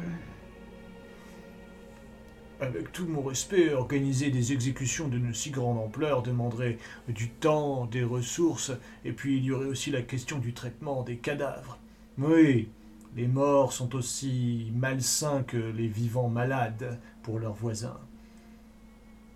Avec 2.61 2.91
tout 2.91 3.05
mon 3.05 3.21
respect, 3.21 3.73
organiser 3.73 4.31
des 4.31 4.53
exécutions 4.53 5.09
d'une 5.09 5.33
si 5.33 5.51
grande 5.51 5.77
ampleur 5.77 6.23
demanderait 6.23 6.79
du 7.09 7.29
temps, 7.29 7.85
des 7.85 8.03
ressources, 8.03 8.71
et 9.03 9.11
puis 9.11 9.37
il 9.37 9.43
y 9.43 9.51
aurait 9.51 9.65
aussi 9.65 9.91
la 9.91 10.01
question 10.01 10.39
du 10.39 10.53
traitement 10.53 11.03
des 11.03 11.17
cadavres. 11.17 11.77
Oui, 12.17 12.69
les 13.15 13.27
morts 13.27 13.73
sont 13.73 13.93
aussi 13.93 14.71
malsains 14.73 15.43
que 15.43 15.57
les 15.57 15.87
vivants 15.87 16.29
malades 16.29 16.97
pour 17.23 17.39
leurs 17.39 17.53
voisins. 17.53 17.99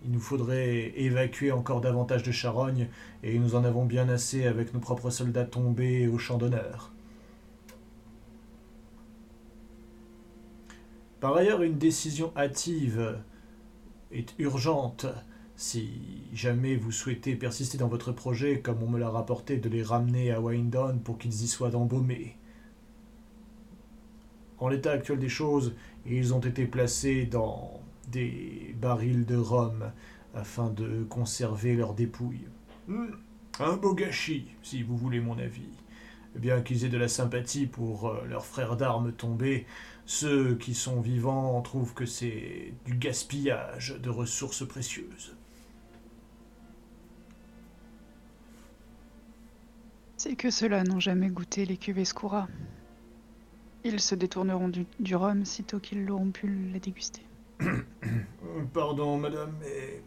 Il 0.04 0.12
nous 0.12 0.20
faudrait 0.20 0.92
évacuer 0.96 1.52
encore 1.52 1.80
davantage 1.80 2.22
de 2.22 2.32
charognes, 2.32 2.88
et 3.22 3.38
nous 3.38 3.54
en 3.54 3.64
avons 3.64 3.84
bien 3.84 4.08
assez 4.08 4.46
avec 4.46 4.72
nos 4.72 4.80
propres 4.80 5.10
soldats 5.10 5.44
tombés 5.44 6.08
au 6.08 6.18
champ 6.18 6.38
d'honneur. 6.38 6.92
Par 11.20 11.36
ailleurs, 11.36 11.62
une 11.62 11.76
décision 11.76 12.32
hâtive 12.34 13.18
est 14.10 14.34
urgente 14.38 15.06
si 15.54 16.22
jamais 16.32 16.74
vous 16.74 16.90
souhaitez 16.90 17.36
persister 17.36 17.76
dans 17.76 17.88
votre 17.88 18.12
projet, 18.12 18.60
comme 18.60 18.82
on 18.82 18.88
me 18.88 18.98
l'a 18.98 19.10
rapporté, 19.10 19.58
de 19.58 19.68
les 19.68 19.82
ramener 19.82 20.32
à 20.32 20.40
Windon 20.40 20.98
pour 21.04 21.18
qu'ils 21.18 21.42
y 21.42 21.48
soient 21.48 21.76
embaumés. 21.76 22.38
En 24.58 24.68
l'état 24.68 24.92
actuel 24.92 25.18
des 25.18 25.28
choses, 25.28 25.74
ils 26.06 26.32
ont 26.32 26.40
été 26.40 26.64
placés 26.64 27.26
dans 27.26 27.79
des 28.10 28.74
barils 28.80 29.24
de 29.26 29.36
rhum 29.36 29.92
afin 30.34 30.70
de 30.70 31.04
conserver 31.04 31.74
leurs 31.76 31.94
dépouilles. 31.94 32.48
Hmm, 32.88 33.12
Un 33.58 33.76
beau 33.76 33.94
gâchis, 33.94 34.48
si 34.62 34.82
vous 34.82 34.96
voulez 34.96 35.20
mon 35.20 35.38
avis. 35.38 35.70
Bien 36.34 36.62
qu'ils 36.62 36.84
aient 36.84 36.88
de 36.90 36.98
la 36.98 37.08
sympathie 37.08 37.66
pour 37.66 38.08
euh, 38.08 38.24
leurs 38.26 38.46
frères 38.46 38.76
d'armes 38.76 39.12
tombés, 39.12 39.66
ceux 40.06 40.56
qui 40.56 40.74
sont 40.74 41.00
vivants 41.00 41.60
trouvent 41.62 41.94
que 41.94 42.06
c'est 42.06 42.74
du 42.84 42.94
gaspillage 42.96 43.96
de 44.00 44.10
ressources 44.10 44.66
précieuses. 44.66 45.36
C'est 50.16 50.36
que 50.36 50.50
ceux-là 50.52 50.84
n'ont 50.84 51.00
jamais 51.00 51.30
goûté 51.30 51.66
les 51.66 51.76
cuvées 51.76 52.04
Skoura. 52.04 52.48
Ils 53.84 54.00
se 54.00 54.14
détourneront 54.14 54.70
du, 54.70 54.86
du 55.00 55.14
rhum 55.16 55.44
sitôt 55.44 55.80
qu'ils 55.80 56.06
l'auront 56.06 56.30
pu 56.32 56.70
la 56.72 56.78
déguster. 56.80 57.29
Pardon, 58.72 59.18
madame, 59.18 59.54
mais 59.60 60.02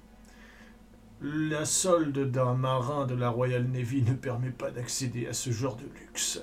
la 1.21 1.65
solde 1.65 2.31
d'un 2.31 2.53
marin 2.53 3.05
de 3.05 3.15
la 3.15 3.29
Royal 3.29 3.63
Navy 3.63 4.01
ne 4.01 4.13
permet 4.13 4.51
pas 4.51 4.71
d'accéder 4.71 5.27
à 5.27 5.33
ce 5.33 5.51
genre 5.51 5.75
de 5.75 5.85
luxe. 5.99 6.41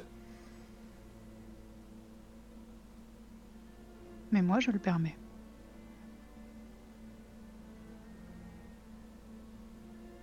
Mais 4.32 4.42
moi, 4.42 4.60
je 4.60 4.70
le 4.70 4.78
permets. 4.78 5.16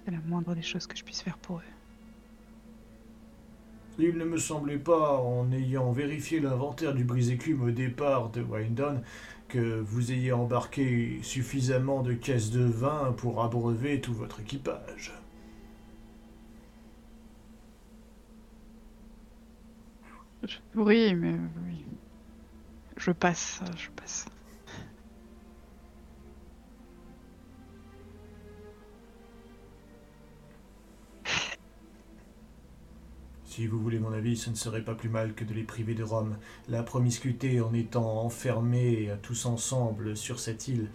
C'est 0.05 0.11
la 0.11 0.19
moindre 0.21 0.55
des 0.55 0.61
choses 0.61 0.87
que 0.87 0.95
je 0.95 1.03
puisse 1.03 1.21
faire 1.21 1.37
pour 1.37 1.57
eux. 1.57 1.63
Il 3.99 4.17
ne 4.17 4.25
me 4.25 4.37
semblait 4.37 4.77
pas, 4.77 5.17
en 5.17 5.51
ayant 5.51 5.91
vérifié 5.91 6.39
l'inventaire 6.39 6.93
du 6.93 7.03
brise-écume 7.03 7.63
au 7.63 7.71
départ 7.71 8.29
de 8.29 8.41
Windon, 8.41 9.01
que 9.47 9.79
vous 9.79 10.11
ayez 10.11 10.31
embarqué 10.33 11.19
suffisamment 11.23 12.01
de 12.01 12.13
caisses 12.13 12.51
de 12.51 12.63
vin 12.63 13.13
pour 13.17 13.43
abreuver 13.43 14.01
tout 14.01 14.13
votre 14.13 14.39
équipage. 14.41 15.13
Oui, 20.75 21.13
mais 21.15 21.35
oui. 21.65 21.85
Je 22.97 23.11
passe, 23.11 23.61
je 23.77 23.89
passe. 23.89 24.25
Si 33.57 33.65
vous 33.65 33.79
voulez 33.79 33.97
mon 33.97 34.13
avis, 34.13 34.37
ce 34.37 34.51
ne 34.51 34.55
serait 34.55 34.83
pas 34.83 34.93
plus 34.93 35.09
mal 35.09 35.33
que 35.33 35.43
de 35.43 35.51
les 35.51 35.63
priver 35.63 35.95
de 35.95 36.03
Rome. 36.03 36.37
La 36.69 36.83
promiscuité 36.83 37.59
en 37.59 37.73
étant 37.73 38.21
enfermés 38.23 39.09
tous 39.23 39.47
ensemble 39.47 40.15
sur 40.15 40.39
cette 40.39 40.67
île 40.67 40.91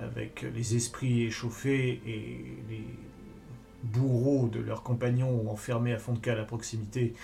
avec 0.00 0.42
les 0.42 0.74
esprits 0.74 1.22
échauffés 1.22 2.02
et 2.04 2.56
les 2.68 2.84
bourreaux 3.84 4.48
de 4.48 4.58
leurs 4.58 4.82
compagnons 4.82 5.48
enfermés 5.48 5.92
à 5.92 5.98
fond 6.00 6.14
de 6.14 6.18
cale 6.18 6.40
à 6.40 6.44
proximité, 6.44 7.14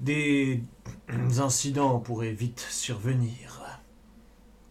des 0.00 0.62
incidents 1.38 2.00
pourraient 2.00 2.32
vite 2.34 2.60
survenir. 2.60 3.80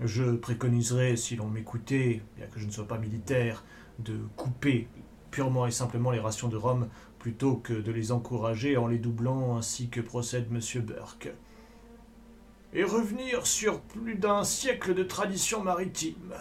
Je 0.01 0.36
préconiserais, 0.36 1.16
si 1.16 1.36
l'on 1.36 1.49
m'écoutait, 1.49 2.22
bien 2.38 2.45
que 2.45 2.59
je 2.59 2.68
ne 2.68 2.72
sois 2.72 2.88
pas 2.88 2.99
militaire, 2.99 3.64
de 3.97 4.20
couper 4.36 4.88
purement 5.32 5.66
et 5.66 5.72
simplement 5.72 6.11
les 6.11 6.20
rations 6.20 6.47
de 6.47 6.57
Rome 6.57 6.89
plutôt 7.24 7.55
que 7.55 7.71
de 7.71 7.93
les 7.93 8.11
encourager 8.11 8.76
en 8.76 8.86
les 8.86 8.97
doublant 8.97 9.55
ainsi 9.55 9.88
que 9.88 10.01
procède 10.01 10.47
M. 10.51 10.82
Burke. 10.82 11.32
Et 12.74 12.84
revenir 12.84 13.47
sur 13.47 13.80
plus 13.80 14.15
d'un 14.15 14.43
siècle 14.43 14.93
de 14.93 15.03
tradition 15.03 15.63
maritime. 15.63 16.34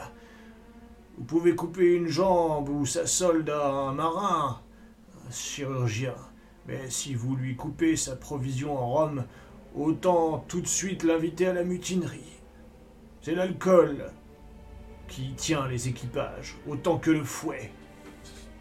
Vous 1.16 1.22
pouvez 1.22 1.54
couper 1.54 1.94
une 1.94 2.08
jambe 2.08 2.68
ou 2.68 2.84
sa 2.84 3.06
solde 3.06 3.48
à 3.48 3.64
un 3.64 3.94
marin, 3.94 4.60
un 5.24 5.30
chirurgien, 5.30 6.16
mais 6.66 6.90
si 6.90 7.14
vous 7.14 7.36
lui 7.36 7.54
coupez 7.54 7.94
sa 7.94 8.16
provision 8.16 8.76
en 8.76 8.88
Rome, 8.88 9.24
autant 9.76 10.44
tout 10.48 10.60
de 10.60 10.66
suite 10.66 11.04
l'inviter 11.04 11.46
à 11.46 11.52
la 11.52 11.62
mutinerie. 11.62 12.40
C'est 13.20 13.36
l'alcool 13.36 14.10
qui 15.06 15.34
tient 15.34 15.68
les 15.68 15.86
équipages, 15.86 16.56
autant 16.66 16.98
que 16.98 17.12
le 17.12 17.22
fouet. 17.22 17.70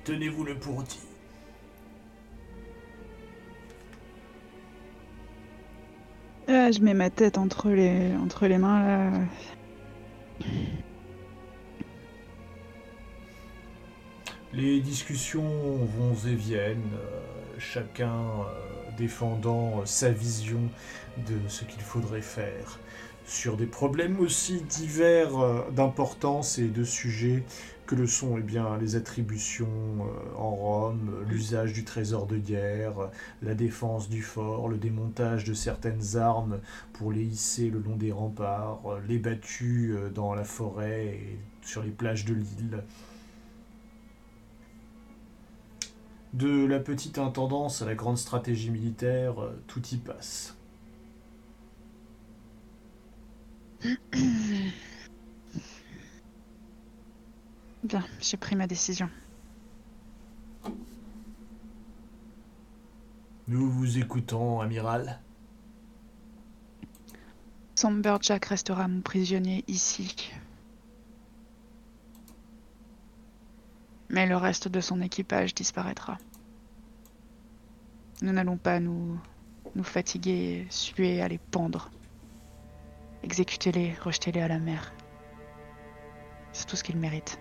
Tenez-vous-le 0.04 0.60
pour 0.60 0.84
dit. 0.84 1.11
Ah, 6.54 6.70
je 6.70 6.82
mets 6.82 6.94
ma 6.94 7.10
tête 7.10 7.38
entre 7.38 7.70
les, 7.70 8.58
mains 8.58 8.86
là. 8.86 9.12
Les 14.52 14.82
discussions 14.82 15.78
vont 15.98 16.14
et 16.28 16.36
viennent, 16.36 16.92
euh, 16.94 17.56
chacun 17.58 18.14
euh, 18.14 18.92
défendant 18.98 19.80
euh, 19.80 19.86
sa 19.86 20.10
vision 20.12 20.60
de 21.26 21.38
ce 21.48 21.64
qu'il 21.64 21.82
faudrait 21.82 22.22
faire, 22.22 22.82
sur 23.32 23.56
des 23.56 23.66
problèmes 23.66 24.20
aussi 24.20 24.62
divers 24.62 25.72
d'importance 25.72 26.60
et 26.60 26.68
de 26.68 26.84
sujets 26.84 27.44
que 27.88 27.96
le 27.96 28.06
sont 28.06 28.38
eh 28.38 28.42
bien, 28.42 28.78
les 28.78 28.96
attributions 28.96 29.68
en 30.38 30.50
Rome, 30.52 31.26
l'usage 31.30 31.74
du 31.74 31.84
trésor 31.84 32.28
de 32.28 32.38
guerre, 32.38 33.10
la 33.42 33.54
défense 33.54 34.10
du 34.10 34.22
fort, 34.22 34.68
le 34.68 34.78
démontage 34.78 35.46
de 35.46 35.54
certaines 35.54 36.18
armes 36.18 36.60
pour 36.94 37.12
les 37.12 37.24
hisser 37.24 37.70
le 37.70 37.80
long 37.80 37.96
des 37.96 38.12
remparts, 38.12 38.82
les 39.08 39.18
battues 39.18 39.96
dans 40.14 40.34
la 40.34 40.44
forêt 40.44 41.06
et 41.06 41.40
sur 41.62 41.84
les 41.84 41.92
plages 41.92 42.26
de 42.26 42.34
l'île. 42.34 42.84
De 46.34 46.66
la 46.66 46.80
petite 46.80 47.18
intendance 47.18 47.82
à 47.82 47.86
la 47.86 47.94
grande 47.94 48.18
stratégie 48.18 48.70
militaire, 48.70 49.42
euh, 49.42 49.52
tout 49.68 49.86
y 49.92 49.98
passe. 49.98 50.56
Bien, 57.84 58.04
j'ai 58.20 58.38
pris 58.38 58.56
ma 58.56 58.68
décision. 58.68 59.10
Nous 63.48 63.70
vous 63.70 63.98
écoutons, 63.98 64.62
amiral. 64.62 65.20
Jack 68.22 68.46
restera 68.46 68.88
mon 68.88 69.02
prisonnier 69.02 69.64
ici. 69.68 70.32
mais 74.12 74.28
le 74.28 74.36
reste 74.36 74.68
de 74.68 74.82
son 74.82 75.02
équipage 75.02 75.56
disparaîtra. 75.56 76.18
Nous 78.22 78.34
n'allons 78.34 78.58
pas 78.58 78.80
nous, 78.80 79.18
nous 79.76 79.84
fatiguer, 79.84 80.68
suer 80.70 81.22
à 81.22 81.28
les 81.28 81.38
pendre. 81.38 81.90
Exécutez-les, 83.24 83.94
rejetez-les 84.02 84.42
à 84.42 84.48
la 84.48 84.60
mer. 84.60 84.94
C'est 86.54 86.66
tout 86.66 86.76
ce 86.76 86.84
qu'ils 86.84 86.98
méritent. 86.98 87.40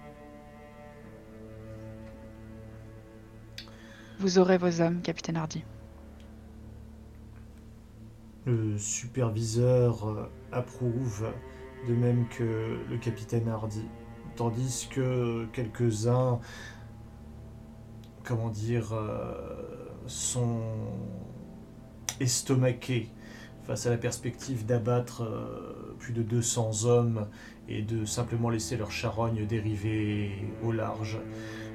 Vous 4.18 4.38
aurez 4.38 4.58
vos 4.58 4.80
hommes, 4.80 5.00
capitaine 5.00 5.36
Hardy. 5.36 5.64
Le 8.44 8.76
superviseur 8.78 10.08
euh, 10.08 10.30
approuve, 10.52 11.32
de 11.88 11.94
même 11.94 12.28
que 12.28 12.78
le 12.88 12.98
capitaine 12.98 13.48
Hardy 13.48 13.84
tandis 14.36 14.88
que 14.90 15.46
quelques-uns, 15.52 16.40
comment 18.24 18.48
dire, 18.48 18.92
euh, 18.94 19.88
sont 20.06 20.62
estomaqués 22.20 23.10
face 23.70 23.86
à 23.86 23.90
la 23.90 23.98
perspective 23.98 24.66
d'abattre 24.66 25.22
euh, 25.22 25.94
plus 26.00 26.12
de 26.12 26.24
200 26.24 26.86
hommes 26.86 27.28
et 27.68 27.82
de 27.82 28.04
simplement 28.04 28.50
laisser 28.50 28.76
leur 28.76 28.90
charogne 28.90 29.46
dériver 29.46 30.32
au 30.64 30.72
large. 30.72 31.18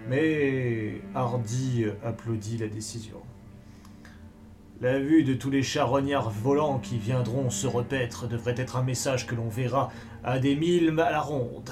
Mais 0.10 1.02
Hardy 1.14 1.86
applaudit 2.04 2.58
la 2.58 2.68
décision. 2.68 3.22
La 4.82 5.00
vue 5.00 5.24
de 5.24 5.36
tous 5.36 5.50
les 5.50 5.64
charognards 5.64 6.32
volants 6.32 6.80
qui 6.80 6.98
viendront 6.98 7.50
se 7.50 7.66
repaître 7.66 8.28
devrait 8.28 8.56
être 8.58 8.76
un 8.76 8.84
message 8.84 9.26
que 9.26 9.34
l'on 9.34 9.48
verra 9.48 9.90
à 10.26 10.38
des 10.38 10.58
mille 10.58 11.00
à 11.00 11.12
la 11.12 11.22
ronde. 11.22 11.72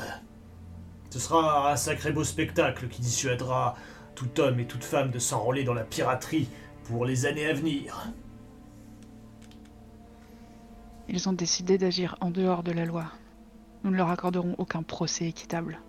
Ce 1.09 1.19
sera 1.19 1.69
un 1.69 1.75
sacré 1.75 2.13
beau 2.13 2.23
spectacle 2.23 2.87
qui 2.87 3.01
dissuadera 3.01 3.75
tout 4.15 4.39
homme 4.39 4.61
et 4.61 4.67
toute 4.67 4.85
femme 4.85 5.11
de 5.11 5.19
s'enrôler 5.19 5.65
dans 5.65 5.73
la 5.73 5.83
piraterie 5.83 6.47
pour 6.85 7.03
les 7.03 7.25
années 7.25 7.47
à 7.47 7.53
venir. 7.53 8.13
Ils 11.13 11.29
ont 11.29 11.33
décidé 11.33 11.77
d'agir 11.77 12.17
en 12.19 12.31
dehors 12.31 12.63
de 12.63 12.73
la 12.73 12.83
loi. 12.83 13.05
Nous 13.83 13.91
ne 13.91 13.95
leur 13.95 14.09
accorderons 14.09 14.55
aucun 14.57 14.83
procès 14.83 15.25
équitable. 15.27 15.79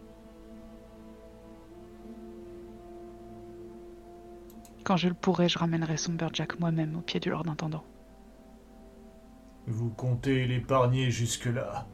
Quand 4.84 4.96
je 4.96 5.08
le 5.08 5.14
pourrai, 5.14 5.48
je 5.48 5.58
ramènerai 5.58 5.96
Jack 6.32 6.60
moi-même 6.60 6.96
au 6.96 7.00
pied 7.00 7.18
du 7.18 7.30
Lord 7.30 7.48
Intendant. 7.48 7.84
Vous 9.66 9.90
comptez 9.90 10.46
l'épargner 10.46 11.10
jusque-là. 11.10 11.88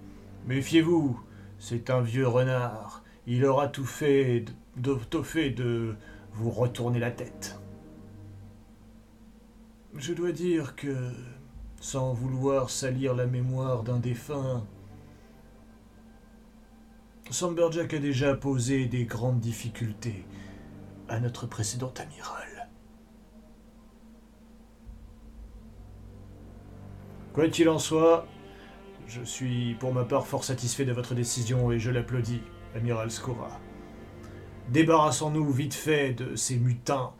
Méfiez-vous, 0.46 1.18
c'est 1.58 1.88
un 1.88 2.02
vieux 2.02 2.28
renard 2.28 3.02
il 3.26 3.44
aura 3.44 3.68
tout 3.68 3.84
fait, 3.84 4.44
de, 4.76 4.94
tout 5.08 5.22
fait 5.22 5.50
de 5.50 5.94
vous 6.32 6.50
retourner 6.50 6.98
la 6.98 7.12
tête. 7.12 7.60
Je 9.96 10.12
dois 10.12 10.32
dire 10.32 10.74
que, 10.74 11.12
sans 11.80 12.12
vouloir 12.12 12.70
salir 12.70 13.14
la 13.14 13.26
mémoire 13.26 13.82
d'un 13.82 13.98
défunt, 13.98 14.64
Samberjack 17.30 17.94
a 17.94 17.98
déjà 17.98 18.34
posé 18.34 18.86
des 18.86 19.04
grandes 19.04 19.40
difficultés 19.40 20.24
à 21.08 21.20
notre 21.20 21.46
précédent 21.46 21.92
amiral. 21.96 22.68
Quoi 27.32 27.48
qu'il 27.48 27.68
en 27.68 27.78
soit, 27.78 28.26
je 29.06 29.22
suis 29.22 29.74
pour 29.74 29.94
ma 29.94 30.04
part 30.04 30.26
fort 30.26 30.44
satisfait 30.44 30.84
de 30.84 30.92
votre 30.92 31.14
décision 31.14 31.70
et 31.70 31.78
je 31.78 31.90
l'applaudis 31.90 32.42
amiral 32.74 33.10
Scora. 33.10 33.60
Débarrassons-nous 34.68 35.50
vite 35.50 35.74
fait 35.74 36.12
de 36.12 36.34
ces 36.34 36.56
mutins 36.56 37.12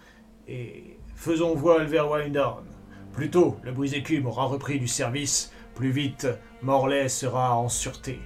et 0.48 0.98
faisons 1.14 1.54
voile 1.54 1.86
vers 1.86 2.10
Windhorn. 2.10 2.66
Plus 3.12 3.30
tôt 3.30 3.56
le 3.62 3.72
brise-écume 3.72 4.26
aura 4.26 4.44
repris 4.44 4.78
du 4.78 4.88
service, 4.88 5.52
plus 5.74 5.90
vite 5.90 6.28
Morlaix 6.62 7.08
sera 7.08 7.56
en 7.56 7.68
sûreté. 7.68 8.20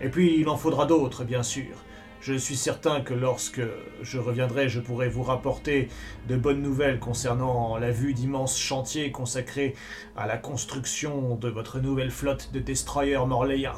Et 0.00 0.08
puis 0.08 0.40
il 0.40 0.48
en 0.48 0.56
faudra 0.56 0.86
d'autres, 0.86 1.24
bien 1.24 1.42
sûr. 1.42 1.84
Je 2.20 2.32
suis 2.32 2.56
certain 2.56 3.02
que 3.02 3.12
lorsque 3.12 3.60
je 4.00 4.18
reviendrai, 4.18 4.70
je 4.70 4.80
pourrai 4.80 5.08
vous 5.08 5.22
rapporter 5.22 5.88
de 6.26 6.36
bonnes 6.36 6.62
nouvelles 6.62 6.98
concernant 6.98 7.76
la 7.76 7.90
vue 7.90 8.14
d'immenses 8.14 8.58
chantiers 8.58 9.10
consacrés 9.12 9.74
à 10.16 10.26
la 10.26 10.38
construction 10.38 11.36
de 11.36 11.48
votre 11.50 11.80
nouvelle 11.80 12.10
flotte 12.10 12.50
de 12.54 12.60
destroyers 12.60 13.26
morléens. 13.26 13.74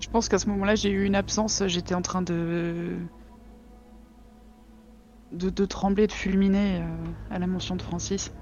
Je 0.00 0.08
pense 0.08 0.28
qu'à 0.28 0.38
ce 0.38 0.48
moment-là, 0.48 0.74
j'ai 0.74 0.90
eu 0.90 1.04
une 1.04 1.14
absence. 1.14 1.62
J'étais 1.66 1.94
en 1.94 2.02
train 2.02 2.22
de... 2.22 2.96
de, 5.32 5.64
trembler, 5.64 6.06
de 6.06 6.12
fulminer 6.12 6.80
euh, 6.80 6.86
à 7.30 7.38
la 7.38 7.46
mention 7.46 7.76
de 7.76 7.82
Francis. 7.82 8.32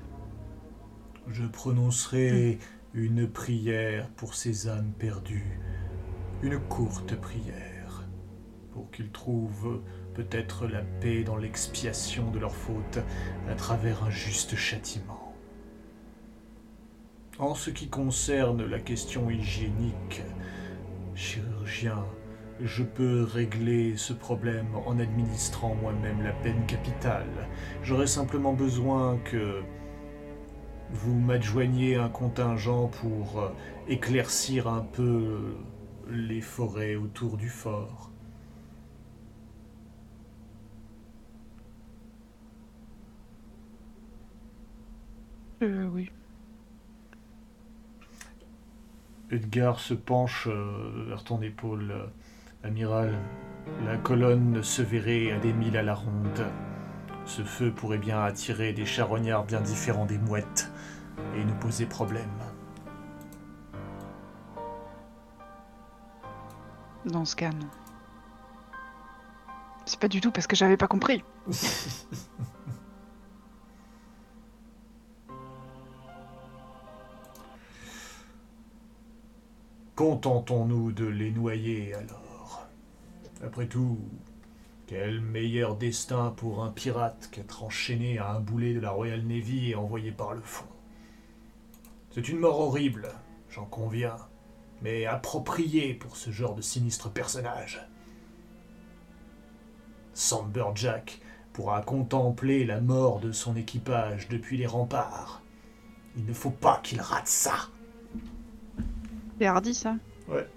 Je 1.28 1.44
prononcerai 1.44 2.58
une 2.94 3.28
prière 3.28 4.08
pour 4.16 4.34
ces 4.34 4.68
âmes 4.68 4.92
perdues. 4.98 5.60
Une 6.42 6.58
courte 6.58 7.16
prière. 7.16 8.04
Pour 8.72 8.90
qu'ils 8.90 9.10
trouvent 9.10 9.82
peut-être 10.14 10.66
la 10.66 10.82
paix 10.82 11.24
dans 11.24 11.36
l'expiation 11.36 12.30
de 12.30 12.38
leurs 12.38 12.54
fautes 12.54 12.98
à 13.48 13.54
travers 13.54 14.04
un 14.04 14.10
juste 14.10 14.54
châtiment. 14.54 15.34
En 17.38 17.54
ce 17.54 17.70
qui 17.70 17.88
concerne 17.88 18.64
la 18.64 18.78
question 18.78 19.28
hygiénique, 19.28 20.22
chirurgien, 21.14 22.04
je 22.60 22.82
peux 22.82 23.22
régler 23.24 23.96
ce 23.96 24.12
problème 24.12 24.66
en 24.86 24.98
administrant 24.98 25.74
moi-même 25.74 26.22
la 26.22 26.32
peine 26.32 26.64
capitale. 26.66 27.48
J'aurais 27.82 28.06
simplement 28.06 28.52
besoin 28.54 29.18
que 29.24 29.62
vous 30.90 31.14
m'adjoigniez 31.14 31.96
un 31.96 32.08
contingent 32.08 32.88
pour 32.88 33.40
euh, 33.40 33.48
éclaircir 33.88 34.68
un 34.68 34.82
peu 34.82 35.56
les 36.08 36.40
forêts 36.40 36.94
autour 36.94 37.36
du 37.36 37.48
fort. 37.48 38.10
Euh, 45.62 45.88
oui. 45.92 46.10
Edgar 49.30 49.80
se 49.80 49.94
penche 49.94 50.46
euh, 50.46 51.06
vers 51.08 51.24
ton 51.24 51.42
épaule. 51.42 51.92
Amiral, 52.66 53.14
la 53.84 53.96
colonne 53.96 54.60
se 54.60 54.82
verrait 54.82 55.30
à 55.30 55.38
des 55.38 55.52
milles 55.52 55.76
à 55.76 55.84
la 55.84 55.94
ronde. 55.94 56.44
Ce 57.24 57.42
feu 57.42 57.70
pourrait 57.70 57.96
bien 57.98 58.20
attirer 58.20 58.72
des 58.72 58.84
charognards 58.84 59.44
bien 59.44 59.60
différents 59.60 60.04
des 60.04 60.18
mouettes 60.18 60.72
et 61.36 61.44
nous 61.44 61.54
poser 61.54 61.86
problème. 61.86 62.28
Dans 67.04 67.24
ce 67.24 67.36
cas, 67.36 67.50
non. 67.50 67.68
C'est 69.84 70.00
pas 70.00 70.08
du 70.08 70.20
tout 70.20 70.32
parce 70.32 70.48
que 70.48 70.56
j'avais 70.56 70.76
pas 70.76 70.88
compris. 70.88 71.22
Contentons-nous 79.94 80.90
de 80.90 81.06
les 81.06 81.30
noyer 81.30 81.94
alors. 81.94 82.25
Après 83.44 83.66
tout, 83.66 83.98
quel 84.86 85.20
meilleur 85.20 85.76
destin 85.76 86.32
pour 86.36 86.62
un 86.62 86.70
pirate 86.70 87.28
qu'être 87.30 87.64
enchaîné 87.64 88.18
à 88.18 88.30
un 88.30 88.40
boulet 88.40 88.72
de 88.72 88.80
la 88.80 88.90
Royal 88.90 89.22
Navy 89.22 89.70
et 89.70 89.74
envoyé 89.74 90.10
par 90.12 90.34
le 90.34 90.40
fond? 90.40 90.66
C'est 92.12 92.28
une 92.28 92.38
mort 92.38 92.60
horrible, 92.60 93.08
j'en 93.50 93.66
conviens, 93.66 94.16
mais 94.80 95.04
appropriée 95.06 95.92
pour 95.92 96.16
ce 96.16 96.30
genre 96.30 96.54
de 96.54 96.62
sinistre 96.62 97.10
personnage. 97.10 97.86
Samberjack 100.14 101.20
pourra 101.52 101.82
contempler 101.82 102.64
la 102.64 102.80
mort 102.80 103.20
de 103.20 103.32
son 103.32 103.54
équipage 103.54 104.28
depuis 104.28 104.56
les 104.56 104.66
remparts. 104.66 105.42
Il 106.16 106.24
ne 106.24 106.32
faut 106.32 106.50
pas 106.50 106.80
qu'il 106.82 107.00
rate 107.00 107.28
ça. 107.28 107.68
C'est 109.38 109.46
hardi 109.46 109.74
ça. 109.74 109.96
Ouais. 110.28 110.48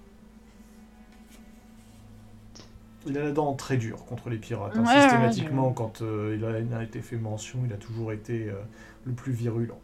Il 3.06 3.16
a 3.18 3.22
la 3.24 3.32
dent 3.32 3.54
très 3.54 3.76
dure 3.76 4.04
contre 4.04 4.28
les 4.30 4.38
pirates. 4.38 4.76
hein. 4.76 4.84
Ouais, 4.84 5.00
Systématiquement, 5.00 5.68
ouais. 5.68 5.74
quand 5.74 6.02
euh, 6.02 6.34
il, 6.38 6.44
a, 6.44 6.60
il 6.60 6.72
a 6.74 6.82
été 6.82 7.00
fait 7.00 7.16
mention, 7.16 7.60
il 7.64 7.72
a 7.72 7.76
toujours 7.76 8.12
été 8.12 8.48
euh, 8.50 8.54
le 9.04 9.12
plus 9.12 9.32
virulent. 9.32 9.80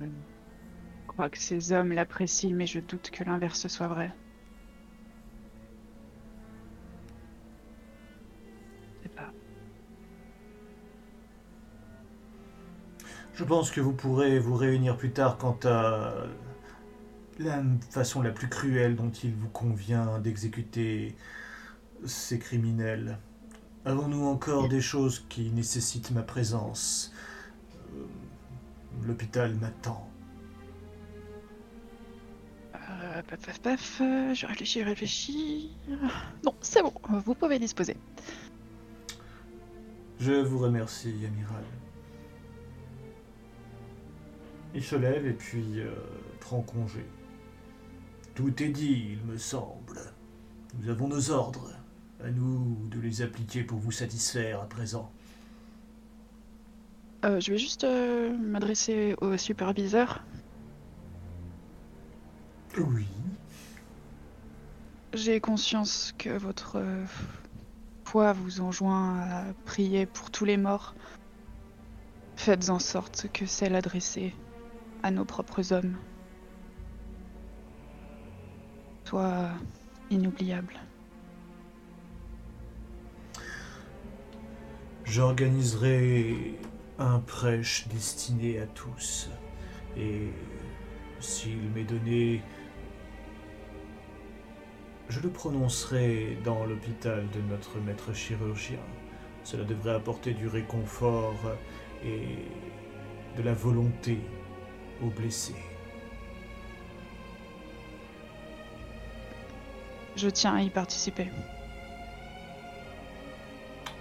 Je 0.00 0.06
crois 1.06 1.28
que 1.28 1.38
ces 1.38 1.72
hommes 1.72 1.92
l'apprécient, 1.92 2.54
mais 2.54 2.66
je 2.66 2.80
doute 2.80 3.10
que 3.10 3.24
l'inverse 3.24 3.66
soit 3.68 3.88
vrai. 3.88 4.12
Je 9.02 9.02
sais 9.02 9.08
pas. 9.14 9.32
Je 13.34 13.44
pense 13.44 13.70
que 13.70 13.80
vous 13.80 13.92
pourrez 13.92 14.38
vous 14.38 14.54
réunir 14.54 14.96
plus 14.96 15.12
tard 15.12 15.38
quant 15.38 15.58
à 15.64 16.12
la 17.38 17.62
façon 17.90 18.22
la 18.22 18.30
plus 18.30 18.48
cruelle 18.48 18.96
dont 18.96 19.10
il 19.10 19.34
vous 19.34 19.48
convient 19.48 20.18
d'exécuter 20.18 21.14
ces 22.04 22.38
criminels. 22.38 23.18
Avons-nous 23.84 24.24
encore 24.26 24.68
des 24.68 24.80
choses 24.80 25.24
qui 25.28 25.50
nécessitent 25.50 26.10
ma 26.10 26.22
présence? 26.22 27.12
Euh, 27.94 28.04
L'hôpital 29.06 29.54
m'attend. 29.54 30.08
Euh, 32.74 33.22
paf, 33.22 33.40
paf, 33.46 33.60
paf, 33.60 34.00
euh, 34.00 34.34
je 34.34 34.46
réfléchis, 34.46 34.80
je 34.80 34.84
réfléchis. 34.84 35.76
Non, 36.44 36.54
c'est 36.60 36.82
bon, 36.82 36.92
vous 37.24 37.34
pouvez 37.34 37.58
disposer. 37.58 37.96
Je 40.18 40.32
vous 40.32 40.58
remercie, 40.58 41.14
amiral. 41.26 41.64
Il 44.74 44.82
se 44.82 44.96
lève 44.96 45.26
et 45.26 45.32
puis 45.32 45.80
euh, 45.80 45.94
prend 46.40 46.60
congé. 46.60 47.04
Tout 48.38 48.62
est 48.62 48.68
dit, 48.68 49.18
il 49.18 49.24
me 49.24 49.36
semble. 49.36 49.98
Nous 50.78 50.88
avons 50.88 51.08
nos 51.08 51.32
ordres. 51.32 51.72
À 52.22 52.30
nous 52.30 52.88
de 52.88 53.00
les 53.00 53.20
appliquer 53.20 53.64
pour 53.64 53.80
vous 53.80 53.90
satisfaire 53.90 54.60
à 54.60 54.68
présent. 54.68 55.10
Euh, 57.24 57.40
je 57.40 57.50
vais 57.50 57.58
juste 57.58 57.82
euh, 57.82 58.32
m'adresser 58.38 59.16
au 59.20 59.36
superviseur. 59.36 60.22
Oui. 62.76 63.08
J'ai 65.14 65.40
conscience 65.40 66.14
que 66.16 66.30
votre 66.30 66.76
euh, 66.76 67.04
foi 68.04 68.34
vous 68.34 68.60
enjoint 68.60 69.18
à 69.18 69.44
prier 69.64 70.06
pour 70.06 70.30
tous 70.30 70.44
les 70.44 70.56
morts. 70.56 70.94
Faites 72.36 72.70
en 72.70 72.78
sorte 72.78 73.26
que 73.32 73.46
celle 73.46 73.74
adressée 73.74 74.32
à 75.02 75.10
nos 75.10 75.24
propres 75.24 75.72
hommes 75.72 75.96
soit 79.08 79.48
inoubliable. 80.10 80.74
J'organiserai 85.04 86.58
un 86.98 87.18
prêche 87.20 87.88
destiné 87.88 88.60
à 88.60 88.66
tous. 88.66 89.30
Et 89.96 90.28
s'il 91.20 91.70
m'est 91.74 91.84
donné, 91.84 92.42
je 95.08 95.20
le 95.20 95.30
prononcerai 95.30 96.36
dans 96.44 96.66
l'hôpital 96.66 97.26
de 97.30 97.40
notre 97.48 97.78
maître 97.78 98.12
chirurgien. 98.12 98.84
Cela 99.42 99.64
devrait 99.64 99.94
apporter 99.94 100.34
du 100.34 100.48
réconfort 100.48 101.56
et 102.04 102.44
de 103.38 103.42
la 103.42 103.54
volonté 103.54 104.18
aux 105.02 105.08
blessés. 105.08 105.67
Je 110.18 110.28
tiens 110.28 110.56
à 110.56 110.62
y 110.62 110.68
participer. 110.68 111.28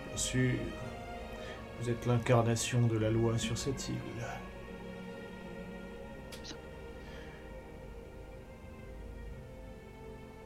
Bien 0.08 0.18
sûr, 0.18 0.56
vous 1.80 1.92
êtes 1.92 2.08
l'incarnation 2.08 2.88
de 2.88 2.98
la 2.98 3.12
loi 3.12 3.38
sur 3.38 3.56
cette 3.56 3.88
île. 3.88 3.96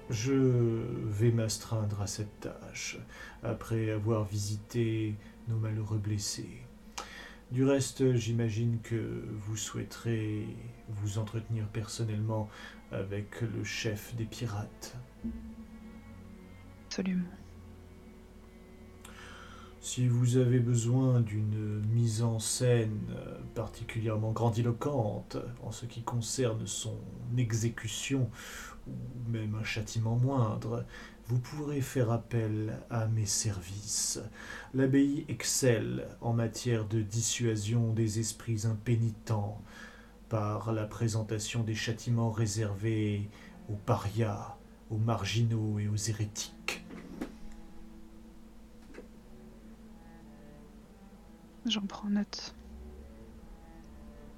Je 0.10 0.34
vais 1.06 1.32
m'astreindre 1.32 2.02
à 2.02 2.08
cette 2.08 2.42
tâche 2.42 2.98
après 3.42 3.92
avoir 3.92 4.26
visité 4.26 5.16
nos 5.48 5.56
malheureux 5.56 6.00
blessés. 6.00 6.64
Du 7.50 7.64
reste, 7.64 8.14
j'imagine 8.16 8.80
que 8.84 9.24
vous 9.38 9.56
souhaiterez 9.56 10.48
vous 10.90 11.18
entretenir 11.18 11.66
personnellement 11.70 12.50
avec 12.92 13.40
le 13.40 13.64
chef 13.64 14.14
des 14.16 14.26
pirates. 14.26 14.98
Si 19.80 20.08
vous 20.08 20.38
avez 20.38 20.60
besoin 20.60 21.22
d'une 21.22 21.82
mise 21.94 22.22
en 22.22 22.38
scène 22.38 23.00
euh, 23.12 23.40
particulièrement 23.56 24.32
grandiloquente 24.32 25.38
en 25.64 25.72
ce 25.72 25.86
qui 25.86 26.04
concerne 26.04 26.68
son 26.68 26.98
exécution 27.38 28.30
ou 28.88 28.92
même 29.32 29.56
un 29.56 29.64
châtiment 29.64 30.18
moindre, 30.18 30.86
vous 31.28 31.40
pourrez 31.40 31.82
faire 31.82 32.12
appel 32.12 32.78
à 32.90 33.08
mes 33.08 33.26
services. 33.26 34.20
L'abbaye 34.74 35.26
excelle 35.30 36.08
en 36.20 36.34
matière 36.34 36.86
de 36.86 37.02
dissuasion 37.02 37.94
des 37.94 38.20
esprits 38.20 38.66
impénitents 38.66 39.62
par 40.30 40.74
la 40.74 40.86
présentation 40.86 41.64
des 41.64 41.76
châtiments 41.76 42.32
réservés 42.32 43.30
aux 43.70 43.78
parias, 43.78 44.58
aux 44.90 44.98
marginaux 44.98 45.80
et 45.80 45.88
aux 45.88 45.96
hérétiques. 45.96 46.81
J'en 51.66 51.82
prends 51.82 52.10
note. 52.10 52.56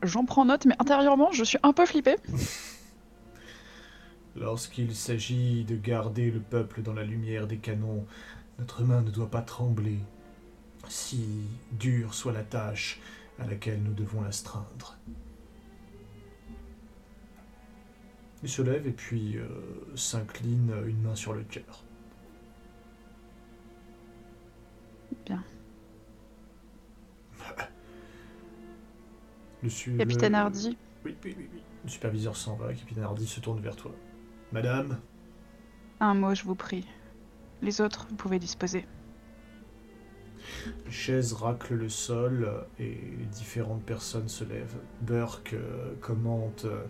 J'en 0.04 0.26
prends 0.26 0.46
note, 0.46 0.66
mais 0.66 0.76
intérieurement, 0.80 1.32
je 1.32 1.44
suis 1.44 1.58
un 1.64 1.72
peu 1.72 1.86
flippée. 1.86 2.18
Lorsqu'il 4.36 4.96
s'agit 4.96 5.64
de 5.64 5.76
garder 5.76 6.32
le 6.32 6.40
peuple 6.40 6.82
dans 6.82 6.94
la 6.94 7.04
lumière 7.04 7.48
des 7.48 7.58
canons, 7.58 8.06
notre 8.60 8.84
main 8.84 9.02
ne 9.02 9.12
doit 9.12 9.30
pas 9.30 9.42
trembler. 9.42 10.00
si 10.90 11.26
dure 11.72 12.14
soit 12.14 12.34
la 12.34 12.44
tâche 12.44 13.00
à 13.40 13.48
laquelle 13.48 13.82
nous 13.82 13.94
devons 13.94 14.22
l'astreindre. 14.22 14.98
Il 18.44 18.50
se 18.50 18.62
lève 18.62 18.86
et 18.86 18.92
puis 18.92 19.38
euh, 19.38 19.48
s'incline 19.96 20.74
une 20.86 21.02
main 21.02 21.16
sur 21.16 21.34
le 21.34 21.44
cœur. 21.44 21.84
Bien. 25.26 25.42
Le 29.62 29.70
su- 29.70 29.96
Capitaine 29.98 30.36
Hardy, 30.36 30.78
Oui, 31.06 31.16
oui, 31.24 31.36
oui, 31.38 31.50
oui. 31.54 31.62
Le 31.86 31.90
superviseur 31.90 32.36
s'en 32.36 32.56
va, 32.56 32.74
Capitaine 32.74 33.04
Hardy 33.04 33.28
se 33.28 33.40
tourne 33.40 33.60
vers 33.62 33.76
toi. 33.76 33.92
Madame, 34.52 35.00
un 36.00 36.14
mot, 36.14 36.36
je 36.36 36.44
vous 36.44 36.56
prie. 36.56 36.86
Les 37.62 37.80
autres, 37.82 38.08
vous 38.10 38.16
pouvez 38.16 38.40
disposer. 38.40 38.86
les 40.86 40.92
chaises 40.92 41.32
raclent 41.34 41.76
le 41.76 41.88
sol 41.90 42.66
et 42.80 42.98
différentes 43.32 43.84
personnes 43.84 44.28
se 44.28 44.44
lèvent. 44.44 44.78
Burke 45.02 45.54
euh, 45.54 45.94
commente 46.02 46.66
euh, 46.66 46.84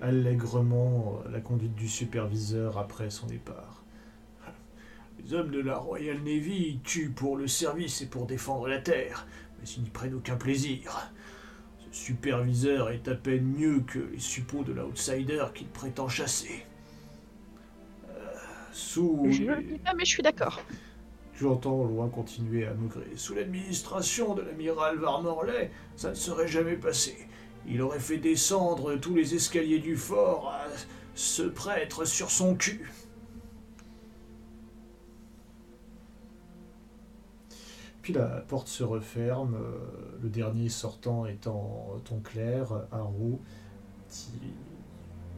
allègrement 0.00 1.20
euh, 1.26 1.30
la 1.30 1.40
conduite 1.40 1.74
du 1.74 1.88
superviseur 1.88 2.78
après 2.78 3.10
son 3.10 3.26
départ. 3.26 3.84
Les 5.22 5.34
hommes 5.34 5.50
de 5.50 5.60
la 5.60 5.76
Royal 5.76 6.18
Navy 6.18 6.80
tuent 6.84 7.10
pour 7.10 7.36
le 7.36 7.46
service 7.48 8.00
et 8.02 8.06
pour 8.06 8.26
défendre 8.26 8.68
la 8.68 8.78
Terre, 8.80 9.26
ils 9.76 9.82
n'y 9.82 9.90
prennent 9.90 10.14
aucun 10.14 10.36
plaisir. 10.36 11.10
Ce 11.90 12.04
superviseur 12.06 12.90
est 12.90 13.08
à 13.08 13.14
peine 13.14 13.44
mieux 13.44 13.80
que 13.80 13.98
les 13.98 14.18
suppôts 14.18 14.62
de 14.62 14.72
l'outsider 14.72 15.44
qu'il 15.54 15.68
prétend 15.68 16.08
chasser. 16.08 16.64
Euh, 18.08 18.12
sous... 18.72 19.26
Je 19.30 19.42
le 19.42 19.62
dis 19.62 19.78
pas, 19.78 19.94
mais 19.94 20.04
je 20.04 20.10
suis 20.10 20.22
d'accord. 20.22 20.60
J'entends 21.38 21.84
loin 21.84 22.08
continuer 22.08 22.66
à 22.66 22.72
maugrer. 22.74 23.12
Sous 23.16 23.34
l'administration 23.34 24.34
de 24.34 24.42
l'amiral 24.42 24.96
Varmorley, 24.96 25.70
ça 25.94 26.10
ne 26.10 26.14
serait 26.14 26.48
jamais 26.48 26.76
passé. 26.76 27.28
Il 27.68 27.82
aurait 27.82 28.00
fait 28.00 28.18
descendre 28.18 28.96
tous 28.96 29.14
les 29.14 29.34
escaliers 29.34 29.80
du 29.80 29.96
fort 29.96 30.50
à 30.50 30.66
ce 31.14 31.42
prêtre 31.42 32.04
sur 32.04 32.30
son 32.30 32.54
cul. 32.54 32.90
Puis 38.06 38.12
la 38.14 38.26
porte 38.46 38.68
se 38.68 38.84
referme, 38.84 39.56
euh, 39.56 39.78
le 40.22 40.28
dernier 40.28 40.68
sortant 40.68 41.26
étant 41.26 41.96
ton 42.04 42.20
clair, 42.20 42.72
Haru, 42.92 43.34
qui 44.08 44.28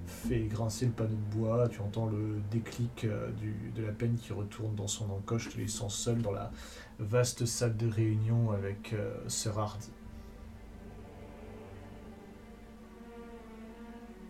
fait 0.06 0.40
grincer 0.40 0.84
le 0.84 0.92
panneau 0.92 1.08
de 1.16 1.34
bois, 1.34 1.66
tu 1.70 1.80
entends 1.80 2.04
le 2.04 2.42
déclic 2.50 3.06
euh, 3.06 3.30
du- 3.40 3.72
de 3.74 3.82
la 3.82 3.90
peine 3.92 4.18
qui 4.18 4.34
retourne 4.34 4.74
dans 4.74 4.86
son 4.86 5.08
encoche, 5.10 5.48
te 5.48 5.56
laissant 5.56 5.88
seul 5.88 6.20
dans 6.20 6.30
la 6.30 6.50
vaste 6.98 7.46
salle 7.46 7.74
de 7.74 7.88
réunion 7.88 8.50
avec 8.50 8.92
euh, 8.92 9.14
Sir 9.28 9.58
Hardy. 9.58 9.88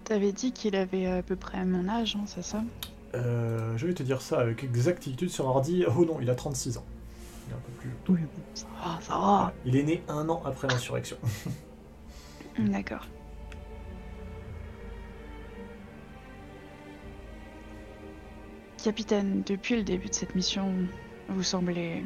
T'avais 0.04 0.30
dit 0.30 0.52
qu'il 0.52 0.76
avait 0.76 1.06
à 1.06 1.24
peu 1.24 1.34
près 1.34 1.64
mon 1.64 1.88
âge, 1.88 2.14
hein, 2.14 2.22
c'est 2.28 2.44
ça? 2.44 2.62
Euh, 3.16 3.76
je 3.76 3.84
vais 3.84 3.94
te 3.94 4.04
dire 4.04 4.22
ça 4.22 4.38
avec 4.38 4.62
exactitude 4.62 5.28
sur 5.30 5.48
Hardy. 5.48 5.84
Oh 5.88 6.04
non, 6.04 6.18
il 6.20 6.30
a 6.30 6.36
36 6.36 6.78
ans. 6.78 6.84
Il 7.48 7.52
est 7.52 7.56
un 7.56 7.60
peu 7.60 7.72
plus 7.72 7.90
tôt. 8.04 8.12
Oui, 8.12 8.20
bon, 8.20 8.42
ça 8.54 8.66
va, 8.82 9.00
ça 9.00 9.18
va. 9.18 9.52
Il 9.64 9.76
est 9.76 9.82
né 9.82 10.02
un 10.08 10.28
an 10.28 10.42
après 10.44 10.68
l'insurrection. 10.68 11.16
D'accord. 12.58 13.06
Capitaine, 18.82 19.42
depuis 19.44 19.76
le 19.76 19.82
début 19.82 20.08
de 20.08 20.14
cette 20.14 20.34
mission, 20.34 20.72
vous 21.28 21.42
semblez 21.42 22.02
euh, 22.02 22.04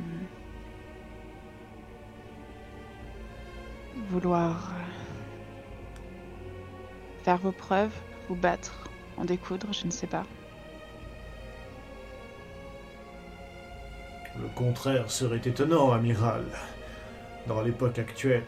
vouloir 4.10 4.72
euh, 4.72 4.78
faire 7.24 7.38
vos 7.38 7.52
preuves, 7.52 7.92
vous 8.28 8.36
battre, 8.36 8.88
en 9.16 9.24
découdre, 9.24 9.72
je 9.72 9.86
ne 9.86 9.90
sais 9.90 10.06
pas. 10.06 10.24
Le 14.40 14.48
contraire 14.54 15.10
serait 15.10 15.42
étonnant, 15.44 15.92
amiral, 15.92 16.44
dans 17.46 17.60
l'époque 17.60 17.98
actuelle. 17.98 18.44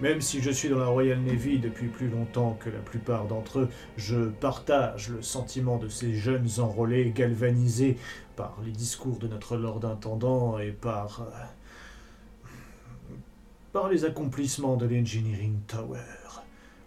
Même 0.00 0.20
si 0.20 0.40
je 0.40 0.50
suis 0.50 0.68
dans 0.68 0.78
la 0.78 0.86
Royal 0.86 1.20
Navy 1.20 1.58
depuis 1.58 1.88
plus 1.88 2.08
longtemps 2.08 2.56
que 2.58 2.70
la 2.70 2.80
plupart 2.80 3.26
d'entre 3.26 3.60
eux, 3.60 3.68
je 3.96 4.28
partage 4.28 5.10
le 5.10 5.22
sentiment 5.22 5.76
de 5.76 5.88
ces 5.88 6.14
jeunes 6.14 6.48
enrôlés 6.58 7.12
galvanisés 7.14 7.96
par 8.36 8.58
les 8.64 8.72
discours 8.72 9.18
de 9.18 9.28
notre 9.28 9.56
Lord 9.56 9.84
Intendant 9.84 10.58
et 10.58 10.72
par. 10.72 11.26
par 13.72 13.88
les 13.88 14.04
accomplissements 14.04 14.76
de 14.76 14.86
l'Engineering 14.86 15.60
Tower. 15.66 15.98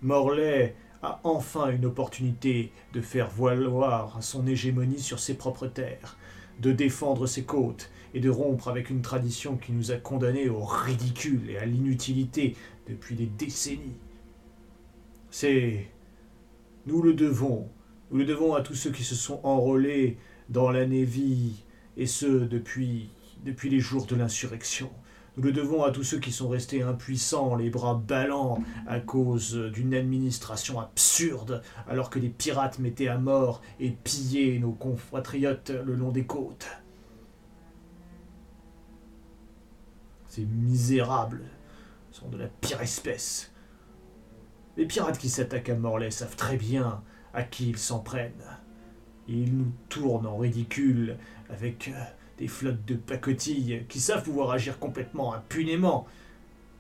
Morlaix 0.02 0.76
a 1.04 1.20
enfin 1.24 1.70
une 1.70 1.86
opportunité 1.86 2.72
de 2.94 3.02
faire 3.02 3.30
valoir 3.30 4.18
son 4.22 4.48
hégémonie 4.48 5.00
sur 5.00 5.20
ses 5.20 5.36
propres 5.36 5.68
terres 5.68 6.18
de 6.62 6.72
défendre 6.72 7.28
ses 7.28 7.44
côtes 7.44 7.90
et 8.14 8.20
de 8.20 8.30
rompre 8.30 8.68
avec 8.68 8.90
une 8.90 9.02
tradition 9.02 9.58
qui 9.58 9.72
nous 9.72 9.92
a 9.92 9.98
condamnés 9.98 10.50
au 10.50 10.64
ridicule 10.64 11.50
et 11.50 11.58
à 11.58 11.66
l'inutilité 11.66 12.56
depuis 12.88 13.16
des 13.16 13.28
décennies. 13.28 13.98
C'est... 15.30 15.88
Nous 16.86 17.02
le 17.02 17.14
devons. 17.14 17.68
Nous 18.12 18.20
le 18.20 18.26
devons 18.26 18.56
à 18.56 18.62
tous 18.62 18.76
ceux 18.76 18.92
qui 18.92 19.04
se 19.04 19.16
sont 19.16 19.42
enrôlés 19.44 20.18
dans 20.50 20.72
la 20.72 20.86
Navy, 20.86 21.64
et 21.98 22.06
ce 22.06 22.26
depuis, 22.26 23.10
depuis 23.46 23.70
les 23.70 23.82
jours 23.82 24.06
de 24.06 24.16
l'insurrection. 24.16 24.90
Nous 25.38 25.44
le 25.44 25.52
devons 25.52 25.84
à 25.84 25.92
tous 25.92 26.04
ceux 26.04 26.18
qui 26.18 26.32
sont 26.32 26.50
restés 26.50 26.82
impuissants, 26.82 27.56
les 27.56 27.70
bras 27.70 27.94
ballants, 27.94 28.64
à 28.88 29.00
cause 29.00 29.54
d'une 29.72 29.94
administration 29.94 30.80
absurde, 30.80 31.62
alors 31.88 32.10
que 32.10 32.18
les 32.18 32.30
pirates 32.30 32.80
mettaient 32.80 33.08
à 33.08 33.20
mort 33.20 33.62
et 33.80 33.92
pillaient 33.92 34.58
nos 34.58 34.72
compatriotes 34.72 35.70
le 35.70 35.94
long 35.94 36.10
des 36.10 36.26
côtes. 36.26 36.68
Ces 40.26 40.44
misérables 40.44 41.44
sont 42.12 42.30
de 42.30 42.38
la 42.38 42.48
pire 42.48 42.82
espèce. 42.82 43.52
Les 44.76 44.88
pirates 44.88 45.20
qui 45.20 45.30
s'attaquent 45.30 45.70
à 45.70 45.76
Morlaix 45.76 46.10
savent 46.10 46.36
très 46.36 46.58
bien 46.58 47.04
à 47.36 47.44
qui 47.44 47.70
ils 47.70 47.78
s'en 47.78 48.00
prennent. 48.00 48.34
Ils 49.28 49.56
nous 49.56 49.72
tournent 49.88 50.26
en 50.26 50.38
ridicule 50.38 51.18
avec 51.52 51.92
des 52.38 52.48
flottes 52.48 52.86
de 52.86 52.96
pacotilles 52.96 53.86
qui 53.90 54.00
savent 54.00 54.24
pouvoir 54.24 54.52
agir 54.52 54.80
complètement 54.80 55.34
impunément. 55.34 56.06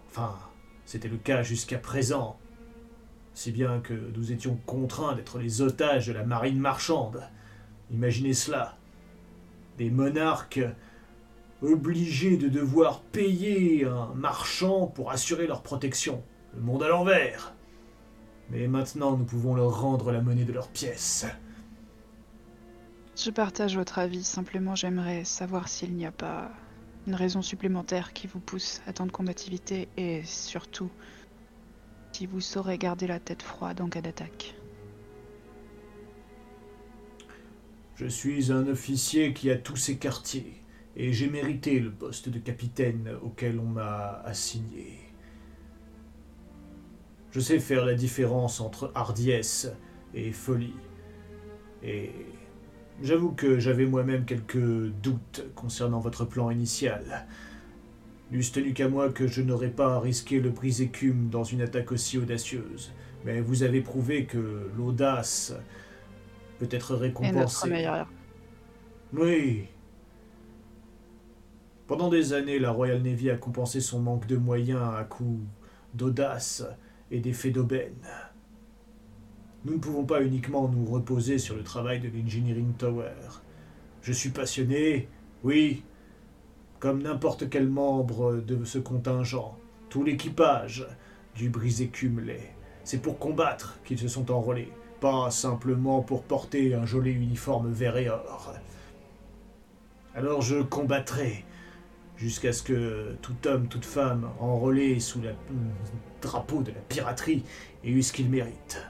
Enfin, 0.09 0.37
c'était 0.85 1.07
le 1.07 1.17
cas 1.17 1.41
jusqu'à 1.41 1.77
présent. 1.77 2.39
Si 3.33 3.51
bien 3.51 3.79
que 3.79 3.93
nous 4.15 4.31
étions 4.31 4.59
contraints 4.65 5.15
d'être 5.15 5.39
les 5.39 5.61
otages 5.61 6.07
de 6.07 6.13
la 6.13 6.23
marine 6.23 6.59
marchande. 6.59 7.23
Imaginez 7.91 8.33
cela. 8.33 8.77
Des 9.77 9.89
monarques 9.89 10.61
obligés 11.61 12.37
de 12.37 12.49
devoir 12.49 13.01
payer 13.01 13.85
un 13.85 14.13
marchand 14.15 14.87
pour 14.87 15.11
assurer 15.11 15.47
leur 15.47 15.61
protection. 15.61 16.23
Le 16.55 16.61
monde 16.61 16.83
à 16.83 16.87
l'envers. 16.87 17.53
Mais 18.49 18.67
maintenant, 18.67 19.17
nous 19.17 19.25
pouvons 19.25 19.55
leur 19.55 19.81
rendre 19.81 20.11
la 20.11 20.21
monnaie 20.21 20.45
de 20.45 20.53
leurs 20.53 20.69
pièces. 20.69 21.25
Je 23.17 23.31
partage 23.31 23.75
votre 23.75 23.97
avis, 23.97 24.23
simplement 24.23 24.75
j'aimerais 24.75 25.23
savoir 25.23 25.69
s'il 25.69 25.95
n'y 25.95 26.05
a 26.05 26.11
pas 26.11 26.51
une 27.07 27.15
raison 27.15 27.41
supplémentaire 27.41 28.13
qui 28.13 28.27
vous 28.27 28.39
pousse 28.39 28.81
à 28.85 28.93
tant 28.93 29.07
de 29.07 29.11
combativité 29.11 29.87
et 29.97 30.21
surtout 30.23 30.91
si 32.11 32.27
vous 32.27 32.41
saurez 32.41 32.77
garder 32.77 33.07
la 33.07 33.19
tête 33.19 33.41
froide 33.41 33.81
en 33.81 33.89
cas 33.89 34.01
d'attaque. 34.01 34.55
Je 37.95 38.05
suis 38.05 38.51
un 38.51 38.67
officier 38.67 39.33
qui 39.33 39.49
a 39.49 39.55
tous 39.55 39.77
ses 39.77 39.97
quartiers, 39.97 40.61
et 40.95 41.11
j'ai 41.11 41.27
mérité 41.27 41.79
le 41.79 41.91
poste 41.91 42.29
de 42.29 42.37
capitaine 42.37 43.09
auquel 43.23 43.59
on 43.59 43.65
m'a 43.65 44.21
assigné. 44.25 44.99
Je 47.31 47.39
sais 47.39 47.59
faire 47.59 47.83
la 47.83 47.95
différence 47.95 48.61
entre 48.61 48.91
hardiesse 48.93 49.67
et 50.13 50.31
folie. 50.31 50.75
Et 51.81 52.11
j'avoue 53.01 53.31
que 53.31 53.59
j'avais 53.59 53.85
moi-même 53.85 54.25
quelques 54.25 54.57
doutes 55.01 55.45
concernant 55.55 55.99
votre 55.99 56.25
plan 56.25 56.49
initial. 56.51 57.25
N'eût 58.31 58.43
tenu 58.43 58.73
qu'à 58.73 58.89
moi 58.89 59.09
que 59.09 59.27
je 59.27 59.41
n'aurais 59.41 59.69
pas 59.69 59.99
risqué 59.99 60.39
le 60.39 60.49
brise-écume 60.49 61.29
dans 61.29 61.43
une 61.43 61.61
attaque 61.61 61.91
aussi 61.91 62.17
audacieuse. 62.17 62.91
Mais 63.25 63.39
vous 63.39 63.63
avez 63.63 63.81
prouvé 63.81 64.25
que 64.25 64.69
l'audace 64.77 65.53
peut 66.59 66.67
être 66.71 66.91
Et 66.91 66.93
notre 66.93 67.01
récompensée. 67.01 67.69
meilleur. 67.69 68.07
Oui. 69.13 69.67
Pendant 71.87 72.09
des 72.09 72.33
années, 72.33 72.59
la 72.59 72.71
Royal 72.71 73.01
Navy 73.01 73.29
a 73.29 73.37
compensé 73.37 73.79
son 73.79 73.99
manque 74.01 74.27
de 74.27 74.35
moyens 74.35 74.81
à 74.97 75.03
coups 75.05 75.39
d'audace 75.93 76.65
et 77.09 77.19
d'effets 77.19 77.51
d'aubaine. 77.51 77.95
Nous 79.67 79.73
ne 79.73 79.79
pouvons 79.79 80.05
pas 80.05 80.23
uniquement 80.23 80.69
nous 80.69 80.85
reposer 80.85 81.37
sur 81.39 81.57
le 81.57 81.61
travail 81.61 81.99
de 81.99 82.07
l'Engineering 82.07 82.71
Tower. 82.77 83.11
Je 84.01 84.13
suis 84.13 84.29
passionné, 84.29 85.09
oui, 85.43 85.83
comme 86.79 87.03
n'importe 87.03 87.49
quel 87.49 87.67
membre 87.67 88.35
de 88.35 88.63
ce 88.63 88.79
contingent, 88.79 89.57
tout 89.89 90.05
l'équipage 90.05 90.87
du 91.35 91.49
brisé 91.49 91.91
l'est. 92.25 92.53
C'est 92.85 93.01
pour 93.01 93.19
combattre 93.19 93.77
qu'ils 93.83 93.99
se 93.99 94.07
sont 94.07 94.31
enrôlés, 94.31 94.71
pas 95.01 95.31
simplement 95.31 96.01
pour 96.01 96.23
porter 96.23 96.73
un 96.73 96.85
joli 96.85 97.11
uniforme 97.11 97.69
vert 97.69 97.97
et 97.97 98.09
or. 98.09 98.53
Alors 100.15 100.41
je 100.41 100.61
combattrai 100.61 101.43
jusqu'à 102.15 102.53
ce 102.53 102.63
que 102.63 103.17
tout 103.21 103.35
homme, 103.45 103.67
toute 103.67 103.83
femme 103.83 104.29
enrôlé 104.39 105.01
sous 105.01 105.19
le 105.19 105.31
drapeau 106.21 106.61
de 106.61 106.71
la 106.71 106.79
piraterie 106.87 107.43
ait 107.83 107.89
eu 107.89 108.01
ce 108.01 108.13
qu'il 108.13 108.29
mérite. 108.29 108.81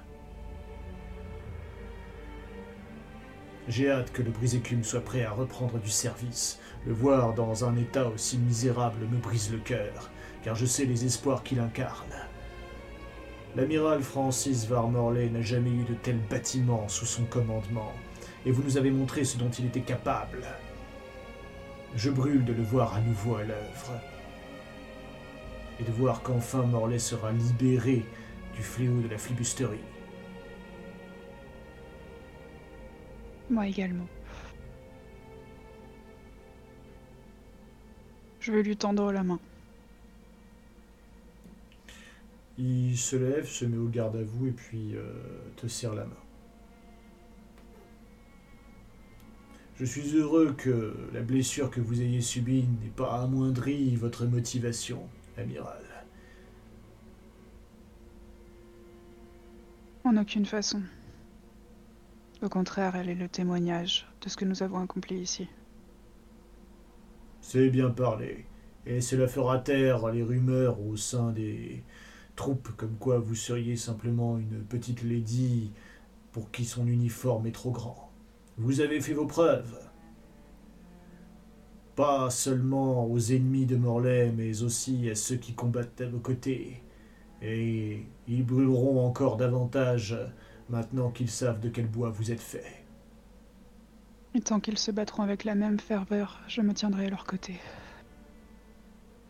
J'ai 3.68 3.92
hâte 3.92 4.14
que 4.14 4.22
le 4.22 4.32
brise-écume 4.32 4.86
soit 4.86 5.04
prêt 5.04 5.26
à 5.26 5.32
reprendre 5.32 5.78
du 5.78 5.90
service. 5.90 6.58
Le 6.86 6.94
voir 6.94 7.34
dans 7.34 7.66
un 7.66 7.76
état 7.76 8.08
aussi 8.08 8.38
misérable 8.38 9.06
me 9.12 9.18
brise 9.18 9.52
le 9.52 9.58
cœur, 9.58 10.10
car 10.42 10.56
je 10.56 10.66
sais 10.66 10.86
les 10.86 11.04
espoirs 11.04 11.44
qu'il 11.44 11.60
incarne. 11.60 12.16
L'amiral 13.58 14.02
Francis 14.04 14.66
Varmorley 14.68 15.30
n'a 15.30 15.42
jamais 15.42 15.72
eu 15.72 15.84
de 15.84 15.96
tels 15.96 16.22
bâtiments 16.30 16.88
sous 16.88 17.06
son 17.06 17.26
commandement, 17.26 17.92
et 18.46 18.52
vous 18.52 18.64
nous 18.64 18.78
avez 18.78 18.92
montré 18.92 19.26
ce 19.26 19.38
dont 19.38 19.50
il 19.50 19.66
était 19.66 19.82
capable. 19.82 20.44
Je 21.96 22.10
brûle 22.10 22.46
de 22.46 22.54
le 22.54 22.64
voir 22.64 22.96
à 22.96 23.02
nouveau 23.02 23.36
à 23.36 23.44
l'œuvre, 23.44 24.00
et 25.82 25.84
de 25.84 25.92
voir 25.92 26.22
qu'enfin 26.22 26.64
Morlaix 26.64 27.00
sera 27.00 27.34
libéré 27.34 28.06
du 28.56 28.64
fléau 28.64 29.02
de 29.02 29.10
la 29.10 29.18
flibusterie. 29.18 29.84
Moi 33.50 33.68
également. 33.68 34.08
Je 38.40 38.52
vais 38.52 38.64
lui 38.64 38.78
tendre 38.78 39.12
la 39.12 39.24
main. 39.24 39.40
Il 42.58 42.98
se 42.98 43.16
lève, 43.16 43.46
se 43.48 43.66
met 43.66 43.78
au 43.78 43.88
garde 43.88 44.16
à 44.16 44.24
vous 44.24 44.48
et 44.48 44.52
puis 44.52 44.96
euh, 44.96 45.12
te 45.58 45.68
serre 45.68 45.94
la 45.94 46.06
main. 46.06 46.24
Je 49.80 49.86
suis 49.86 50.16
heureux 50.16 50.56
que 50.58 50.96
la 51.14 51.22
blessure 51.22 51.70
que 51.70 51.80
vous 51.80 52.02
ayez 52.02 52.22
subie 52.22 52.66
n'ait 52.82 52.90
pas 52.90 53.22
amoindri 53.22 53.96
votre 53.96 54.26
motivation, 54.26 55.08
amiral. 55.38 55.84
En 60.04 60.18
aucune 60.18 60.46
façon. 60.46 60.82
Au 62.44 62.50
contraire, 62.50 62.96
elle 62.96 63.10
est 63.10 63.16
le 63.16 63.28
témoignage 63.28 64.08
de 64.22 64.30
ce 64.30 64.38
que 64.38 64.46
nous 64.46 64.62
avons 64.62 64.80
accompli 64.80 65.18
ici. 65.18 65.48
C'est 67.42 67.70
bien 67.70 67.90
parlé. 67.90 68.46
Et 68.86 69.02
cela 69.02 69.28
fera 69.28 69.58
taire 69.60 70.10
les 70.10 70.22
rumeurs 70.22 70.80
au 70.80 70.96
sein 70.96 71.32
des 71.32 71.84
troupes 72.36 72.70
comme 72.78 72.96
quoi 72.98 73.18
vous 73.18 73.36
seriez 73.36 73.76
simplement 73.76 74.38
une 74.38 74.64
petite 74.64 75.04
lady 75.04 75.72
pour 76.32 76.52
qui 76.52 76.64
son 76.64 76.86
uniforme 76.86 77.48
est 77.48 77.52
trop 77.52 77.72
grand. 77.72 78.12
Vous 78.58 78.82
avez 78.82 79.02
fait 79.02 79.14
vos 79.14 79.26
preuves. 79.26 79.76
Pas 81.96 82.30
seulement 82.30 83.08
aux 83.08 83.20
ennemis 83.20 83.66
de 83.66 83.76
Morlaix, 83.76 84.32
mais 84.32 84.62
aussi 84.62 85.10
à 85.10 85.16
ceux 85.16 85.38
qui 85.38 85.54
combattent 85.54 86.02
à 86.02 86.08
vos 86.08 86.20
côtés. 86.20 86.84
Et 87.42 88.06
ils 88.28 88.46
brûleront 88.46 89.04
encore 89.04 89.38
davantage 89.38 90.16
maintenant 90.70 91.10
qu'ils 91.10 91.30
savent 91.30 91.60
de 91.60 91.70
quel 91.70 91.88
bois 91.88 92.10
vous 92.10 92.32
êtes 92.32 92.42
fait. 92.42 92.84
Et 94.34 94.42
tant 94.42 94.60
qu'ils 94.60 94.78
se 94.78 94.92
battront 94.92 95.24
avec 95.24 95.44
la 95.44 95.56
même 95.56 95.80
ferveur, 95.80 96.42
je 96.48 96.62
me 96.62 96.74
tiendrai 96.74 97.08
à 97.08 97.10
leur 97.10 97.26
côté. 97.26 97.60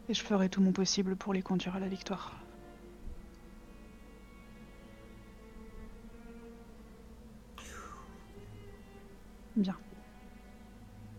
Et 0.09 0.13
je 0.13 0.21
ferai 0.21 0.49
tout 0.49 0.61
mon 0.61 0.71
possible 0.71 1.15
pour 1.15 1.33
les 1.33 1.41
conduire 1.41 1.75
à 1.75 1.79
la 1.79 1.87
victoire. 1.87 2.35
Bien. 9.55 9.75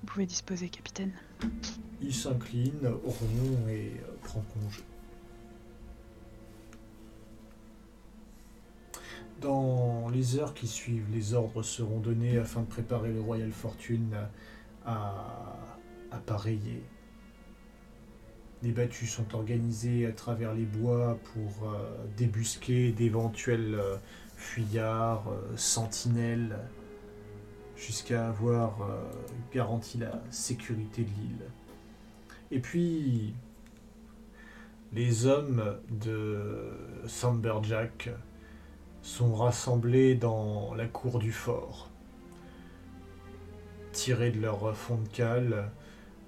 Vous 0.01 0.07
pouvez 0.07 0.27
disposer, 0.27 0.69
capitaine. 0.69 1.13
Il 2.01 2.15
s'incline, 2.15 2.87
rond 3.05 3.69
et 3.69 4.01
prend 4.23 4.43
congé. 4.55 4.85
Dans 9.41 10.09
les 10.09 10.37
heures 10.37 10.53
qui 10.53 10.67
suivent, 10.67 11.07
les 11.13 11.33
ordres 11.35 11.63
seront 11.63 12.01
donnés 12.01 12.39
afin 12.39 12.63
de 12.63 12.67
préparer 12.67 13.13
le 13.13 13.21
Royal 13.21 13.53
Fortune 13.53 14.17
à, 14.85 15.55
appareiller. 16.11 16.83
Les 18.63 18.73
battues 18.73 19.07
sont 19.07 19.37
organisées 19.37 20.07
à 20.07 20.13
travers 20.13 20.55
les 20.55 20.65
bois 20.65 21.19
pour 21.33 21.69
euh, 21.69 22.05
débusquer 22.17 22.91
d'éventuels 22.91 23.75
euh, 23.75 23.97
fuyards, 24.35 25.29
euh, 25.29 25.57
sentinelles, 25.57 26.59
jusqu'à 27.77 28.31
avoir 28.31 28.81
garanti 29.53 29.99
la 29.99 30.21
sécurité 30.31 31.03
de 31.03 31.11
l'île. 31.11 31.45
Et 32.51 32.59
puis, 32.59 33.35
les 34.93 35.27
hommes 35.27 35.77
de 35.89 36.73
Samberjack 37.07 38.11
sont 39.03 39.35
rassemblés 39.35 40.15
dans 40.15 40.75
la 40.75 40.87
cour 40.87 41.19
du 41.19 41.33
fort. 41.33 41.91
Tirés 43.93 44.31
de 44.31 44.41
leur 44.41 44.77
fond 44.77 44.99
de 44.99 45.09
cale, 45.09 45.71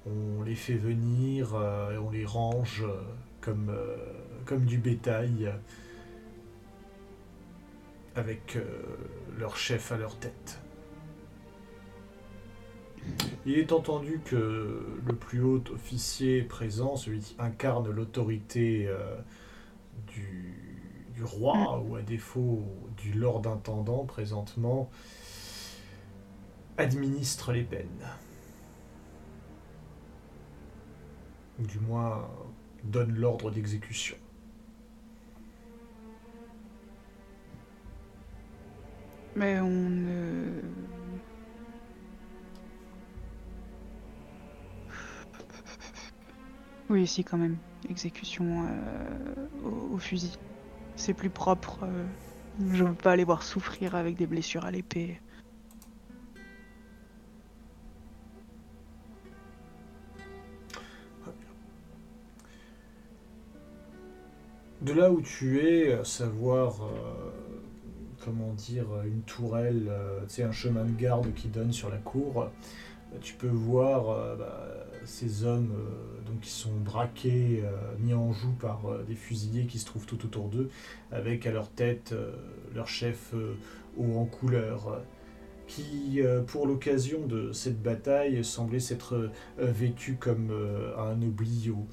on 0.06 0.42
les 0.42 0.54
fait 0.54 0.74
venir 0.74 1.54
euh, 1.54 1.92
et 1.92 1.98
on 1.98 2.10
les 2.10 2.24
range 2.24 2.84
comme, 3.40 3.70
euh, 3.70 3.96
comme 4.44 4.64
du 4.64 4.78
bétail 4.78 5.52
avec 8.14 8.56
euh, 8.56 8.64
leur 9.38 9.56
chef 9.56 9.92
à 9.92 9.96
leur 9.96 10.16
tête. 10.16 10.58
Il 13.46 13.58
est 13.58 13.72
entendu 13.72 14.20
que 14.24 15.00
le 15.06 15.14
plus 15.14 15.40
haut 15.40 15.62
officier 15.72 16.42
présent, 16.42 16.96
celui 16.96 17.20
qui 17.20 17.34
incarne 17.38 17.90
l'autorité 17.90 18.90
du, 20.06 20.49
roi, 21.22 21.56
mm. 21.56 21.88
ou 21.90 21.96
à 21.96 22.02
défaut 22.02 22.64
du 22.96 23.12
lord 23.12 23.46
intendant 23.46 24.04
présentement, 24.04 24.90
administre 26.78 27.52
les 27.52 27.64
peines. 27.64 28.06
Ou 31.58 31.66
du 31.66 31.78
moins 31.78 32.28
donne 32.84 33.14
l'ordre 33.14 33.50
d'exécution. 33.50 34.16
Mais 39.36 39.60
on 39.60 39.68
ne... 39.70 40.60
Oui, 46.88 47.06
si, 47.06 47.22
quand 47.22 47.38
même. 47.38 47.56
Exécution 47.88 48.66
euh, 48.66 49.92
au, 49.92 49.98
fusil. 49.98 50.36
C'est 51.00 51.14
plus 51.14 51.30
propre. 51.30 51.78
Euh, 51.84 52.04
je 52.74 52.84
veux 52.84 52.92
pas 52.92 53.16
les 53.16 53.24
voir 53.24 53.42
souffrir 53.42 53.94
avec 53.94 54.16
des 54.16 54.26
blessures 54.26 54.66
à 54.66 54.70
l'épée. 54.70 55.18
De 64.82 64.92
là 64.92 65.10
où 65.10 65.22
tu 65.22 65.60
es, 65.60 65.94
à 65.94 66.04
savoir, 66.04 66.82
euh, 66.82 67.30
comment 68.22 68.52
dire, 68.52 68.84
une 69.06 69.22
tourelle, 69.22 69.86
euh, 69.88 70.20
tu 70.28 70.34
sais, 70.34 70.42
un 70.42 70.52
chemin 70.52 70.84
de 70.84 70.92
garde 70.92 71.32
qui 71.32 71.48
donne 71.48 71.72
sur 71.72 71.88
la 71.88 71.96
cour, 71.96 72.50
tu 73.22 73.32
peux 73.32 73.48
voir 73.48 74.36
bah, 74.36 74.68
ces 75.04 75.44
hommes 75.44 75.72
euh, 75.74 76.28
donc, 76.28 76.40
qui 76.40 76.50
sont 76.50 76.74
braqués, 76.84 77.62
euh, 77.64 77.70
mis 77.98 78.14
en 78.14 78.32
joue 78.32 78.52
par 78.52 78.86
euh, 78.86 79.04
des 79.06 79.14
fusiliers 79.14 79.66
qui 79.66 79.78
se 79.78 79.86
trouvent 79.86 80.06
tout 80.06 80.24
autour 80.24 80.48
d'eux, 80.48 80.70
avec 81.10 81.46
à 81.46 81.52
leur 81.52 81.70
tête 81.70 82.14
leur 82.74 82.88
chef 82.88 83.34
haut 83.96 84.18
en 84.18 84.24
couleur, 84.24 85.02
qui, 85.66 86.20
pour 86.46 86.66
l'occasion 86.66 87.26
de 87.26 87.52
cette 87.52 87.80
bataille, 87.82 88.44
semblait 88.44 88.80
s'être 88.80 89.30
vêtu 89.58 90.16
comme 90.16 90.52
un 90.98 91.20
oblio. 91.22 91.86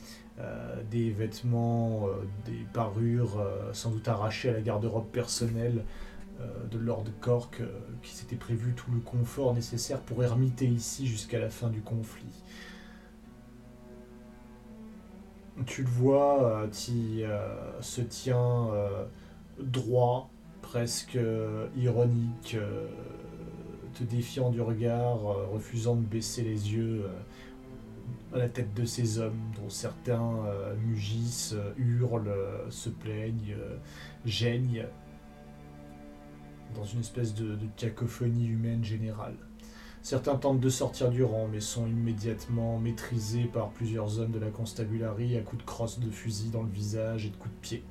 des 0.90 1.12
vêtements, 1.12 2.08
des 2.46 2.66
parures 2.74 3.44
sans 3.74 3.92
doute 3.92 4.08
arrachées 4.08 4.50
à 4.50 4.54
la 4.54 4.62
garde-robe 4.62 5.08
personnelle 5.08 5.84
de 6.72 6.78
Lord 6.78 7.06
Cork, 7.22 7.62
qui 8.04 8.16
s'était 8.16 8.36
prévu 8.36 8.74
tout 8.74 8.92
le 8.92 9.00
confort 9.00 9.54
nécessaire 9.54 10.02
pour 10.02 10.24
ermiter 10.24 10.66
ici 10.66 11.08
jusqu'à 11.08 11.40
la 11.40 11.50
fin 11.50 11.70
du 11.70 11.82
conflit. 11.82 12.44
Tu 15.66 15.82
le 15.82 15.90
vois, 15.90 16.68
qui 16.72 17.24
euh, 17.24 17.30
euh, 17.30 17.82
se 17.82 18.02
tient 18.02 18.70
euh, 18.72 19.06
droit, 19.60 20.30
presque 20.62 21.18
ironique, 21.76 22.58
te 23.94 24.04
défiant 24.04 24.52
du 24.52 24.62
regard, 24.62 25.20
refusant 25.52 25.96
de 25.96 26.06
baisser 26.06 26.44
les 26.44 26.74
yeux, 26.74 27.10
à 28.34 28.38
la 28.38 28.50
tête 28.50 28.74
de 28.74 28.86
ces 28.86 29.20
hommes, 29.20 29.40
dont 29.56 29.70
certains 29.70 30.44
mugissent, 30.86 31.56
hurlent, 31.78 32.36
se 32.70 32.90
plaignent, 32.90 33.56
gênent, 34.26 34.86
dans 36.76 36.84
une 36.84 37.00
espèce 37.00 37.34
de 37.34 37.58
cacophonie 37.78 38.48
humaine 38.48 38.84
générale. 38.84 39.47
Certains 40.08 40.38
tentent 40.38 40.62
de 40.62 40.70
sortir 40.70 41.10
du 41.10 41.22
rang, 41.22 41.50
mais 41.52 41.60
sont 41.60 41.86
immédiatement 41.86 42.80
maîtrisés 42.80 43.44
par 43.44 43.72
plusieurs 43.72 44.22
hommes 44.22 44.32
de 44.32 44.40
la 44.40 44.50
constabulary 44.50 45.36
à 45.36 45.42
coups 45.42 45.62
de 45.62 45.68
crosse 45.68 46.00
de 46.00 46.10
fusil 46.10 46.50
dans 46.50 46.64
le 46.64 46.70
visage 46.70 47.26
et 47.26 47.30
de 47.30 47.36
coups 47.36 47.54
de 47.54 47.60
pied. 47.60 47.84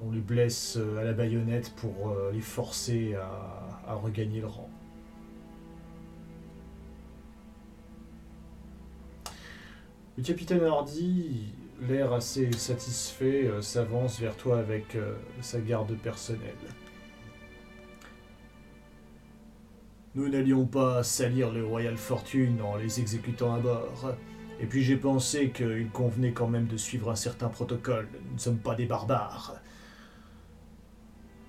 On 0.00 0.10
les 0.10 0.20
blesse 0.20 0.78
euh, 0.78 0.98
à 0.98 1.04
la 1.04 1.12
baïonnette 1.12 1.72
pour 1.76 2.08
euh, 2.08 2.32
les 2.32 2.40
forcer 2.40 3.14
à, 3.14 3.94
regagner 3.94 4.40
le 4.40 4.48
rang. 4.48 4.68
Le 10.18 10.24
capitaine 10.24 10.64
Hardy, 10.64 11.52
l'air 11.88 12.12
assez 12.12 12.50
satisfait, 12.50 13.46
euh, 13.46 13.62
s'avance 13.62 14.18
vers 14.18 14.36
toi 14.36 14.58
avec 14.58 14.98
sa 15.40 15.60
garde 15.60 15.96
personnelle. 15.98 16.56
Nous 20.14 20.28
n'allions 20.28 20.66
pas 20.66 21.02
salir 21.02 21.50
le 21.50 21.64
Royal 21.64 21.96
Fortune 21.96 22.60
en 22.60 22.76
les 22.76 23.00
exécutant 23.00 23.54
à 23.54 23.58
bord. 23.58 24.14
Et 24.60 24.66
puis 24.66 24.82
j'ai 24.82 24.96
pensé 24.96 25.50
qu'il 25.50 25.88
convenait 25.90 26.32
quand 26.32 26.48
même 26.48 26.66
de 26.66 26.76
suivre 26.76 27.10
un 27.10 27.16
certain 27.16 27.48
protocole. 27.48 28.08
Nous 28.28 28.34
ne 28.34 28.38
sommes 28.38 28.58
pas 28.58 28.74
des 28.74 28.84
barbares. 28.84 29.54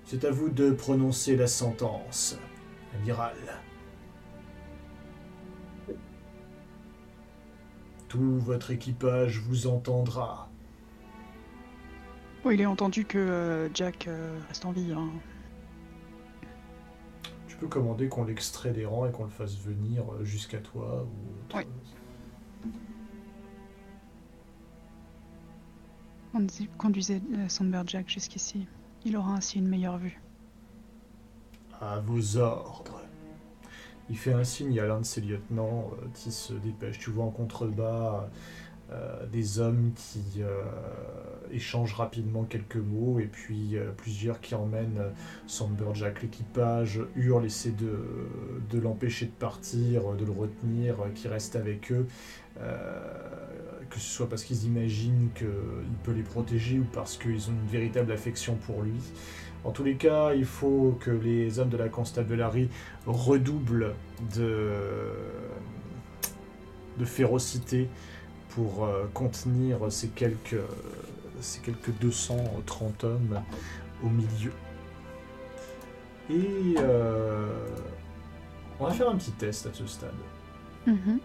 C'est 0.04 0.24
à 0.24 0.30
vous 0.30 0.48
de 0.48 0.70
prononcer 0.70 1.36
la 1.36 1.46
sentence, 1.46 2.38
amiral. 2.94 3.36
Tout 8.08 8.38
votre 8.38 8.70
équipage 8.70 9.40
vous 9.40 9.66
entendra. 9.66 10.48
Il 12.46 12.60
est 12.60 12.66
entendu 12.66 13.04
que 13.04 13.18
euh, 13.18 13.68
Jack 13.74 14.06
euh, 14.06 14.38
reste 14.48 14.64
en 14.64 14.72
vie. 14.72 14.92
Hein. 14.92 15.08
Peux 17.64 17.70
commander 17.80 18.08
qu'on 18.10 18.24
l'extrait 18.26 18.72
des 18.74 18.84
rangs 18.84 19.06
et 19.06 19.10
qu'on 19.10 19.24
le 19.24 19.30
fasse 19.30 19.56
venir 19.56 20.04
euh, 20.12 20.22
jusqu'à 20.22 20.58
toi 20.58 21.02
ou. 21.04 21.56
Oui. 21.56 21.62
Conduis- 26.34 26.68
Conduisez 26.76 27.22
euh, 27.32 27.48
Sandberg 27.48 27.88
Jack 27.88 28.10
jusqu'ici. 28.10 28.66
Il 29.06 29.16
aura 29.16 29.32
ainsi 29.32 29.58
une 29.60 29.66
meilleure 29.68 29.96
vue. 29.96 30.20
À 31.80 32.00
vos 32.00 32.36
ordres. 32.36 33.00
Il 34.10 34.18
fait 34.18 34.34
un 34.34 34.44
signe 34.44 34.78
à 34.78 34.84
l'un 34.84 35.00
de 35.00 35.06
ses 35.06 35.22
lieutenants 35.22 35.90
euh, 36.02 36.06
qui 36.12 36.32
se 36.32 36.52
dépêche. 36.52 36.98
Tu 36.98 37.08
vois 37.08 37.24
en 37.24 37.30
contrebas 37.30 38.28
euh, 38.90 39.24
des 39.28 39.58
hommes 39.58 39.90
qui 39.96 40.42
euh, 40.42 40.64
échangent 41.54 41.94
rapidement 41.94 42.44
quelques 42.44 42.76
mots 42.76 43.18
et 43.18 43.26
puis 43.26 43.76
euh, 43.76 43.90
plusieurs 43.96 44.40
qui 44.40 44.54
emmènent 44.54 44.98
euh, 44.98 45.10
Sandberjack. 45.46 46.22
L'équipage 46.22 47.00
hurle, 47.16 47.46
essaie 47.46 47.70
de, 47.70 47.98
de 48.70 48.78
l'empêcher 48.78 49.26
de 49.26 49.32
partir, 49.32 50.12
de 50.14 50.24
le 50.24 50.32
retenir, 50.32 51.00
euh, 51.00 51.08
qui 51.14 51.28
reste 51.28 51.56
avec 51.56 51.92
eux. 51.92 52.06
Euh, 52.60 53.00
que 53.90 53.98
ce 53.98 54.08
soit 54.08 54.28
parce 54.28 54.44
qu'ils 54.44 54.64
imaginent 54.64 55.28
qu'il 55.36 55.46
peut 56.02 56.12
les 56.12 56.22
protéger 56.22 56.78
ou 56.78 56.86
parce 56.92 57.16
qu'ils 57.16 57.48
ont 57.48 57.52
une 57.52 57.70
véritable 57.70 58.10
affection 58.12 58.56
pour 58.56 58.82
lui. 58.82 58.94
En 59.64 59.70
tous 59.70 59.84
les 59.84 59.94
cas, 59.94 60.34
il 60.34 60.44
faut 60.44 60.96
que 61.00 61.10
les 61.10 61.58
hommes 61.58 61.68
de 61.70 61.76
la 61.76 61.88
constabulary 61.88 62.68
redoublent 63.06 63.94
de, 64.34 64.72
de 66.98 67.04
férocité 67.04 67.88
pour 68.50 68.84
euh, 68.84 69.04
contenir 69.14 69.90
ces 69.90 70.08
quelques, 70.08 70.56
ces 71.40 71.60
quelques 71.60 71.92
230 71.98 73.04
hommes 73.04 73.42
au 74.02 74.08
milieu. 74.08 74.52
Et 76.30 76.74
euh, 76.78 77.68
on 78.80 78.86
va 78.86 78.92
faire 78.92 79.10
un 79.10 79.16
petit 79.16 79.32
test 79.32 79.66
à 79.66 79.72
ce 79.72 79.86
stade. 79.86 80.14
Mhm. 80.86 81.20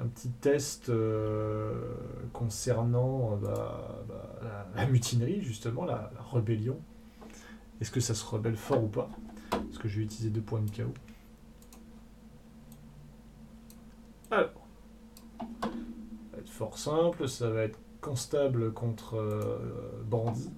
Un 0.00 0.06
petit 0.06 0.30
test 0.30 0.88
euh, 0.88 1.94
concernant 2.32 3.32
euh, 3.32 3.36
bah, 3.36 4.04
bah, 4.08 4.40
la, 4.42 4.82
la 4.82 4.86
mutinerie, 4.88 5.42
justement, 5.42 5.84
la, 5.84 6.10
la 6.14 6.22
rébellion. 6.32 6.78
Est-ce 7.80 7.90
que 7.90 8.00
ça 8.00 8.14
se 8.14 8.24
rebelle 8.24 8.56
fort 8.56 8.82
ou 8.82 8.88
pas? 8.88 9.10
Parce 9.50 9.78
que 9.78 9.88
je 9.88 9.98
vais 9.98 10.04
utiliser 10.04 10.30
deux 10.30 10.40
points 10.40 10.60
de 10.60 10.70
chaos. 10.70 10.94
Alors, 14.30 14.66
ça 15.38 15.68
va 16.32 16.38
être 16.38 16.48
fort 16.50 16.78
simple, 16.78 17.28
ça 17.28 17.50
va 17.50 17.64
être 17.64 17.78
constable 18.02 18.72
contre 18.74 19.16
euh, 19.16 20.02
bandit. 20.04 20.50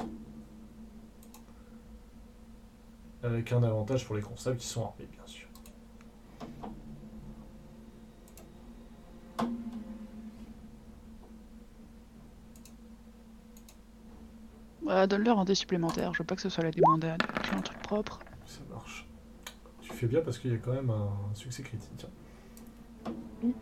Avec 3.22 3.52
un 3.52 3.62
avantage 3.62 4.04
pour 4.04 4.16
les 4.16 4.22
constables 4.22 4.56
qui 4.56 4.66
sont 4.66 4.82
armés, 4.82 5.08
bien 5.10 5.26
sûr. 5.26 5.48
Bah, 14.82 15.06
Donne-leur 15.06 15.38
un 15.38 15.44
dé 15.44 15.54
supplémentaire. 15.54 16.12
Je 16.12 16.18
veux 16.18 16.26
pas 16.26 16.34
que 16.34 16.42
ce 16.42 16.48
soit 16.48 16.64
la 16.64 16.70
débandade. 16.70 17.22
J'ai 17.44 17.56
un 17.56 17.62
truc 17.62 17.78
propre. 17.78 18.18
Ça 18.46 18.60
marche. 18.70 19.06
Tu 19.80 19.92
fais 19.92 20.06
bien 20.06 20.20
parce 20.20 20.38
qu'il 20.38 20.50
y 20.50 20.54
a 20.54 20.58
quand 20.58 20.72
même 20.72 20.90
un 20.90 21.34
succès 21.34 21.62
critique. 21.62 21.92
Tiens. 21.96 23.12
Oui. 23.42 23.54